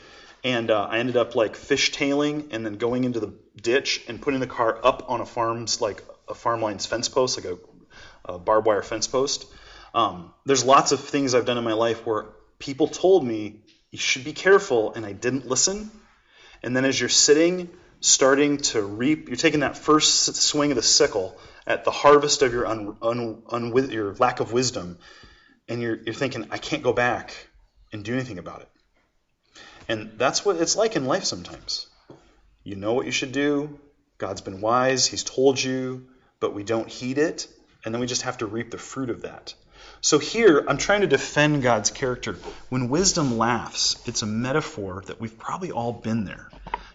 And 0.44 0.72
uh, 0.72 0.88
I 0.90 1.00
ended 1.00 1.18
up 1.18 1.36
like 1.36 1.56
fishtailing 1.56 2.48
and 2.52 2.66
then 2.66 2.78
going 2.78 3.04
into 3.04 3.20
the 3.20 3.34
ditch 3.62 4.04
and 4.08 4.22
putting 4.22 4.40
the 4.40 4.48
car 4.48 4.80
up 4.84 5.06
on 5.10 5.22
a 5.22 5.26
farm's 5.26 5.82
like 5.82 6.04
a 6.28 6.34
farm 6.34 6.62
line's 6.62 6.86
fence 6.86 7.10
post, 7.10 7.44
like 7.44 7.54
a, 7.54 8.34
a 8.34 8.40
barbed 8.40 8.68
wire 8.68 8.84
fence 8.84 9.08
post. 9.08 9.46
Um, 9.94 10.34
there's 10.46 10.64
lots 10.64 10.92
of 10.92 11.00
things 11.00 11.34
I've 11.34 11.46
done 11.46 11.58
in 11.58 11.64
my 11.64 11.74
life 11.74 12.06
where 12.06 12.28
people 12.60 12.88
told 12.88 13.26
me 13.26 13.62
you 13.92 13.98
should 13.98 14.24
be 14.24 14.34
careful, 14.34 14.94
and 14.94 15.06
I 15.06 15.14
didn't 15.14 15.48
listen. 15.48 15.90
And 16.62 16.76
then 16.76 16.86
as 16.86 17.00
you're 17.00 17.10
sitting, 17.10 17.70
starting 18.02 18.58
to 18.58 18.82
reap, 18.82 19.28
you're 19.28 19.38
taking 19.38 19.62
that 19.62 19.78
first 19.78 20.36
swing 20.36 20.72
of 20.72 20.76
the 20.76 20.84
sickle 20.84 21.38
at 21.66 21.86
the 21.86 21.92
harvest 21.92 22.42
of 22.42 22.54
your 22.54 22.68
un, 22.68 22.98
un, 23.02 23.44
un, 23.50 23.92
your 23.92 24.14
lack 24.16 24.40
of 24.40 24.54
wisdom, 24.54 25.00
and 25.68 25.82
you're, 25.82 25.98
you're 26.04 26.14
thinking, 26.14 26.48
I 26.52 26.58
can't 26.58 26.84
go 26.84 26.94
back 26.94 27.34
and 27.92 28.04
do 28.04 28.14
anything 28.14 28.38
about 28.38 28.62
it. 28.62 28.70
And 29.88 30.14
that's 30.18 30.46
what 30.46 30.58
it's 30.58 30.76
like 30.76 30.96
in 30.96 31.06
life 31.06 31.24
sometimes. 31.24 31.88
You 32.70 32.76
know 32.76 32.94
what 32.94 33.08
you 33.08 33.12
should 33.12 33.32
do. 33.32 33.80
God's 34.20 34.42
been 34.42 34.62
wise. 34.62 35.08
He's 35.08 35.24
told 35.24 35.60
you, 35.60 36.06
but 36.40 36.54
we 36.54 36.64
don't 36.64 36.88
heed 36.88 37.18
it. 37.18 37.48
And 37.84 37.92
then 37.92 38.00
we 38.00 38.06
just 38.06 38.22
have 38.22 38.38
to 38.38 38.46
reap 38.46 38.70
the 38.70 38.78
fruit 38.78 39.10
of 39.10 39.24
that. 39.24 39.56
So 40.02 40.20
here, 40.20 40.64
I'm 40.68 40.78
trying 40.78 41.02
to 41.02 41.08
defend 41.08 41.64
God's 41.64 41.90
character. 41.90 42.34
When 42.70 42.90
wisdom 42.90 43.40
laughs, 43.40 44.00
it's 44.06 44.22
a 44.22 44.28
metaphor 44.28 45.02
that 45.08 45.20
we've 45.20 45.40
probably 45.40 45.72
all 45.72 45.92
been 45.92 46.26
there. 46.26 46.52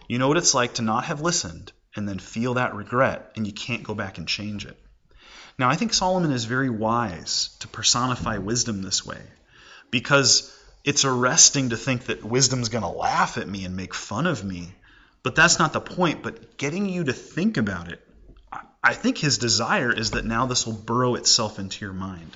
You 0.07 0.17
know 0.17 0.29
what 0.29 0.37
it's 0.37 0.53
like 0.53 0.75
to 0.75 0.81
not 0.81 1.03
have 1.03 1.19
listened 1.19 1.73
and 1.93 2.07
then 2.07 2.19
feel 2.19 2.53
that 2.53 2.73
regret, 2.73 3.33
and 3.35 3.45
you 3.45 3.51
can't 3.51 3.83
go 3.83 3.93
back 3.93 4.17
and 4.17 4.29
change 4.29 4.65
it. 4.65 4.79
Now, 5.59 5.69
I 5.69 5.75
think 5.75 5.93
Solomon 5.93 6.31
is 6.31 6.45
very 6.45 6.69
wise 6.69 7.49
to 7.59 7.67
personify 7.67 8.37
wisdom 8.37 8.81
this 8.81 9.05
way 9.05 9.19
because 9.91 10.57
it's 10.85 11.03
arresting 11.03 11.71
to 11.71 11.75
think 11.75 12.05
that 12.05 12.23
wisdom's 12.23 12.69
going 12.69 12.83
to 12.83 12.89
laugh 12.89 13.37
at 13.37 13.49
me 13.49 13.65
and 13.65 13.75
make 13.75 13.93
fun 13.93 14.25
of 14.25 14.41
me. 14.41 14.73
But 15.25 15.33
that's 15.33 15.57
not 15.57 15.73
the 15.73 15.81
point. 15.81 16.21
But 16.21 16.55
getting 16.55 16.87
you 16.87 17.05
to 17.05 17.11
think 17.11 17.57
about 17.57 17.91
it, 17.91 17.99
I 18.83 18.93
think 18.93 19.17
his 19.17 19.39
desire 19.39 19.91
is 19.91 20.11
that 20.11 20.23
now 20.23 20.45
this 20.45 20.67
will 20.67 20.73
burrow 20.73 21.15
itself 21.15 21.57
into 21.57 21.83
your 21.83 21.95
mind. 21.95 22.29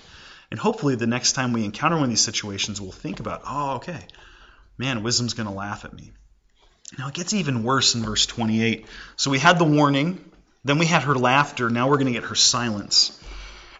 And 0.50 0.60
hopefully, 0.60 0.96
the 0.96 1.06
next 1.06 1.34
time 1.34 1.54
we 1.54 1.64
encounter 1.64 1.98
one 1.98 2.06
of 2.06 2.10
these 2.10 2.20
situations, 2.20 2.82
we'll 2.82 2.92
think 2.92 3.20
about, 3.20 3.44
oh, 3.46 3.76
okay, 3.76 4.08
man, 4.80 5.04
wisdom's 5.04 5.36
going 5.36 5.48
to 5.48 5.54
laugh 5.54 5.86
at 5.86 5.94
me. 5.94 6.14
Now, 6.98 7.10
it 7.10 7.14
gets 7.14 7.36
even 7.36 7.64
worse 7.64 7.94
in 7.94 8.02
verse 8.02 8.26
28. 8.26 8.88
So 9.18 9.30
we 9.30 9.38
had 9.38 9.60
the 9.60 9.66
warning, 9.66 10.26
then 10.64 10.80
we 10.80 10.88
had 10.88 11.04
her 11.04 11.14
laughter, 11.14 11.70
now 11.70 11.90
we're 11.90 11.98
going 11.98 12.12
to 12.12 12.20
get 12.20 12.24
her 12.24 12.36
silence. 12.36 13.24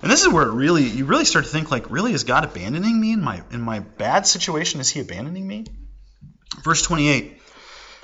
And 0.04 0.12
this 0.12 0.22
is 0.22 0.32
where 0.32 0.46
it 0.46 0.54
really 0.54 0.84
you 0.84 1.06
really 1.06 1.26
start 1.26 1.46
to 1.46 1.52
think 1.52 1.72
like, 1.72 1.90
really 1.90 2.14
is 2.14 2.26
God 2.26 2.44
abandoning 2.44 3.02
me 3.02 3.14
in 3.14 3.22
my 3.22 3.42
in 3.50 3.62
my 3.62 3.80
bad 3.80 4.28
situation? 4.28 4.80
Is 4.80 4.90
he 4.90 5.00
abandoning 5.00 5.48
me? 5.48 5.66
Verse 6.64 6.84
28. 6.84 7.39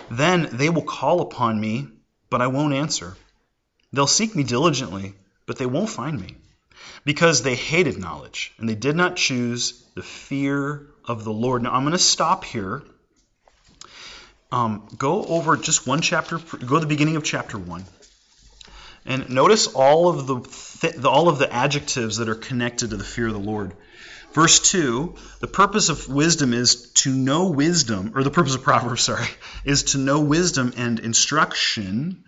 Then 0.10 0.50
they 0.52 0.70
will 0.70 0.84
call 0.84 1.22
upon 1.22 1.60
me, 1.60 1.88
but 2.30 2.42
I 2.42 2.48
won't 2.48 2.74
answer. 2.74 3.16
They'll 3.94 4.08
seek 4.08 4.36
me 4.36 4.44
diligently, 4.44 5.14
but 5.46 5.58
they 5.58 5.66
won't 5.66 5.90
find 5.90 6.20
me 6.20 6.36
because 7.04 7.44
they 7.44 7.56
hated 7.56 7.98
knowledge 7.98 8.54
and 8.58 8.68
they 8.68 8.76
did 8.76 8.96
not 8.96 9.16
choose 9.16 9.84
the 9.96 10.04
fear 10.04 10.88
of 11.06 11.24
the 11.24 11.32
Lord. 11.32 11.64
Now, 11.64 11.72
I'm 11.72 11.84
going 11.84 11.94
to 11.94 11.98
stop 11.98 12.44
here. 12.44 12.84
Um, 14.52 14.88
go 14.98 15.26
over 15.26 15.58
just 15.58 15.88
one 15.88 16.02
chapter, 16.02 16.38
go 16.38 16.76
to 16.76 16.80
the 16.80 16.88
beginning 16.88 17.16
of 17.16 17.24
chapter 17.24 17.58
1. 17.58 17.86
And 19.06 19.30
notice 19.30 19.68
all 19.68 20.10
of 20.10 20.28
the, 20.28 20.40
th- 20.90 21.04
all 21.06 21.30
of 21.30 21.38
the 21.38 21.52
adjectives 21.52 22.18
that 22.18 22.30
are 22.30 22.36
connected 22.36 22.90
to 22.90 22.98
the 22.98 23.04
fear 23.04 23.28
of 23.28 23.34
the 23.34 23.40
Lord. 23.40 23.74
Verse 24.36 24.60
2, 24.60 25.16
the 25.40 25.48
purpose 25.48 25.88
of 25.88 26.10
wisdom 26.10 26.54
is 26.54 26.92
to 26.92 27.10
know 27.10 27.52
wisdom, 27.52 28.12
or 28.16 28.22
the 28.22 28.30
purpose 28.30 28.54
of 28.54 28.64
Proverbs, 28.64 29.04
sorry, 29.04 29.30
is 29.64 29.84
to 29.84 29.98
know 29.98 30.20
wisdom 30.20 30.74
and 30.76 31.00
instruction 31.00 32.26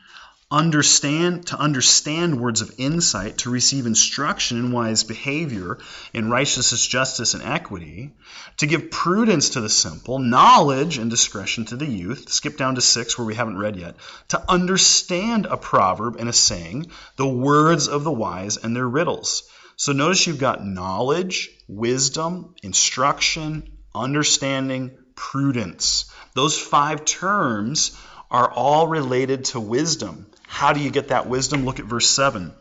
understand 0.50 1.48
to 1.48 1.60
understand 1.60 2.40
words 2.40 2.62
of 2.62 2.72
insight 2.78 3.40
to 3.40 3.50
receive 3.50 3.86
instruction 3.86 4.58
in 4.58 4.72
wise 4.72 5.04
behavior 5.04 5.78
in 6.14 6.30
righteousness 6.30 6.88
justice 6.88 7.34
and 7.34 7.44
equity 7.44 8.14
to 8.56 8.66
give 8.66 8.90
prudence 8.90 9.50
to 9.50 9.60
the 9.60 9.68
simple 9.68 10.20
knowledge 10.20 10.98
and 10.98 11.10
discretion 11.10 11.66
to 11.66 11.76
the 11.76 11.86
youth 11.86 12.30
skip 12.32 12.56
down 12.56 12.76
to 12.76 12.82
6 12.82 13.18
where 13.18 13.28
we 13.28 13.36
haven't 13.36 13.58
read 13.58 13.76
yet 13.76 13.98
to 14.30 14.42
understand 14.50 15.46
a 15.46 15.58
proverb 15.58 16.16
and 16.18 16.30
a 16.30 16.34
saying 16.34 16.86
the 17.18 17.28
words 17.28 17.90
of 17.90 18.06
the 18.06 18.12
wise 18.14 18.56
and 18.56 18.74
their 18.74 18.88
riddles 18.88 19.44
so 19.78 19.94
notice 19.94 20.28
you've 20.28 20.40
got 20.40 20.66
knowledge 20.66 21.50
wisdom 21.68 22.54
instruction 22.62 23.78
understanding 23.96 24.98
prudence 25.16 26.12
those 26.36 26.60
five 26.60 27.06
terms 27.06 27.98
are 28.30 28.52
all 28.52 28.88
related 28.88 29.46
to 29.46 29.60
wisdom 29.60 30.28
how 30.48 30.74
do 30.74 30.80
you 30.80 30.90
get 30.90 31.10
that 31.10 31.28
wisdom? 31.28 31.66
Look 31.66 31.80
at 31.80 31.86
verse 31.86 32.10
7. 32.10 32.54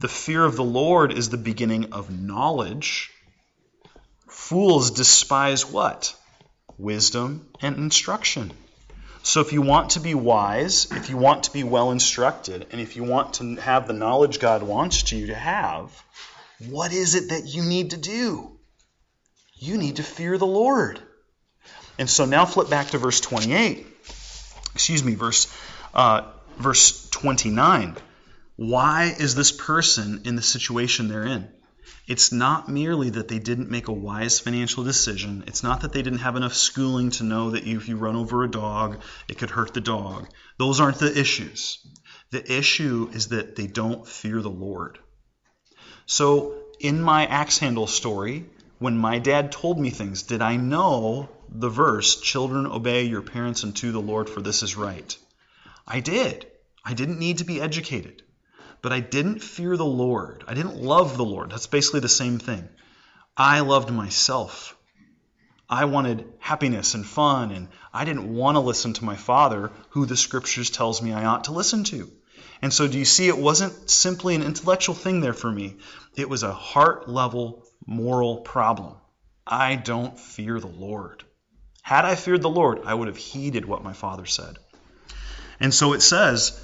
The 0.00 0.08
fear 0.08 0.44
of 0.44 0.56
the 0.56 0.64
Lord 0.64 1.12
is 1.12 1.30
the 1.30 1.38
beginning 1.38 1.92
of 1.92 2.10
knowledge. 2.10 3.10
Fools 4.28 4.90
despise 4.90 5.64
what? 5.64 6.14
Wisdom 6.76 7.48
and 7.62 7.76
instruction. 7.76 8.52
So, 9.22 9.40
if 9.40 9.54
you 9.54 9.62
want 9.62 9.90
to 9.90 10.00
be 10.00 10.14
wise, 10.14 10.90
if 10.90 11.08
you 11.08 11.16
want 11.16 11.44
to 11.44 11.52
be 11.52 11.62
well 11.62 11.92
instructed, 11.92 12.66
and 12.72 12.80
if 12.80 12.94
you 12.96 13.04
want 13.04 13.34
to 13.34 13.54
have 13.54 13.86
the 13.86 13.94
knowledge 13.94 14.38
God 14.38 14.62
wants 14.62 15.10
you 15.12 15.28
to 15.28 15.34
have, 15.34 15.90
what 16.68 16.92
is 16.92 17.14
it 17.14 17.30
that 17.30 17.46
you 17.46 17.62
need 17.62 17.90
to 17.90 17.96
do? 17.96 18.58
You 19.54 19.78
need 19.78 19.96
to 19.96 20.02
fear 20.02 20.38
the 20.38 20.46
Lord. 20.46 21.00
And 21.98 22.08
so 22.10 22.24
now 22.24 22.44
flip 22.44 22.68
back 22.68 22.88
to 22.88 22.98
verse 22.98 23.20
28. 23.20 23.86
Excuse 24.74 25.04
me, 25.04 25.14
verse 25.14 25.52
uh, 25.94 26.22
verse 26.58 27.08
29. 27.10 27.96
Why 28.56 29.14
is 29.18 29.34
this 29.34 29.52
person 29.52 30.22
in 30.24 30.36
the 30.36 30.42
situation 30.42 31.08
they're 31.08 31.26
in? 31.26 31.48
It's 32.06 32.32
not 32.32 32.68
merely 32.68 33.10
that 33.10 33.28
they 33.28 33.38
didn't 33.38 33.70
make 33.70 33.88
a 33.88 33.92
wise 33.92 34.38
financial 34.38 34.84
decision. 34.84 35.44
It's 35.46 35.62
not 35.62 35.80
that 35.80 35.92
they 35.92 36.02
didn't 36.02 36.18
have 36.20 36.36
enough 36.36 36.54
schooling 36.54 37.10
to 37.12 37.24
know 37.24 37.50
that 37.50 37.66
if 37.66 37.88
you 37.88 37.96
run 37.96 38.16
over 38.16 38.44
a 38.44 38.50
dog, 38.50 39.00
it 39.28 39.38
could 39.38 39.50
hurt 39.50 39.74
the 39.74 39.80
dog. 39.80 40.28
Those 40.58 40.80
aren't 40.80 40.98
the 40.98 41.18
issues. 41.18 41.78
The 42.30 42.52
issue 42.52 43.10
is 43.12 43.28
that 43.28 43.56
they 43.56 43.66
don't 43.66 44.06
fear 44.06 44.42
the 44.42 44.50
Lord. 44.50 44.98
So, 46.06 46.54
in 46.80 47.00
my 47.00 47.26
axe 47.26 47.58
handle 47.58 47.86
story, 47.86 48.46
when 48.78 48.98
my 48.98 49.18
dad 49.18 49.52
told 49.52 49.78
me 49.78 49.90
things, 49.90 50.22
did 50.22 50.42
I 50.42 50.56
know 50.56 51.30
the 51.48 51.68
verse, 51.68 52.20
Children, 52.20 52.66
obey 52.66 53.04
your 53.04 53.22
parents 53.22 53.64
unto 53.64 53.92
the 53.92 54.00
Lord, 54.00 54.28
for 54.28 54.42
this 54.42 54.62
is 54.62 54.76
right? 54.76 55.16
I 55.86 56.00
did. 56.00 56.46
I 56.84 56.94
didn't 56.94 57.18
need 57.18 57.38
to 57.38 57.44
be 57.44 57.60
educated. 57.60 58.22
But 58.82 58.92
I 58.92 59.00
didn't 59.00 59.42
fear 59.42 59.76
the 59.76 59.84
Lord. 59.84 60.44
I 60.46 60.54
didn't 60.54 60.82
love 60.82 61.16
the 61.16 61.24
Lord. 61.24 61.50
That's 61.50 61.66
basically 61.66 62.00
the 62.00 62.08
same 62.08 62.38
thing. 62.38 62.68
I 63.36 63.60
loved 63.60 63.90
myself. 63.90 64.76
I 65.70 65.86
wanted 65.86 66.30
happiness 66.38 66.94
and 66.94 67.06
fun, 67.06 67.50
and 67.50 67.68
I 67.92 68.04
didn't 68.04 68.34
want 68.34 68.56
to 68.56 68.60
listen 68.60 68.92
to 68.94 69.04
my 69.04 69.16
father, 69.16 69.72
who 69.90 70.04
the 70.04 70.16
scriptures 70.16 70.68
tells 70.68 71.00
me 71.00 71.12
I 71.12 71.24
ought 71.24 71.44
to 71.44 71.52
listen 71.52 71.84
to. 71.84 72.10
And 72.64 72.72
so, 72.72 72.88
do 72.88 72.98
you 72.98 73.04
see, 73.04 73.28
it 73.28 73.36
wasn't 73.36 73.90
simply 73.90 74.34
an 74.34 74.42
intellectual 74.42 74.94
thing 74.94 75.20
there 75.20 75.34
for 75.34 75.52
me, 75.52 75.76
it 76.16 76.30
was 76.30 76.42
a 76.42 76.54
heart 76.54 77.10
level 77.10 77.62
moral 77.84 78.38
problem. 78.38 78.94
I 79.46 79.76
don't 79.76 80.18
fear 80.18 80.58
the 80.58 80.66
Lord. 80.66 81.24
Had 81.82 82.06
I 82.06 82.14
feared 82.14 82.40
the 82.40 82.48
Lord, 82.48 82.80
I 82.86 82.94
would 82.94 83.08
have 83.08 83.18
heeded 83.18 83.66
what 83.66 83.84
my 83.84 83.92
father 83.92 84.24
said. 84.24 84.56
And 85.60 85.74
so 85.74 85.92
it 85.92 86.00
says, 86.00 86.58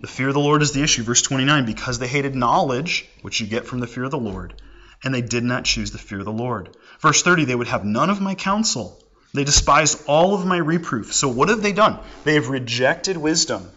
the 0.00 0.06
fear 0.06 0.28
of 0.28 0.34
the 0.34 0.38
Lord 0.38 0.62
is 0.62 0.70
the 0.70 0.84
issue. 0.84 1.02
Verse 1.02 1.22
29 1.22 1.66
because 1.66 1.98
they 1.98 2.06
hated 2.06 2.36
knowledge, 2.36 3.08
which 3.22 3.40
you 3.40 3.48
get 3.48 3.66
from 3.66 3.80
the 3.80 3.88
fear 3.88 4.04
of 4.04 4.12
the 4.12 4.18
Lord, 4.18 4.62
and 5.02 5.12
they 5.12 5.22
did 5.22 5.42
not 5.42 5.64
choose 5.64 5.90
the 5.90 5.98
fear 5.98 6.20
of 6.20 6.24
the 6.24 6.30
Lord. 6.30 6.68
Verse 7.00 7.20
30 7.20 7.46
they 7.46 7.56
would 7.56 7.66
have 7.66 7.84
none 7.84 8.10
of 8.10 8.20
my 8.20 8.36
counsel. 8.36 8.96
They 9.34 9.42
despised 9.42 10.04
all 10.06 10.36
of 10.36 10.46
my 10.46 10.58
reproof. 10.58 11.12
So 11.12 11.26
what 11.26 11.48
have 11.48 11.62
they 11.62 11.72
done? 11.72 11.98
They 12.22 12.34
have 12.34 12.48
rejected 12.48 13.16
wisdom. 13.16 13.68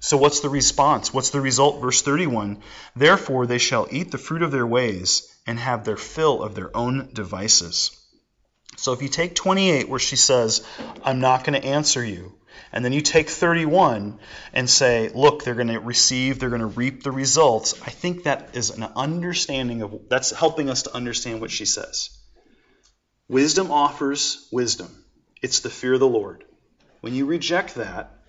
So 0.00 0.16
what's 0.16 0.40
the 0.40 0.48
response? 0.48 1.12
What's 1.12 1.30
the 1.30 1.42
result? 1.42 1.80
Verse 1.80 2.00
31 2.00 2.62
Therefore 2.96 3.46
they 3.46 3.58
shall 3.58 3.86
eat 3.90 4.10
the 4.10 4.18
fruit 4.18 4.42
of 4.42 4.50
their 4.50 4.66
ways 4.66 5.30
and 5.46 5.58
have 5.58 5.84
their 5.84 5.98
fill 5.98 6.42
of 6.42 6.54
their 6.54 6.74
own 6.74 7.10
devices. 7.12 7.96
So 8.76 8.94
if 8.94 9.02
you 9.02 9.08
take 9.08 9.34
28, 9.34 9.88
where 9.90 9.98
she 9.98 10.16
says, 10.16 10.64
I'm 11.04 11.20
not 11.20 11.44
going 11.44 11.60
to 11.60 11.68
answer 11.68 12.02
you, 12.02 12.32
and 12.72 12.82
then 12.82 12.92
you 12.94 13.02
take 13.02 13.28
31 13.28 14.18
and 14.54 14.70
say, 14.70 15.10
look, 15.10 15.44
they're 15.44 15.54
going 15.54 15.68
to 15.68 15.80
receive, 15.80 16.38
they're 16.38 16.48
going 16.48 16.60
to 16.60 16.66
reap 16.66 17.02
the 17.02 17.10
results, 17.10 17.74
I 17.82 17.90
think 17.90 18.22
that 18.22 18.50
is 18.54 18.70
an 18.70 18.84
understanding 18.96 19.82
of 19.82 20.08
that's 20.08 20.30
helping 20.30 20.70
us 20.70 20.84
to 20.84 20.94
understand 20.94 21.42
what 21.42 21.50
she 21.50 21.66
says. 21.66 22.10
Wisdom 23.28 23.70
offers 23.70 24.48
wisdom. 24.50 25.04
It's 25.42 25.60
the 25.60 25.70
fear 25.70 25.94
of 25.94 26.00
the 26.00 26.08
Lord. 26.08 26.44
When 27.00 27.14
you 27.14 27.26
reject 27.26 27.74
that 27.74 28.19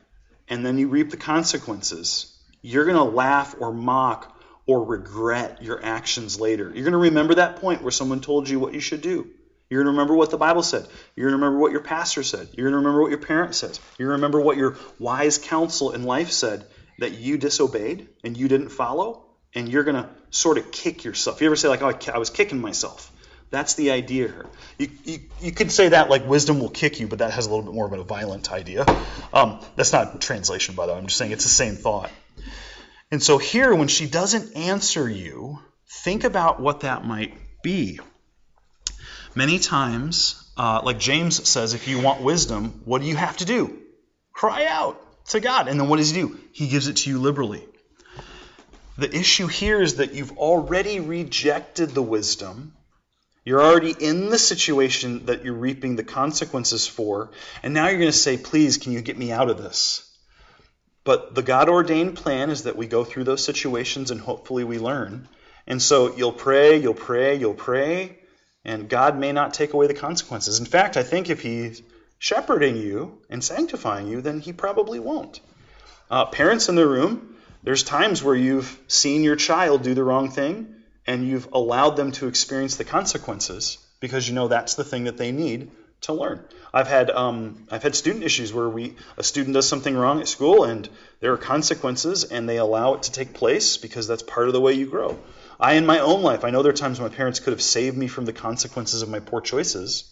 and 0.52 0.66
then 0.66 0.78
you 0.78 0.90
reap 0.90 1.10
the 1.10 1.18
consequences, 1.18 2.38
you're 2.62 2.84
going 2.86 2.98
to 2.98 3.04
laugh 3.04 3.56
or 3.58 3.74
mock 3.74 4.38
or 4.68 4.84
regret 4.84 5.64
your 5.64 5.84
actions 5.84 6.40
later. 6.40 6.66
You're 6.66 6.84
going 6.84 6.92
to 6.92 6.98
remember 6.98 7.36
that 7.36 7.56
point 7.56 7.82
where 7.82 7.92
someone 7.92 8.20
told 8.20 8.48
you 8.50 8.60
what 8.60 8.74
you 8.74 8.82
should 8.82 9.02
do. 9.02 9.30
You're 9.70 9.82
going 9.82 9.94
to 9.94 9.98
remember 9.98 10.14
what 10.14 10.30
the 10.30 10.38
Bible 10.38 10.62
said. 10.62 10.86
You're 11.16 11.30
going 11.30 11.40
to 11.40 11.46
remember 11.46 11.60
what 11.60 11.72
your 11.72 11.82
pastor 11.82 12.22
said. 12.22 12.50
You're 12.52 12.66
going 12.66 12.74
to 12.74 12.78
remember 12.80 13.02
what 13.02 13.12
your 13.12 13.22
parent 13.22 13.56
says. 13.56 13.80
You're 13.98 14.10
going 14.10 14.20
to 14.20 14.26
remember 14.26 14.42
what 14.42 14.58
your 14.58 14.78
wise 15.00 15.38
counsel 15.38 15.92
in 15.92 16.04
life 16.04 16.32
said 16.32 16.66
that 17.00 17.14
you 17.14 17.38
disobeyed 17.38 18.10
and 18.24 18.36
you 18.36 18.50
didn't 18.50 18.70
follow. 18.70 19.26
And 19.56 19.70
you're 19.70 19.84
going 19.84 20.04
to 20.04 20.10
sort 20.30 20.58
of 20.58 20.72
kick 20.72 21.04
yourself. 21.04 21.42
You 21.42 21.48
ever 21.48 21.56
say, 21.56 21.70
like, 21.70 21.82
oh, 21.82 22.12
I 22.14 22.18
was 22.18 22.30
kicking 22.30 22.60
myself? 22.60 23.11
That's 23.52 23.74
the 23.74 23.92
idea 23.92 24.30
here. 24.30 24.46
You, 24.80 24.90
you, 25.04 25.20
you, 25.42 25.52
could 25.52 25.72
say 25.72 25.90
that 25.90 26.10
like 26.10 26.26
wisdom 26.26 26.62
will 26.62 26.70
kick 26.70 27.02
you, 27.02 27.08
but 27.08 27.20
that 27.20 27.32
has 27.32 27.46
a 27.46 27.50
little 27.50 27.66
bit 27.66 27.74
more 27.74 27.86
of 27.86 27.92
a 27.92 28.04
violent 28.04 28.52
idea. 28.52 28.86
Um, 29.34 29.60
that's 29.76 29.92
not 29.92 30.22
translation, 30.22 30.74
by 30.74 30.86
the 30.86 30.94
way. 30.94 30.98
I'm 30.98 31.08
just 31.08 31.18
saying 31.18 31.32
it's 31.32 31.44
the 31.44 31.50
same 31.50 31.76
thought. 31.76 32.10
And 33.12 33.22
so 33.22 33.38
here, 33.38 33.76
when 33.76 33.90
she 33.90 34.08
doesn't 34.08 34.56
answer 34.56 35.08
you, 35.08 35.60
think 36.04 36.24
about 36.24 36.62
what 36.62 36.80
that 36.82 37.04
might 37.04 37.34
be. 37.62 38.00
Many 39.36 39.60
times, 39.60 40.50
uh, 40.56 40.82
like 40.84 40.98
James 40.98 41.48
says, 41.48 41.74
if 41.74 41.90
you 41.90 42.00
want 42.00 42.22
wisdom, 42.22 42.82
what 42.86 43.02
do 43.02 43.08
you 43.08 43.18
have 43.18 43.36
to 43.38 43.46
do? 43.46 43.80
Cry 44.32 44.66
out 44.66 44.98
to 45.28 45.42
God. 45.42 45.68
And 45.68 45.78
then 45.78 45.90
what 45.90 45.98
does 45.98 46.12
he 46.12 46.22
do? 46.22 46.40
He 46.54 46.70
gives 46.70 46.88
it 46.88 46.98
to 46.98 47.10
you 47.10 47.20
liberally. 47.20 47.66
The 48.98 49.14
issue 49.14 49.48
here 49.48 49.82
is 49.82 49.96
that 49.96 50.14
you've 50.14 50.38
already 50.38 51.02
rejected 51.02 51.90
the 51.90 52.02
wisdom. 52.02 52.74
You're 53.44 53.62
already 53.62 53.96
in 54.00 54.30
the 54.30 54.38
situation 54.38 55.26
that 55.26 55.44
you're 55.44 55.54
reaping 55.54 55.96
the 55.96 56.04
consequences 56.04 56.86
for. 56.86 57.32
And 57.64 57.74
now 57.74 57.88
you're 57.88 58.00
going 58.00 58.12
to 58.12 58.18
say, 58.18 58.38
please, 58.38 58.78
can 58.78 58.92
you 58.92 59.02
get 59.02 59.18
me 59.18 59.32
out 59.32 59.50
of 59.50 59.58
this? 59.58 60.08
But 61.04 61.34
the 61.34 61.42
God 61.42 61.68
ordained 61.68 62.16
plan 62.16 62.52
is 62.52 62.64
that 62.64 62.78
we 62.78 62.86
go 62.86 63.04
through 63.04 63.24
those 63.24 63.44
situations 63.44 64.12
and 64.12 64.22
hopefully 64.22 64.64
we 64.64 64.78
learn. 64.78 65.28
And 65.66 65.82
so 65.82 66.16
you'll 66.16 66.32
pray, 66.32 66.78
you'll 66.78 66.94
pray, 66.94 67.36
you'll 67.36 67.56
pray, 67.56 68.20
and 68.64 68.88
God 68.88 69.18
may 69.18 69.32
not 69.32 69.56
take 69.56 69.74
away 69.74 69.88
the 69.88 69.96
consequences. 69.96 70.60
In 70.60 70.66
fact, 70.66 70.96
I 70.96 71.02
think 71.02 71.30
if 71.30 71.42
He's 71.42 71.82
shepherding 72.20 72.78
you 72.78 73.20
and 73.30 73.44
sanctifying 73.44 74.08
you, 74.08 74.22
then 74.22 74.40
He 74.40 74.54
probably 74.54 75.00
won't. 75.00 75.40
Uh, 76.12 76.26
parents 76.26 76.70
in 76.70 76.76
the 76.76 76.88
room, 76.88 77.36
there's 77.64 77.84
times 77.84 78.24
where 78.24 78.36
you've 78.36 78.80
seen 78.88 79.24
your 79.24 79.36
child 79.36 79.82
do 79.82 79.96
the 79.96 80.04
wrong 80.04 80.30
thing 80.30 80.76
and 81.08 81.28
you've 81.28 81.48
allowed 81.54 81.96
them 81.98 82.12
to 82.14 82.28
experience 82.28 82.76
the 82.76 82.84
consequences 82.84 83.78
because 84.00 84.28
you 84.28 84.36
know 84.36 84.48
that's 84.48 84.76
the 84.76 84.84
thing 84.84 85.06
that 85.06 85.18
they 85.18 85.32
need 85.32 85.72
to 86.02 86.14
learn. 86.14 86.44
I've 86.74 86.88
had 86.88 87.12
um, 87.12 87.68
I've 87.70 87.84
had 87.84 87.96
student 87.96 88.24
issues 88.24 88.54
where 88.54 88.70
we 88.70 88.96
a 89.18 89.24
student 89.24 89.54
does 89.54 89.68
something 89.68 89.96
wrong 89.96 90.20
at 90.20 90.28
school 90.28 90.64
and 90.64 90.90
there 91.20 91.34
are 91.34 91.38
consequences 91.38 92.24
and 92.24 92.48
they 92.48 92.58
allow 92.58 92.96
it 92.96 93.04
to 93.04 93.12
take 93.12 93.34
place 93.34 93.78
because 93.78 94.08
that's 94.08 94.24
part 94.24 94.48
of 94.48 94.54
the 94.54 94.62
way 94.62 94.74
you 94.74 94.88
grow. 94.88 95.20
I, 95.60 95.74
in 95.74 95.86
my 95.86 96.00
own 96.00 96.24
life, 96.24 96.44
I 96.44 96.50
know 96.50 96.64
there 96.64 96.72
are 96.72 96.76
times 96.76 97.00
my 97.00 97.10
parents 97.10 97.40
could 97.40 97.54
have 97.54 97.62
saved 97.62 97.96
me 97.96 98.08
from 98.08 98.26
the 98.26 98.34
consequences 98.34 99.04
of 99.04 99.10
my 99.10 99.20
poor 99.20 99.42
choices, 99.42 100.11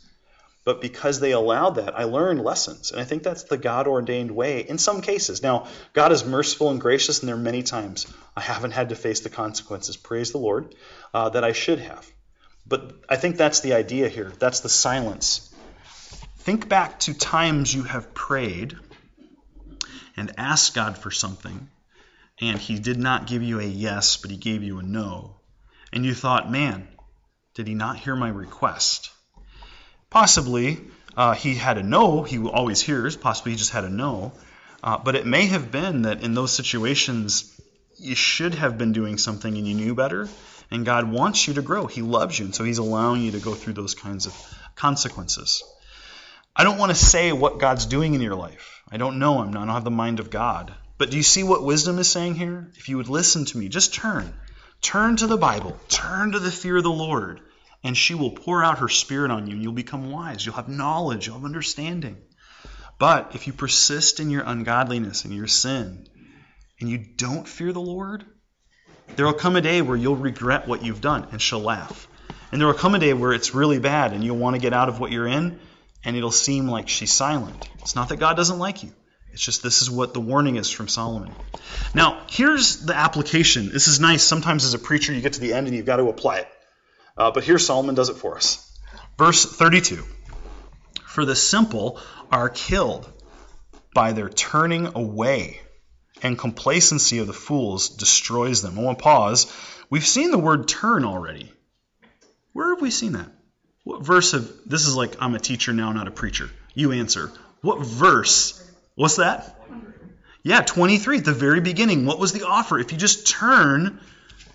but 0.66 0.82
because 0.82 1.20
they 1.20 1.32
allowed 1.32 1.76
that, 1.76 1.98
I 1.98 2.04
learned 2.04 2.44
lessons. 2.44 2.92
And 2.92 3.00
I 3.00 3.04
think 3.04 3.24
that's 3.24 3.44
the 3.44 3.58
God 3.58 3.88
ordained 3.88 4.32
way 4.32 4.62
in 4.62 4.78
some 4.78 5.02
cases. 5.02 5.42
Now, 5.42 5.68
God 5.94 6.12
is 6.12 6.26
merciful 6.26 6.70
and 6.70 6.80
gracious, 6.80 7.20
and 7.20 7.28
there 7.28 7.36
are 7.36 7.40
many 7.40 7.64
times 7.64 8.08
I 8.36 8.42
haven't 8.42 8.72
had 8.72 8.90
to 8.90 8.96
face 8.96 9.22
the 9.22 9.30
consequences, 9.30 9.98
praise 9.98 10.32
the 10.32 10.38
Lord, 10.38 10.76
uh, 11.14 11.30
that 11.30 11.44
I 11.44 11.54
should 11.54 11.80
have. 11.80 12.10
But 12.68 12.94
I 13.10 13.16
think 13.16 13.38
that's 13.38 13.62
the 13.62 13.74
idea 13.74 14.10
here. 14.10 14.32
That's 14.40 14.60
the 14.60 14.70
silence. 14.70 15.54
Think 16.40 16.70
back 16.70 17.00
to 17.02 17.14
times 17.14 17.74
you 17.74 17.84
have 17.84 18.14
prayed 18.14 18.78
and 20.16 20.34
asked 20.38 20.76
God 20.76 20.98
for 20.98 21.12
something, 21.12 21.70
and 22.42 22.60
He 22.60 22.80
did 22.80 22.98
not 22.98 23.28
give 23.28 23.44
you 23.44 23.60
a 23.60 23.64
yes, 23.64 24.18
but 24.18 24.30
He 24.30 24.38
gave 24.38 24.64
you 24.64 24.80
a 24.80 24.84
no 24.84 25.40
and 25.92 26.06
you 26.06 26.14
thought, 26.14 26.52
man, 26.52 26.88
did 27.54 27.68
he 27.68 27.74
not 27.74 27.98
hear 27.98 28.16
my 28.16 28.30
request? 28.30 29.12
Possibly 30.10 30.80
uh, 31.16 31.34
he 31.34 31.56
had 31.56 31.78
a 31.78 31.84
no, 31.84 32.24
he 32.24 32.40
always 32.40 32.82
hears, 32.82 33.16
possibly 33.16 33.52
he 33.52 33.58
just 33.58 33.72
had 33.72 33.84
a 33.84 33.90
no. 33.90 34.32
Uh, 34.82 34.98
but 34.98 35.16
it 35.16 35.26
may 35.26 35.46
have 35.48 35.72
been 35.72 36.04
that 36.04 36.24
in 36.24 36.34
those 36.34 36.52
situations, 36.52 37.60
you 37.98 38.16
should 38.16 38.56
have 38.56 38.78
been 38.78 38.94
doing 38.94 39.18
something 39.18 39.58
and 39.58 39.68
you 39.68 39.76
knew 39.76 39.94
better. 39.94 40.28
And 40.72 40.86
God 40.86 41.12
wants 41.12 41.48
you 41.48 41.56
to 41.56 41.62
grow. 41.62 41.88
He 41.88 42.02
loves 42.02 42.38
you. 42.38 42.46
And 42.46 42.56
so 42.56 42.64
He's 42.64 42.78
allowing 42.78 43.24
you 43.24 43.32
to 43.32 43.40
go 43.40 43.54
through 43.54 43.74
those 43.74 43.96
kinds 43.96 44.28
of 44.28 44.36
consequences. 44.76 45.64
I 46.56 46.64
don't 46.64 46.78
want 46.78 46.92
to 46.92 46.96
say 46.96 47.32
what 47.32 47.60
God's 47.60 47.86
doing 47.86 48.14
in 48.14 48.22
your 48.22 48.36
life. 48.36 48.82
I 48.92 48.98
don't 48.98 49.20
know. 49.20 49.40
I'm 49.40 49.52
not, 49.52 49.64
I 49.64 49.66
don't 49.66 49.74
have 49.74 49.84
the 49.84 49.92
mind 49.92 50.20
of 50.20 50.30
God. 50.30 50.74
But 50.98 51.12
do 51.12 51.18
you 51.18 51.24
see 51.24 51.44
what 51.44 51.64
wisdom 51.64 52.00
is 52.00 52.10
saying 52.10 52.36
here? 52.36 52.72
If 52.76 52.90
you 52.90 52.98
would 52.98 53.10
listen 53.10 53.46
to 53.46 53.58
me, 53.58 53.68
just 53.68 53.94
turn. 53.94 54.34
Turn 54.82 55.18
to 55.18 55.28
the 55.28 55.38
Bible, 55.38 55.78
turn 55.90 56.32
to 56.34 56.40
the 56.40 56.52
fear 56.52 56.78
of 56.78 56.84
the 56.84 56.90
Lord, 56.90 57.42
and 57.84 57.96
she 57.96 58.14
will 58.14 58.32
pour 58.32 58.64
out 58.64 58.80
her 58.80 58.90
spirit 58.90 59.32
on 59.32 59.48
you, 59.48 59.54
and 59.54 59.64
you'll 59.64 59.74
become 59.74 60.12
wise. 60.12 60.46
You'll 60.46 60.56
have 60.56 60.70
knowledge, 60.70 61.28
you'll 61.28 61.38
have 61.38 61.46
understanding. 61.46 62.18
But 62.98 63.32
if 63.36 63.48
you 63.48 63.54
persist 63.54 64.20
in 64.20 64.30
your 64.30 64.44
ungodliness 64.46 65.24
and 65.24 65.34
your 65.34 65.48
sin, 65.48 66.08
and 66.80 66.90
you 66.90 66.98
don't 66.98 67.48
fear 67.48 67.72
the 67.72 67.80
Lord, 67.80 68.26
there 69.16 69.26
will 69.26 69.34
come 69.34 69.56
a 69.56 69.62
day 69.62 69.82
where 69.82 69.98
you'll 69.98 70.16
regret 70.16 70.68
what 70.68 70.84
you've 70.84 71.02
done, 71.02 71.28
and 71.32 71.42
she'll 71.42 71.60
laugh. 71.60 72.08
And 72.52 72.60
there 72.60 72.68
will 72.68 72.74
come 72.74 72.96
a 72.96 73.00
day 73.00 73.14
where 73.14 73.34
it's 73.34 73.56
really 73.56 73.80
bad, 73.80 74.14
and 74.14 74.24
you'll 74.24 74.38
want 74.38 74.56
to 74.56 74.62
get 74.62 74.74
out 74.74 74.90
of 74.90 75.00
what 75.00 75.12
you're 75.12 75.28
in, 75.28 75.60
and 76.04 76.16
it'll 76.16 76.32
seem 76.32 76.68
like 76.68 76.90
she's 76.90 77.14
silent. 77.14 77.70
It's 77.80 77.96
not 77.96 78.10
that 78.10 78.18
God 78.18 78.36
doesn't 78.36 78.60
like 78.60 78.84
you. 78.84 78.92
It's 79.32 79.44
just 79.44 79.62
this 79.62 79.82
is 79.82 79.92
what 79.92 80.14
the 80.14 80.20
warning 80.20 80.56
is 80.56 80.70
from 80.70 80.88
Solomon. 80.88 81.32
Now, 81.94 82.24
here's 82.28 82.86
the 82.86 82.96
application. 82.96 83.70
This 83.72 83.88
is 83.88 84.00
nice. 84.00 84.24
Sometimes 84.24 84.66
as 84.66 84.74
a 84.74 84.80
preacher, 84.80 85.14
you 85.14 85.22
get 85.22 85.34
to 85.34 85.40
the 85.40 85.54
end 85.54 85.68
and 85.68 85.76
you've 85.76 85.86
got 85.86 85.98
to 85.98 86.10
apply 86.10 86.40
it. 86.40 86.48
Uh, 87.20 87.32
but 87.32 87.44
here 87.44 87.60
Solomon 87.60 87.94
does 87.94 88.10
it 88.10 88.16
for 88.16 88.38
us. 88.38 88.66
Verse 89.18 89.46
32 89.46 90.04
For 91.06 91.26
the 91.26 91.36
simple 91.36 92.00
are 92.32 92.50
killed 92.50 93.12
by 93.94 94.14
their 94.14 94.30
turning 94.30 94.88
away, 94.96 95.60
and 96.24 96.38
complacency 96.38 97.20
of 97.20 97.28
the 97.28 97.34
fools 97.34 97.90
destroys 97.90 98.62
them. 98.62 98.80
I 98.80 98.82
want 98.82 98.98
to 98.98 99.04
pause. 99.04 99.54
We've 99.90 100.08
seen 100.08 100.32
the 100.32 100.40
word 100.40 100.68
turn 100.68 101.04
already. 101.04 101.52
Where 102.54 102.74
have 102.74 102.82
we 102.82 102.92
seen 102.92 103.14
that? 103.14 103.30
What 103.84 104.04
verse 104.04 104.34
of 104.34 104.52
this 104.66 104.88
is 104.88 104.96
like 104.96 105.16
I'm 105.20 105.36
a 105.36 105.40
teacher 105.40 105.74
now, 105.74 105.92
not 105.92 106.08
a 106.08 106.12
preacher. 106.12 106.50
You 106.74 106.92
answer. 106.94 107.32
What 107.62 107.80
verse 107.80 108.60
What's 109.00 109.16
that? 109.16 109.56
Yeah, 110.44 110.60
23 110.60 111.20
at 111.20 111.24
the 111.24 111.32
very 111.32 111.62
beginning. 111.62 112.06
What 112.06 112.20
was 112.20 112.34
the 112.34 112.46
offer? 112.46 112.78
If 112.78 112.92
you 112.92 112.98
just 112.98 113.28
turn, 113.28 114.02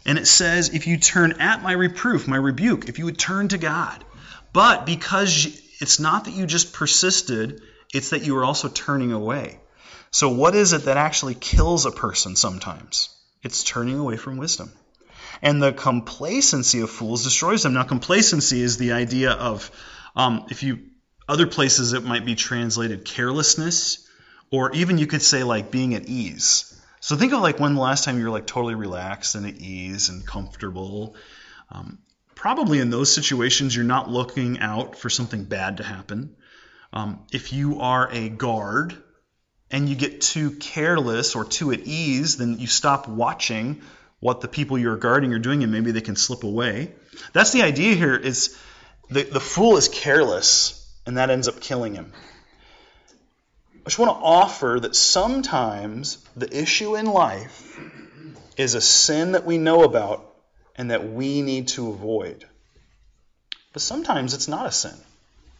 and 0.06 0.18
it 0.18 0.26
says, 0.26 0.70
if 0.70 0.86
you 0.86 0.98
turn 0.98 1.40
at 1.40 1.62
my 1.62 1.72
reproof, 1.72 2.28
my 2.28 2.36
rebuke, 2.36 2.88
if 2.88 2.98
you 2.98 3.06
would 3.06 3.18
turn 3.18 3.48
to 3.48 3.58
God. 3.58 4.04
But 4.52 4.86
because 4.86 5.60
it's 5.80 5.98
not 5.98 6.24
that 6.24 6.34
you 6.34 6.46
just 6.46 6.72
persisted, 6.72 7.62
it's 7.92 8.10
that 8.10 8.24
you 8.24 8.34
were 8.34 8.44
also 8.44 8.68
turning 8.68 9.12
away. 9.12 9.60
So, 10.10 10.28
what 10.28 10.54
is 10.54 10.72
it 10.72 10.84
that 10.84 10.96
actually 10.96 11.34
kills 11.34 11.86
a 11.86 11.90
person 11.90 12.36
sometimes? 12.36 13.08
It's 13.42 13.64
turning 13.64 13.98
away 13.98 14.16
from 14.16 14.36
wisdom. 14.36 14.70
And 15.42 15.62
the 15.62 15.72
complacency 15.72 16.80
of 16.80 16.90
fools 16.90 17.24
destroys 17.24 17.62
them. 17.62 17.74
Now, 17.74 17.82
complacency 17.82 18.62
is 18.62 18.76
the 18.76 18.92
idea 18.92 19.32
of, 19.32 19.70
um, 20.14 20.46
if 20.50 20.62
you, 20.62 20.80
other 21.28 21.46
places 21.46 21.94
it 21.94 22.04
might 22.04 22.24
be 22.24 22.34
translated 22.34 23.04
carelessness 23.04 24.08
or 24.50 24.72
even 24.72 24.98
you 24.98 25.06
could 25.06 25.22
say 25.22 25.42
like 25.42 25.70
being 25.70 25.94
at 25.94 26.06
ease. 26.06 26.73
So 27.04 27.16
think 27.16 27.34
of 27.34 27.42
like 27.42 27.60
when 27.60 27.74
the 27.74 27.82
last 27.82 28.04
time 28.04 28.16
you 28.16 28.24
were 28.24 28.30
like 28.30 28.46
totally 28.46 28.74
relaxed 28.74 29.34
and 29.34 29.44
at 29.44 29.56
ease 29.56 30.08
and 30.08 30.26
comfortable. 30.26 31.16
Um, 31.70 31.98
probably 32.34 32.78
in 32.80 32.88
those 32.88 33.14
situations, 33.14 33.76
you're 33.76 33.84
not 33.84 34.08
looking 34.08 34.58
out 34.60 34.96
for 34.96 35.10
something 35.10 35.44
bad 35.44 35.76
to 35.76 35.82
happen. 35.82 36.34
Um, 36.94 37.26
if 37.30 37.52
you 37.52 37.82
are 37.82 38.08
a 38.10 38.30
guard 38.30 38.96
and 39.70 39.86
you 39.86 39.96
get 39.96 40.22
too 40.22 40.52
careless 40.52 41.34
or 41.34 41.44
too 41.44 41.72
at 41.72 41.80
ease, 41.80 42.38
then 42.38 42.58
you 42.58 42.66
stop 42.66 43.06
watching 43.06 43.82
what 44.20 44.40
the 44.40 44.48
people 44.48 44.78
you're 44.78 44.96
guarding 44.96 45.34
are 45.34 45.38
doing 45.38 45.62
and 45.62 45.70
maybe 45.70 45.90
they 45.90 46.00
can 46.00 46.16
slip 46.16 46.42
away. 46.42 46.94
That's 47.34 47.52
the 47.52 47.64
idea 47.64 47.96
here 47.96 48.16
is 48.16 48.58
the, 49.10 49.24
the 49.24 49.40
fool 49.40 49.76
is 49.76 49.90
careless 49.90 50.90
and 51.04 51.18
that 51.18 51.28
ends 51.28 51.48
up 51.48 51.60
killing 51.60 51.96
him. 51.96 52.14
I 53.84 53.90
just 53.90 53.98
want 53.98 54.18
to 54.18 54.24
offer 54.24 54.78
that 54.80 54.96
sometimes 54.96 56.18
the 56.34 56.58
issue 56.58 56.96
in 56.96 57.04
life 57.04 57.78
is 58.56 58.74
a 58.74 58.80
sin 58.80 59.32
that 59.32 59.44
we 59.44 59.58
know 59.58 59.84
about 59.84 60.34
and 60.74 60.90
that 60.90 61.12
we 61.12 61.42
need 61.42 61.68
to 61.68 61.90
avoid. 61.90 62.46
But 63.74 63.82
sometimes 63.82 64.32
it's 64.32 64.48
not 64.48 64.66
a 64.66 64.72
sin. 64.72 64.94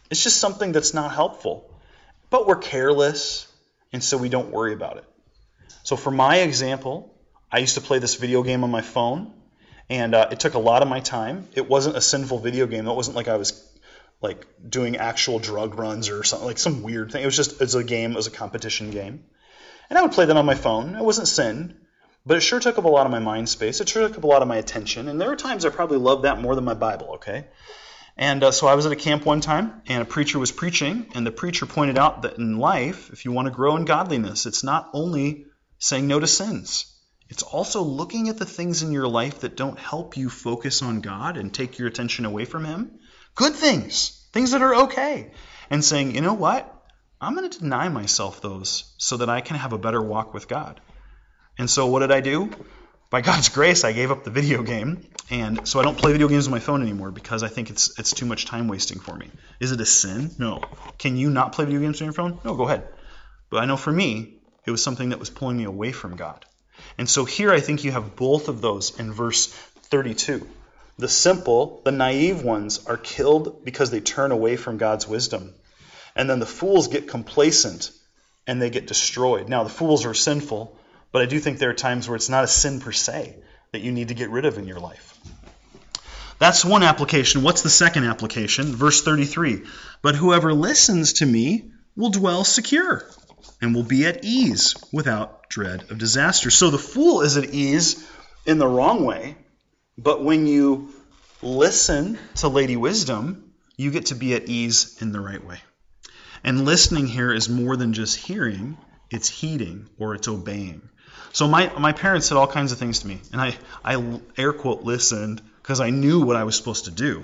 It's 0.09 0.23
just 0.23 0.37
something 0.37 0.71
that's 0.71 0.93
not 0.93 1.13
helpful. 1.13 1.69
But 2.31 2.47
we're 2.47 2.55
careless 2.55 3.47
and 3.93 4.03
so 4.03 4.17
we 4.17 4.29
don't 4.29 4.49
worry 4.49 4.73
about 4.73 4.97
it. 4.97 5.05
So, 5.83 5.95
for 5.95 6.09
my 6.09 6.37
example, 6.37 7.13
I 7.51 7.59
used 7.59 7.75
to 7.75 7.81
play 7.81 7.99
this 7.99 8.15
video 8.15 8.41
game 8.41 8.63
on 8.63 8.71
my 8.71 8.81
phone, 8.81 9.31
and 9.87 10.15
uh, 10.15 10.29
it 10.31 10.39
took 10.39 10.55
a 10.55 10.59
lot 10.59 10.81
of 10.81 10.87
my 10.87 10.99
time. 10.99 11.47
It 11.53 11.69
wasn't 11.69 11.95
a 11.95 12.01
sinful 12.01 12.39
video 12.39 12.65
game. 12.65 12.87
It 12.87 12.93
wasn't 12.93 13.15
like 13.15 13.27
I 13.27 13.37
was 13.37 13.51
like 14.21 14.45
doing 14.67 14.97
actual 14.97 15.39
drug 15.39 15.77
runs 15.77 16.09
or 16.09 16.23
something 16.23 16.47
like 16.47 16.57
some 16.57 16.83
weird 16.83 17.11
thing. 17.11 17.23
It 17.23 17.25
was 17.25 17.35
just 17.35 17.59
was 17.59 17.75
a 17.75 17.83
game, 17.83 18.11
it 18.11 18.15
was 18.15 18.27
a 18.27 18.31
competition 18.31 18.91
game, 18.91 19.25
and 19.89 19.99
I 19.99 20.01
would 20.01 20.13
play 20.13 20.25
them 20.25 20.37
on 20.37 20.45
my 20.45 20.55
phone. 20.55 20.95
It 20.95 21.03
wasn't 21.03 21.27
sin, 21.27 21.77
but 22.25 22.37
it 22.37 22.41
sure 22.41 22.59
took 22.59 22.77
up 22.77 22.85
a 22.85 22.89
lot 22.89 23.05
of 23.05 23.11
my 23.11 23.19
mind 23.19 23.49
space. 23.49 23.81
It 23.81 23.89
sure 23.89 24.07
took 24.07 24.17
up 24.17 24.23
a 24.23 24.27
lot 24.27 24.41
of 24.41 24.47
my 24.47 24.57
attention, 24.57 25.07
and 25.07 25.19
there 25.19 25.29
were 25.29 25.35
times 25.35 25.65
I 25.65 25.69
probably 25.69 25.97
loved 25.97 26.23
that 26.23 26.41
more 26.41 26.55
than 26.55 26.63
my 26.63 26.73
Bible. 26.73 27.15
Okay, 27.15 27.45
and 28.17 28.43
uh, 28.43 28.51
so 28.51 28.67
I 28.67 28.75
was 28.75 28.85
at 28.85 28.91
a 28.91 28.97
camp 28.97 29.25
one 29.25 29.41
time, 29.41 29.81
and 29.87 30.01
a 30.01 30.05
preacher 30.05 30.39
was 30.39 30.51
preaching, 30.51 31.07
and 31.13 31.27
the 31.27 31.31
preacher 31.31 31.65
pointed 31.65 31.97
out 31.97 32.21
that 32.21 32.37
in 32.37 32.57
life, 32.57 33.09
if 33.11 33.25
you 33.25 33.31
want 33.31 33.47
to 33.47 33.53
grow 33.53 33.75
in 33.75 33.85
godliness, 33.85 34.45
it's 34.45 34.63
not 34.63 34.89
only 34.93 35.45
saying 35.79 36.07
no 36.07 36.19
to 36.19 36.27
sins. 36.27 36.91
It's 37.27 37.43
also 37.43 37.81
looking 37.81 38.29
at 38.29 38.37
the 38.37 38.45
things 38.45 38.83
in 38.83 38.91
your 38.91 39.07
life 39.07 39.41
that 39.41 39.57
don't 39.57 39.79
help 39.79 40.15
you 40.15 40.29
focus 40.29 40.81
on 40.81 41.01
God 41.01 41.37
and 41.37 41.53
take 41.53 41.77
your 41.77 41.87
attention 41.87 42.25
away 42.25 42.45
from 42.45 42.65
Him. 42.65 42.99
Good 43.35 43.53
things, 43.53 44.27
things 44.31 44.51
that 44.51 44.61
are 44.61 44.75
okay. 44.85 45.31
And 45.69 45.83
saying, 45.83 46.15
you 46.15 46.21
know 46.21 46.33
what? 46.33 46.71
I'm 47.19 47.35
going 47.35 47.49
to 47.49 47.59
deny 47.59 47.89
myself 47.89 48.41
those 48.41 48.93
so 48.97 49.17
that 49.17 49.29
I 49.29 49.41
can 49.41 49.57
have 49.57 49.73
a 49.73 49.77
better 49.77 50.01
walk 50.01 50.33
with 50.33 50.47
God. 50.47 50.79
And 51.57 51.69
so 51.69 51.87
what 51.87 51.99
did 51.99 52.11
I 52.11 52.21
do? 52.21 52.49
By 53.09 53.21
God's 53.21 53.49
grace, 53.49 53.83
I 53.83 53.93
gave 53.93 54.11
up 54.11 54.23
the 54.23 54.31
video 54.31 54.63
game 54.63 55.07
and 55.29 55.67
so 55.67 55.79
I 55.79 55.83
don't 55.83 55.97
play 55.97 56.11
video 56.11 56.27
games 56.27 56.47
on 56.47 56.51
my 56.51 56.59
phone 56.59 56.81
anymore 56.81 57.11
because 57.11 57.43
I 57.43 57.47
think 57.47 57.69
it's 57.69 57.97
it's 57.97 58.13
too 58.13 58.25
much 58.25 58.45
time 58.45 58.67
wasting 58.67 58.99
for 58.99 59.15
me. 59.15 59.29
Is 59.59 59.71
it 59.71 59.81
a 59.81 59.85
sin? 59.85 60.31
No. 60.37 60.61
Can 60.97 61.17
you 61.17 61.29
not 61.29 61.53
play 61.53 61.65
video 61.65 61.79
games 61.79 62.01
on 62.01 62.05
your 62.05 62.13
phone? 62.13 62.39
No, 62.43 62.55
go 62.55 62.65
ahead. 62.65 62.87
But 63.49 63.57
I 63.63 63.65
know 63.65 63.77
for 63.77 63.91
me, 63.91 64.39
it 64.65 64.71
was 64.71 64.83
something 64.83 65.09
that 65.09 65.19
was 65.19 65.29
pulling 65.29 65.57
me 65.57 65.63
away 65.63 65.91
from 65.91 66.15
God. 66.15 66.45
And 66.97 67.09
so 67.09 67.25
here 67.25 67.51
I 67.51 67.59
think 67.59 67.83
you 67.83 67.91
have 67.91 68.15
both 68.15 68.49
of 68.49 68.61
those 68.61 68.99
in 68.99 69.13
verse 69.13 69.47
32. 69.47 70.47
The 70.97 71.09
simple, 71.09 71.81
the 71.83 71.91
naive 71.91 72.41
ones 72.41 72.85
are 72.85 72.97
killed 72.97 73.65
because 73.65 73.91
they 73.91 73.99
turn 73.99 74.31
away 74.31 74.55
from 74.55 74.77
God's 74.77 75.07
wisdom. 75.07 75.53
And 76.15 76.29
then 76.29 76.39
the 76.39 76.45
fools 76.45 76.87
get 76.87 77.09
complacent 77.09 77.91
and 78.47 78.61
they 78.61 78.69
get 78.69 78.87
destroyed. 78.87 79.49
Now, 79.49 79.63
the 79.63 79.69
fools 79.69 80.05
are 80.05 80.13
sinful, 80.13 80.77
but 81.11 81.21
I 81.21 81.25
do 81.25 81.39
think 81.39 81.57
there 81.57 81.69
are 81.69 81.73
times 81.73 82.07
where 82.07 82.15
it's 82.15 82.29
not 82.29 82.45
a 82.45 82.47
sin 82.47 82.79
per 82.79 82.93
se 82.93 83.35
that 83.71 83.81
you 83.81 83.91
need 83.91 84.07
to 84.07 84.13
get 84.13 84.29
rid 84.29 84.45
of 84.45 84.57
in 84.57 84.67
your 84.67 84.79
life. 84.79 85.19
That's 86.39 86.63
one 86.63 86.83
application. 86.83 87.43
What's 87.43 87.61
the 87.61 87.69
second 87.69 88.05
application? 88.05 88.75
Verse 88.75 89.01
33 89.01 89.63
But 90.01 90.15
whoever 90.15 90.53
listens 90.53 91.13
to 91.13 91.25
me 91.25 91.71
will 91.95 92.09
dwell 92.09 92.43
secure 92.43 93.05
and 93.61 93.73
will 93.73 93.83
be 93.83 94.05
at 94.05 94.23
ease 94.23 94.75
without 94.91 95.49
dread 95.49 95.89
of 95.91 95.97
disaster. 95.97 96.51
So 96.51 96.69
the 96.69 96.77
fool 96.77 97.21
is 97.21 97.37
at 97.37 97.53
ease 97.53 98.05
in 98.45 98.59
the 98.59 98.67
wrong 98.67 99.05
way, 99.05 99.35
but 99.97 100.23
when 100.23 100.47
you 100.47 100.93
listen 101.41 102.17
to 102.35 102.47
Lady 102.47 102.75
Wisdom, 102.75 103.53
you 103.77 103.91
get 103.91 104.07
to 104.07 104.15
be 104.15 104.33
at 104.33 104.47
ease 104.49 105.01
in 105.01 105.11
the 105.11 105.19
right 105.19 105.43
way. 105.43 105.59
And 106.43 106.65
listening 106.65 107.07
here 107.07 107.33
is 107.33 107.49
more 107.49 107.75
than 107.75 107.93
just 107.93 108.17
hearing, 108.17 108.77
it's 109.09 109.29
heeding 109.29 109.89
or 109.97 110.15
it's 110.15 110.27
obeying. 110.27 110.89
So 111.33 111.47
my, 111.47 111.71
my 111.77 111.91
parents 111.91 112.27
said 112.27 112.37
all 112.37 112.47
kinds 112.47 112.71
of 112.71 112.77
things 112.77 112.99
to 112.99 113.07
me, 113.07 113.19
and 113.31 113.41
I, 113.41 113.57
I 113.83 114.19
air 114.37 114.53
quote 114.53 114.83
listened 114.83 115.41
because 115.61 115.79
I 115.79 115.89
knew 115.89 116.21
what 116.21 116.35
I 116.35 116.43
was 116.43 116.55
supposed 116.55 116.85
to 116.85 116.91
do, 116.91 117.23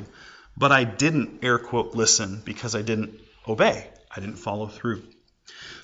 but 0.58 0.72
I 0.72 0.84
didn't 0.84 1.44
air 1.44 1.60
quote 1.60 1.96
listen 1.96 2.42
because 2.44 2.76
I 2.76 2.82
didn't 2.82 3.20
obey. 3.48 3.88
I 4.14 4.20
didn't 4.20 4.38
follow 4.38 4.68
through. 4.68 5.04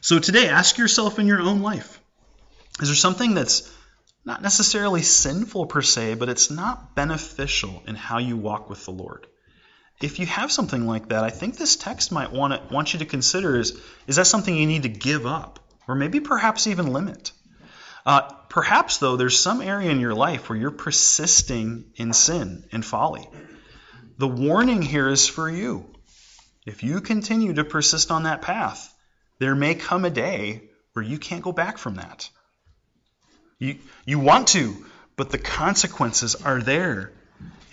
So 0.02 0.20
today, 0.20 0.50
ask 0.50 0.78
yourself 0.78 1.20
in 1.20 1.28
your 1.28 1.42
own 1.42 1.62
life 1.62 2.02
is 2.80 2.90
there 2.90 2.96
something 2.96 3.34
that's 3.34 3.72
not 4.28 4.42
necessarily 4.42 5.02
sinful 5.02 5.68
per 5.68 5.82
se, 5.82 6.16
but 6.16 6.28
it's 6.28 6.52
not 6.52 6.94
beneficial 6.94 7.82
in 7.88 7.96
how 7.96 8.18
you 8.18 8.36
walk 8.36 8.70
with 8.70 8.84
the 8.84 8.92
Lord? 8.92 9.26
If 10.02 10.20
you 10.20 10.26
have 10.26 10.52
something 10.52 10.86
like 10.86 11.08
that, 11.10 11.24
I 11.24 11.30
think 11.30 11.56
this 11.56 11.78
text 11.78 12.12
might 12.12 12.34
want, 12.34 12.54
to, 12.54 12.74
want 12.74 12.92
you 12.92 13.00
to 13.00 13.06
consider 13.06 13.58
is, 13.58 13.82
is 14.06 14.18
that 14.18 14.28
something 14.28 14.54
you 14.54 14.68
need 14.68 14.84
to 14.84 14.90
give 14.90 15.26
up? 15.26 15.60
Or 15.88 15.96
maybe 15.96 16.20
perhaps 16.20 16.68
even 16.68 16.92
limit? 16.92 17.32
Uh, 18.06 18.20
perhaps, 18.50 18.98
though, 18.98 19.16
there's 19.16 19.40
some 19.40 19.62
area 19.62 19.92
in 19.92 20.02
your 20.02 20.14
life 20.14 20.50
where 20.50 20.60
you're 20.60 20.72
persisting 20.72 21.86
in 21.96 22.12
sin 22.12 22.66
and 22.74 22.84
folly. 22.84 23.30
The 24.18 24.28
warning 24.28 24.82
here 24.82 25.08
is 25.08 25.26
for 25.26 25.50
you. 25.50 25.86
If 26.66 26.84
you 26.84 27.00
continue 27.00 27.54
to 27.54 27.64
persist 27.64 28.12
on 28.12 28.24
that 28.24 28.42
path, 28.42 28.94
there 29.40 29.56
may 29.56 29.74
come 29.74 30.04
a 30.04 30.10
day 30.10 30.64
where 30.92 31.06
you 31.06 31.18
can't 31.18 31.44
go 31.44 31.54
back 31.54 31.78
from 31.78 31.96
that. 31.96 32.30
You, 33.60 33.78
you 34.06 34.20
want 34.20 34.50
to, 34.50 34.86
but 35.16 35.32
the 35.32 35.40
consequences 35.40 36.36
are 36.36 36.62
there. 36.62 37.12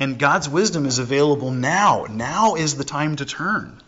And 0.01 0.19
God's 0.19 0.49
wisdom 0.49 0.87
is 0.87 0.99
available 0.99 1.51
now. 1.51 2.07
Now 2.09 2.55
is 2.55 2.77
the 2.77 2.85
time 2.85 3.17
to 3.17 3.25
turn. 3.25 3.81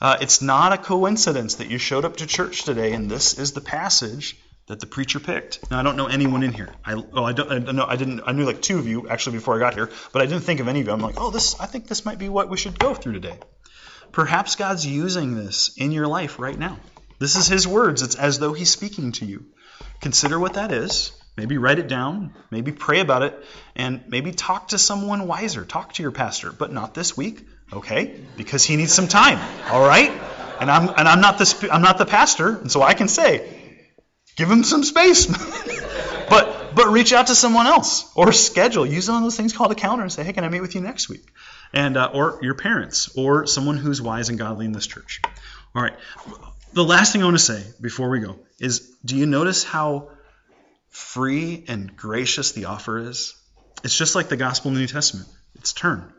Uh, 0.00 0.16
it's 0.20 0.40
not 0.40 0.72
a 0.72 0.78
coincidence 0.78 1.56
that 1.56 1.68
you 1.68 1.78
showed 1.78 2.04
up 2.04 2.18
to 2.18 2.26
church 2.26 2.62
today 2.62 2.92
and 2.92 3.10
this 3.10 3.38
is 3.38 3.52
the 3.52 3.60
passage 3.60 4.36
that 4.66 4.80
the 4.80 4.86
preacher 4.86 5.18
picked. 5.18 5.70
Now 5.70 5.80
I 5.80 5.82
don't 5.82 5.96
know 5.96 6.06
anyone 6.06 6.42
in 6.42 6.52
here. 6.52 6.72
I 6.84 6.94
oh 6.94 7.24
I 7.24 7.32
don't 7.32 7.68
I 7.68 7.72
know 7.72 7.86
I 7.86 7.96
didn't 7.96 8.20
I 8.26 8.32
knew 8.32 8.44
like 8.44 8.60
two 8.60 8.78
of 8.78 8.86
you 8.86 9.08
actually 9.08 9.38
before 9.38 9.56
I 9.56 9.58
got 9.58 9.74
here, 9.74 9.90
but 10.12 10.22
I 10.22 10.26
didn't 10.26 10.42
think 10.42 10.60
of 10.60 10.68
any 10.68 10.80
of 10.80 10.86
you. 10.86 10.92
I'm 10.92 11.00
like, 11.00 11.20
oh 11.20 11.30
this 11.30 11.58
I 11.58 11.66
think 11.66 11.86
this 11.86 12.04
might 12.04 12.18
be 12.18 12.28
what 12.28 12.50
we 12.50 12.56
should 12.56 12.78
go 12.78 12.94
through 12.94 13.14
today. 13.14 13.38
Perhaps 14.12 14.56
God's 14.56 14.86
using 14.86 15.34
this 15.34 15.72
in 15.76 15.92
your 15.92 16.06
life 16.06 16.38
right 16.38 16.58
now. 16.58 16.78
This 17.18 17.36
is 17.36 17.46
His 17.46 17.66
words. 17.66 18.02
It's 18.02 18.16
as 18.16 18.38
though 18.38 18.52
He's 18.52 18.70
speaking 18.70 19.12
to 19.12 19.24
you. 19.24 19.46
Consider 20.00 20.38
what 20.38 20.54
that 20.54 20.72
is. 20.72 21.12
Maybe 21.36 21.58
write 21.58 21.78
it 21.78 21.88
down. 21.88 22.34
Maybe 22.50 22.72
pray 22.72 23.00
about 23.00 23.22
it, 23.22 23.44
and 23.74 24.02
maybe 24.08 24.32
talk 24.32 24.68
to 24.68 24.78
someone 24.78 25.26
wiser. 25.26 25.64
Talk 25.64 25.92
to 25.94 26.02
your 26.02 26.12
pastor, 26.12 26.50
but 26.50 26.72
not 26.72 26.94
this 26.94 27.16
week, 27.16 27.46
okay? 27.72 28.18
Because 28.36 28.64
he 28.64 28.76
needs 28.76 28.92
some 28.92 29.08
time. 29.08 29.38
All 29.70 29.86
right. 29.86 30.10
And 30.60 30.70
I'm 30.70 30.88
and 30.88 31.06
I'm 31.06 31.20
not 31.20 31.38
the 31.38 31.68
I'm 31.70 31.82
not 31.82 31.98
the 31.98 32.06
pastor, 32.06 32.56
and 32.56 32.72
so 32.72 32.82
I 32.82 32.94
can 32.94 33.08
say, 33.08 33.66
Give 34.36 34.50
him 34.50 34.64
some 34.64 34.84
space. 34.84 35.26
but 36.28 36.74
but 36.74 36.88
reach 36.88 37.12
out 37.14 37.28
to 37.28 37.34
someone 37.34 37.66
else 37.66 38.12
or 38.14 38.32
schedule. 38.32 38.84
Use 38.84 39.08
one 39.08 39.16
of 39.16 39.22
those 39.22 39.36
things 39.36 39.54
called 39.54 39.72
a 39.72 39.74
calendar 39.74 40.02
and 40.02 40.12
say, 40.12 40.24
hey, 40.24 40.34
can 40.34 40.44
I 40.44 40.50
meet 40.50 40.60
with 40.60 40.74
you 40.74 40.82
next 40.82 41.08
week? 41.08 41.24
And 41.72 41.96
uh, 41.96 42.10
or 42.12 42.38
your 42.42 42.54
parents 42.54 43.16
or 43.16 43.46
someone 43.46 43.78
who's 43.78 44.00
wise 44.00 44.28
and 44.28 44.38
godly 44.38 44.66
in 44.66 44.72
this 44.72 44.86
church. 44.86 45.22
All 45.74 45.82
right. 45.82 45.94
The 46.74 46.84
last 46.84 47.12
thing 47.12 47.22
I 47.22 47.24
want 47.24 47.38
to 47.38 47.42
say 47.42 47.64
before 47.80 48.10
we 48.10 48.20
go 48.20 48.38
is, 48.58 48.80
do 49.04 49.16
you 49.16 49.26
notice 49.26 49.64
how 49.64 50.10
free 50.88 51.64
and 51.68 51.96
gracious 51.96 52.52
the 52.52 52.66
offer 52.66 52.98
is? 52.98 53.34
It's 53.84 53.96
just 53.96 54.14
like 54.14 54.28
the 54.28 54.36
gospel 54.36 54.70
in 54.70 54.74
the 54.74 54.80
New 54.80 54.86
Testament. 54.86 55.28
It's 55.56 55.72
turn. 55.72 56.12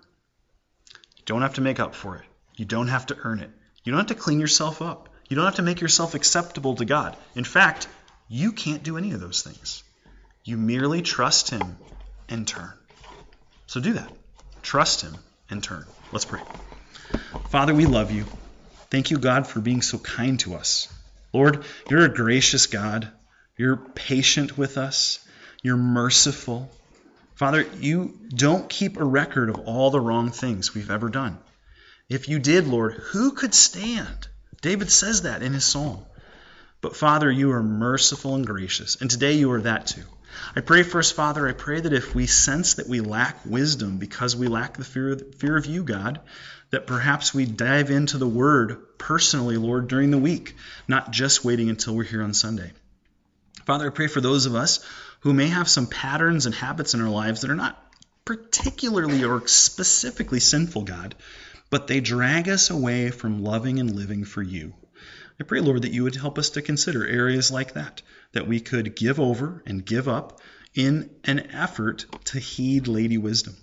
You 1.18 1.24
don't 1.26 1.42
have 1.42 1.56
to 1.56 1.62
make 1.62 1.80
up 1.80 1.96
for 1.96 2.18
it. 2.18 2.26
You 2.56 2.66
don't 2.66 2.88
have 2.88 3.08
to 3.08 3.18
earn 3.24 3.40
it. 3.40 3.52
You 3.84 3.92
don't 3.92 4.00
have 4.00 4.08
to 4.08 4.16
clean 4.16 4.40
yourself 4.40 4.82
up. 4.82 5.10
You 5.30 5.36
don't 5.36 5.46
have 5.46 5.56
to 5.56 5.62
make 5.62 5.82
yourself 5.82 6.16
acceptable 6.16 6.76
to 6.76 6.86
God. 6.86 7.18
In 7.36 7.44
fact, 7.44 7.88
you 8.28 8.52
can't 8.52 8.84
do 8.84 8.98
any 8.98 9.12
of 9.12 9.20
those 9.20 9.42
things. 9.42 9.84
You 10.44 10.58
merely 10.58 11.02
trust 11.02 11.50
Him 11.50 11.78
and 12.30 12.48
turn. 12.48 12.72
So 13.66 13.82
do 13.82 13.94
that. 13.94 14.12
Trust 14.62 15.02
Him 15.02 15.18
and 15.50 15.64
turn. 15.64 15.86
Let's 16.12 16.26
pray. 16.26 16.42
Father, 17.50 17.74
we 17.74 17.86
love 17.86 18.12
you. 18.12 18.26
Thank 18.90 19.12
you, 19.12 19.18
God, 19.18 19.48
for 19.48 19.60
being 19.60 19.82
so 19.82 19.98
kind 19.98 20.40
to 20.42 20.56
us. 20.56 20.94
Lord, 21.38 21.66
you're 21.88 22.06
a 22.06 22.10
gracious 22.14 22.66
God. 22.66 23.12
You're 23.58 23.78
patient 23.78 24.58
with 24.58 24.76
us. 24.76 25.20
You're 25.62 25.78
merciful. 25.78 26.72
Father, 27.36 27.64
you 27.80 28.18
don't 28.30 28.68
keep 28.68 28.98
a 28.98 29.06
record 29.06 29.50
of 29.50 29.60
all 29.68 29.92
the 29.92 30.00
wrong 30.00 30.32
things 30.32 30.74
we've 30.74 30.90
ever 30.90 31.10
done. 31.10 31.38
If 32.10 32.28
you 32.28 32.40
did, 32.40 32.66
Lord, 32.66 32.94
who 32.94 33.34
could 33.34 33.54
stand? 33.54 34.28
David 34.64 34.90
says 34.90 35.22
that 35.22 35.44
in 35.44 35.54
his 35.54 35.64
psalm. 35.64 36.04
But 36.82 36.96
Father, 36.96 37.30
you 37.30 37.52
are 37.52 37.62
merciful 37.62 38.34
and 38.34 38.48
gracious, 38.48 39.00
and 39.00 39.12
today 39.12 39.34
you 39.34 39.52
are 39.52 39.62
that 39.62 39.86
too. 39.86 40.06
I 40.56 40.62
pray 40.62 40.82
first, 40.82 41.16
Father, 41.16 41.48
I 41.48 41.52
pray 41.52 41.80
that 41.80 41.94
if 41.94 42.16
we 42.16 42.26
sense 42.26 42.76
that 42.76 42.88
we 42.88 43.02
lack 43.02 43.46
wisdom 43.46 44.00
because 44.00 44.36
we 44.36 44.48
lack 44.48 44.76
the 44.76 44.84
fear 44.84 45.16
fear 45.38 45.56
of 45.56 45.68
you, 45.68 45.84
God, 45.84 46.20
that 46.70 46.88
perhaps 46.88 47.34
we 47.34 47.46
dive 47.46 47.90
into 47.90 48.18
the 48.18 48.28
Word 48.28 48.98
personally, 48.98 49.58
Lord, 49.58 49.88
during 49.88 50.12
the 50.12 50.18
week, 50.18 50.56
not 50.88 51.12
just 51.12 51.46
waiting 51.46 51.70
until 51.70 51.96
we're 51.96 52.04
here 52.04 52.24
on 52.24 52.34
Sunday. 52.34 52.72
Father, 53.66 53.88
I 53.88 53.94
pray 53.94 54.08
for 54.08 54.22
those 54.22 54.46
of 54.46 54.56
us 54.56 54.86
who 55.22 55.34
may 55.34 55.48
have 55.48 55.70
some 55.70 55.88
patterns 55.88 56.46
and 56.46 56.56
habits 56.56 56.94
in 56.94 57.02
our 57.02 57.10
lives 57.10 57.42
that 57.42 57.52
are 57.52 57.56
not 57.56 57.82
particularly 58.26 59.24
or 59.24 59.48
specifically 59.48 60.40
sinful, 60.40 60.84
God, 60.84 61.16
but 61.70 61.88
they 61.88 62.00
drag 62.00 62.50
us 62.50 62.70
away 62.70 63.12
from 63.12 63.44
loving 63.44 63.80
and 63.80 63.96
living 63.96 64.26
for 64.26 64.42
you. 64.42 64.74
I 65.40 65.44
pray, 65.44 65.60
Lord, 65.60 65.84
that 65.84 65.94
you 65.94 66.04
would 66.04 66.16
help 66.16 66.38
us 66.38 66.52
to 66.52 66.62
consider 66.62 67.06
areas 67.06 67.52
like 67.52 67.74
that, 67.74 68.02
that 68.34 68.48
we 68.48 68.60
could 68.60 68.96
give 68.96 69.20
over 69.20 69.64
and 69.66 69.86
give 69.86 70.08
up 70.08 70.42
in 70.74 71.10
an 71.24 71.52
effort 71.52 72.06
to 72.26 72.40
heed 72.40 72.88
Lady 72.88 73.18
Wisdom. 73.18 73.56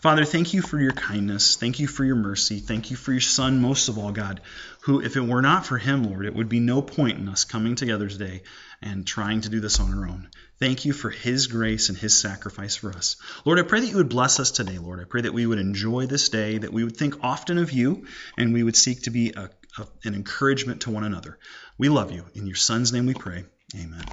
Father, 0.00 0.24
thank 0.24 0.54
you 0.54 0.62
for 0.62 0.78
your 0.78 0.92
kindness. 0.92 1.56
Thank 1.56 1.80
you 1.80 1.86
for 1.86 2.04
your 2.04 2.16
mercy. 2.16 2.60
Thank 2.60 2.90
you 2.90 2.96
for 2.96 3.12
your 3.12 3.20
Son, 3.20 3.60
most 3.60 3.88
of 3.88 3.98
all, 3.98 4.12
God, 4.12 4.40
who, 4.80 5.00
if 5.00 5.16
it 5.16 5.20
were 5.20 5.42
not 5.42 5.66
for 5.66 5.78
him, 5.78 6.04
Lord, 6.04 6.26
it 6.26 6.34
would 6.34 6.48
be 6.48 6.60
no 6.60 6.82
point 6.82 7.18
in 7.18 7.28
us 7.28 7.44
coming 7.44 7.74
together 7.74 8.08
today 8.08 8.42
and 8.82 9.06
trying 9.06 9.40
to 9.42 9.48
do 9.48 9.60
this 9.60 9.80
on 9.80 9.92
our 9.96 10.06
own. 10.06 10.28
Thank 10.58 10.84
you 10.84 10.92
for 10.92 11.10
his 11.10 11.48
grace 11.48 11.88
and 11.88 11.98
his 11.98 12.18
sacrifice 12.18 12.76
for 12.76 12.90
us. 12.90 13.16
Lord, 13.44 13.58
I 13.58 13.62
pray 13.62 13.80
that 13.80 13.88
you 13.88 13.96
would 13.96 14.08
bless 14.08 14.40
us 14.40 14.50
today, 14.50 14.78
Lord. 14.78 15.00
I 15.00 15.04
pray 15.04 15.22
that 15.22 15.34
we 15.34 15.46
would 15.46 15.58
enjoy 15.58 16.06
this 16.06 16.28
day, 16.28 16.58
that 16.58 16.72
we 16.72 16.84
would 16.84 16.96
think 16.96 17.22
often 17.22 17.58
of 17.58 17.72
you, 17.72 18.06
and 18.38 18.52
we 18.52 18.62
would 18.62 18.76
seek 18.76 19.02
to 19.02 19.10
be 19.10 19.32
a, 19.32 19.50
a, 19.78 19.86
an 20.04 20.14
encouragement 20.14 20.82
to 20.82 20.90
one 20.90 21.04
another. 21.04 21.38
We 21.78 21.88
love 21.88 22.12
you. 22.12 22.24
In 22.34 22.46
your 22.46 22.56
Son's 22.56 22.92
name 22.92 23.06
we 23.06 23.14
pray. 23.14 23.44
Amen. 23.74 24.04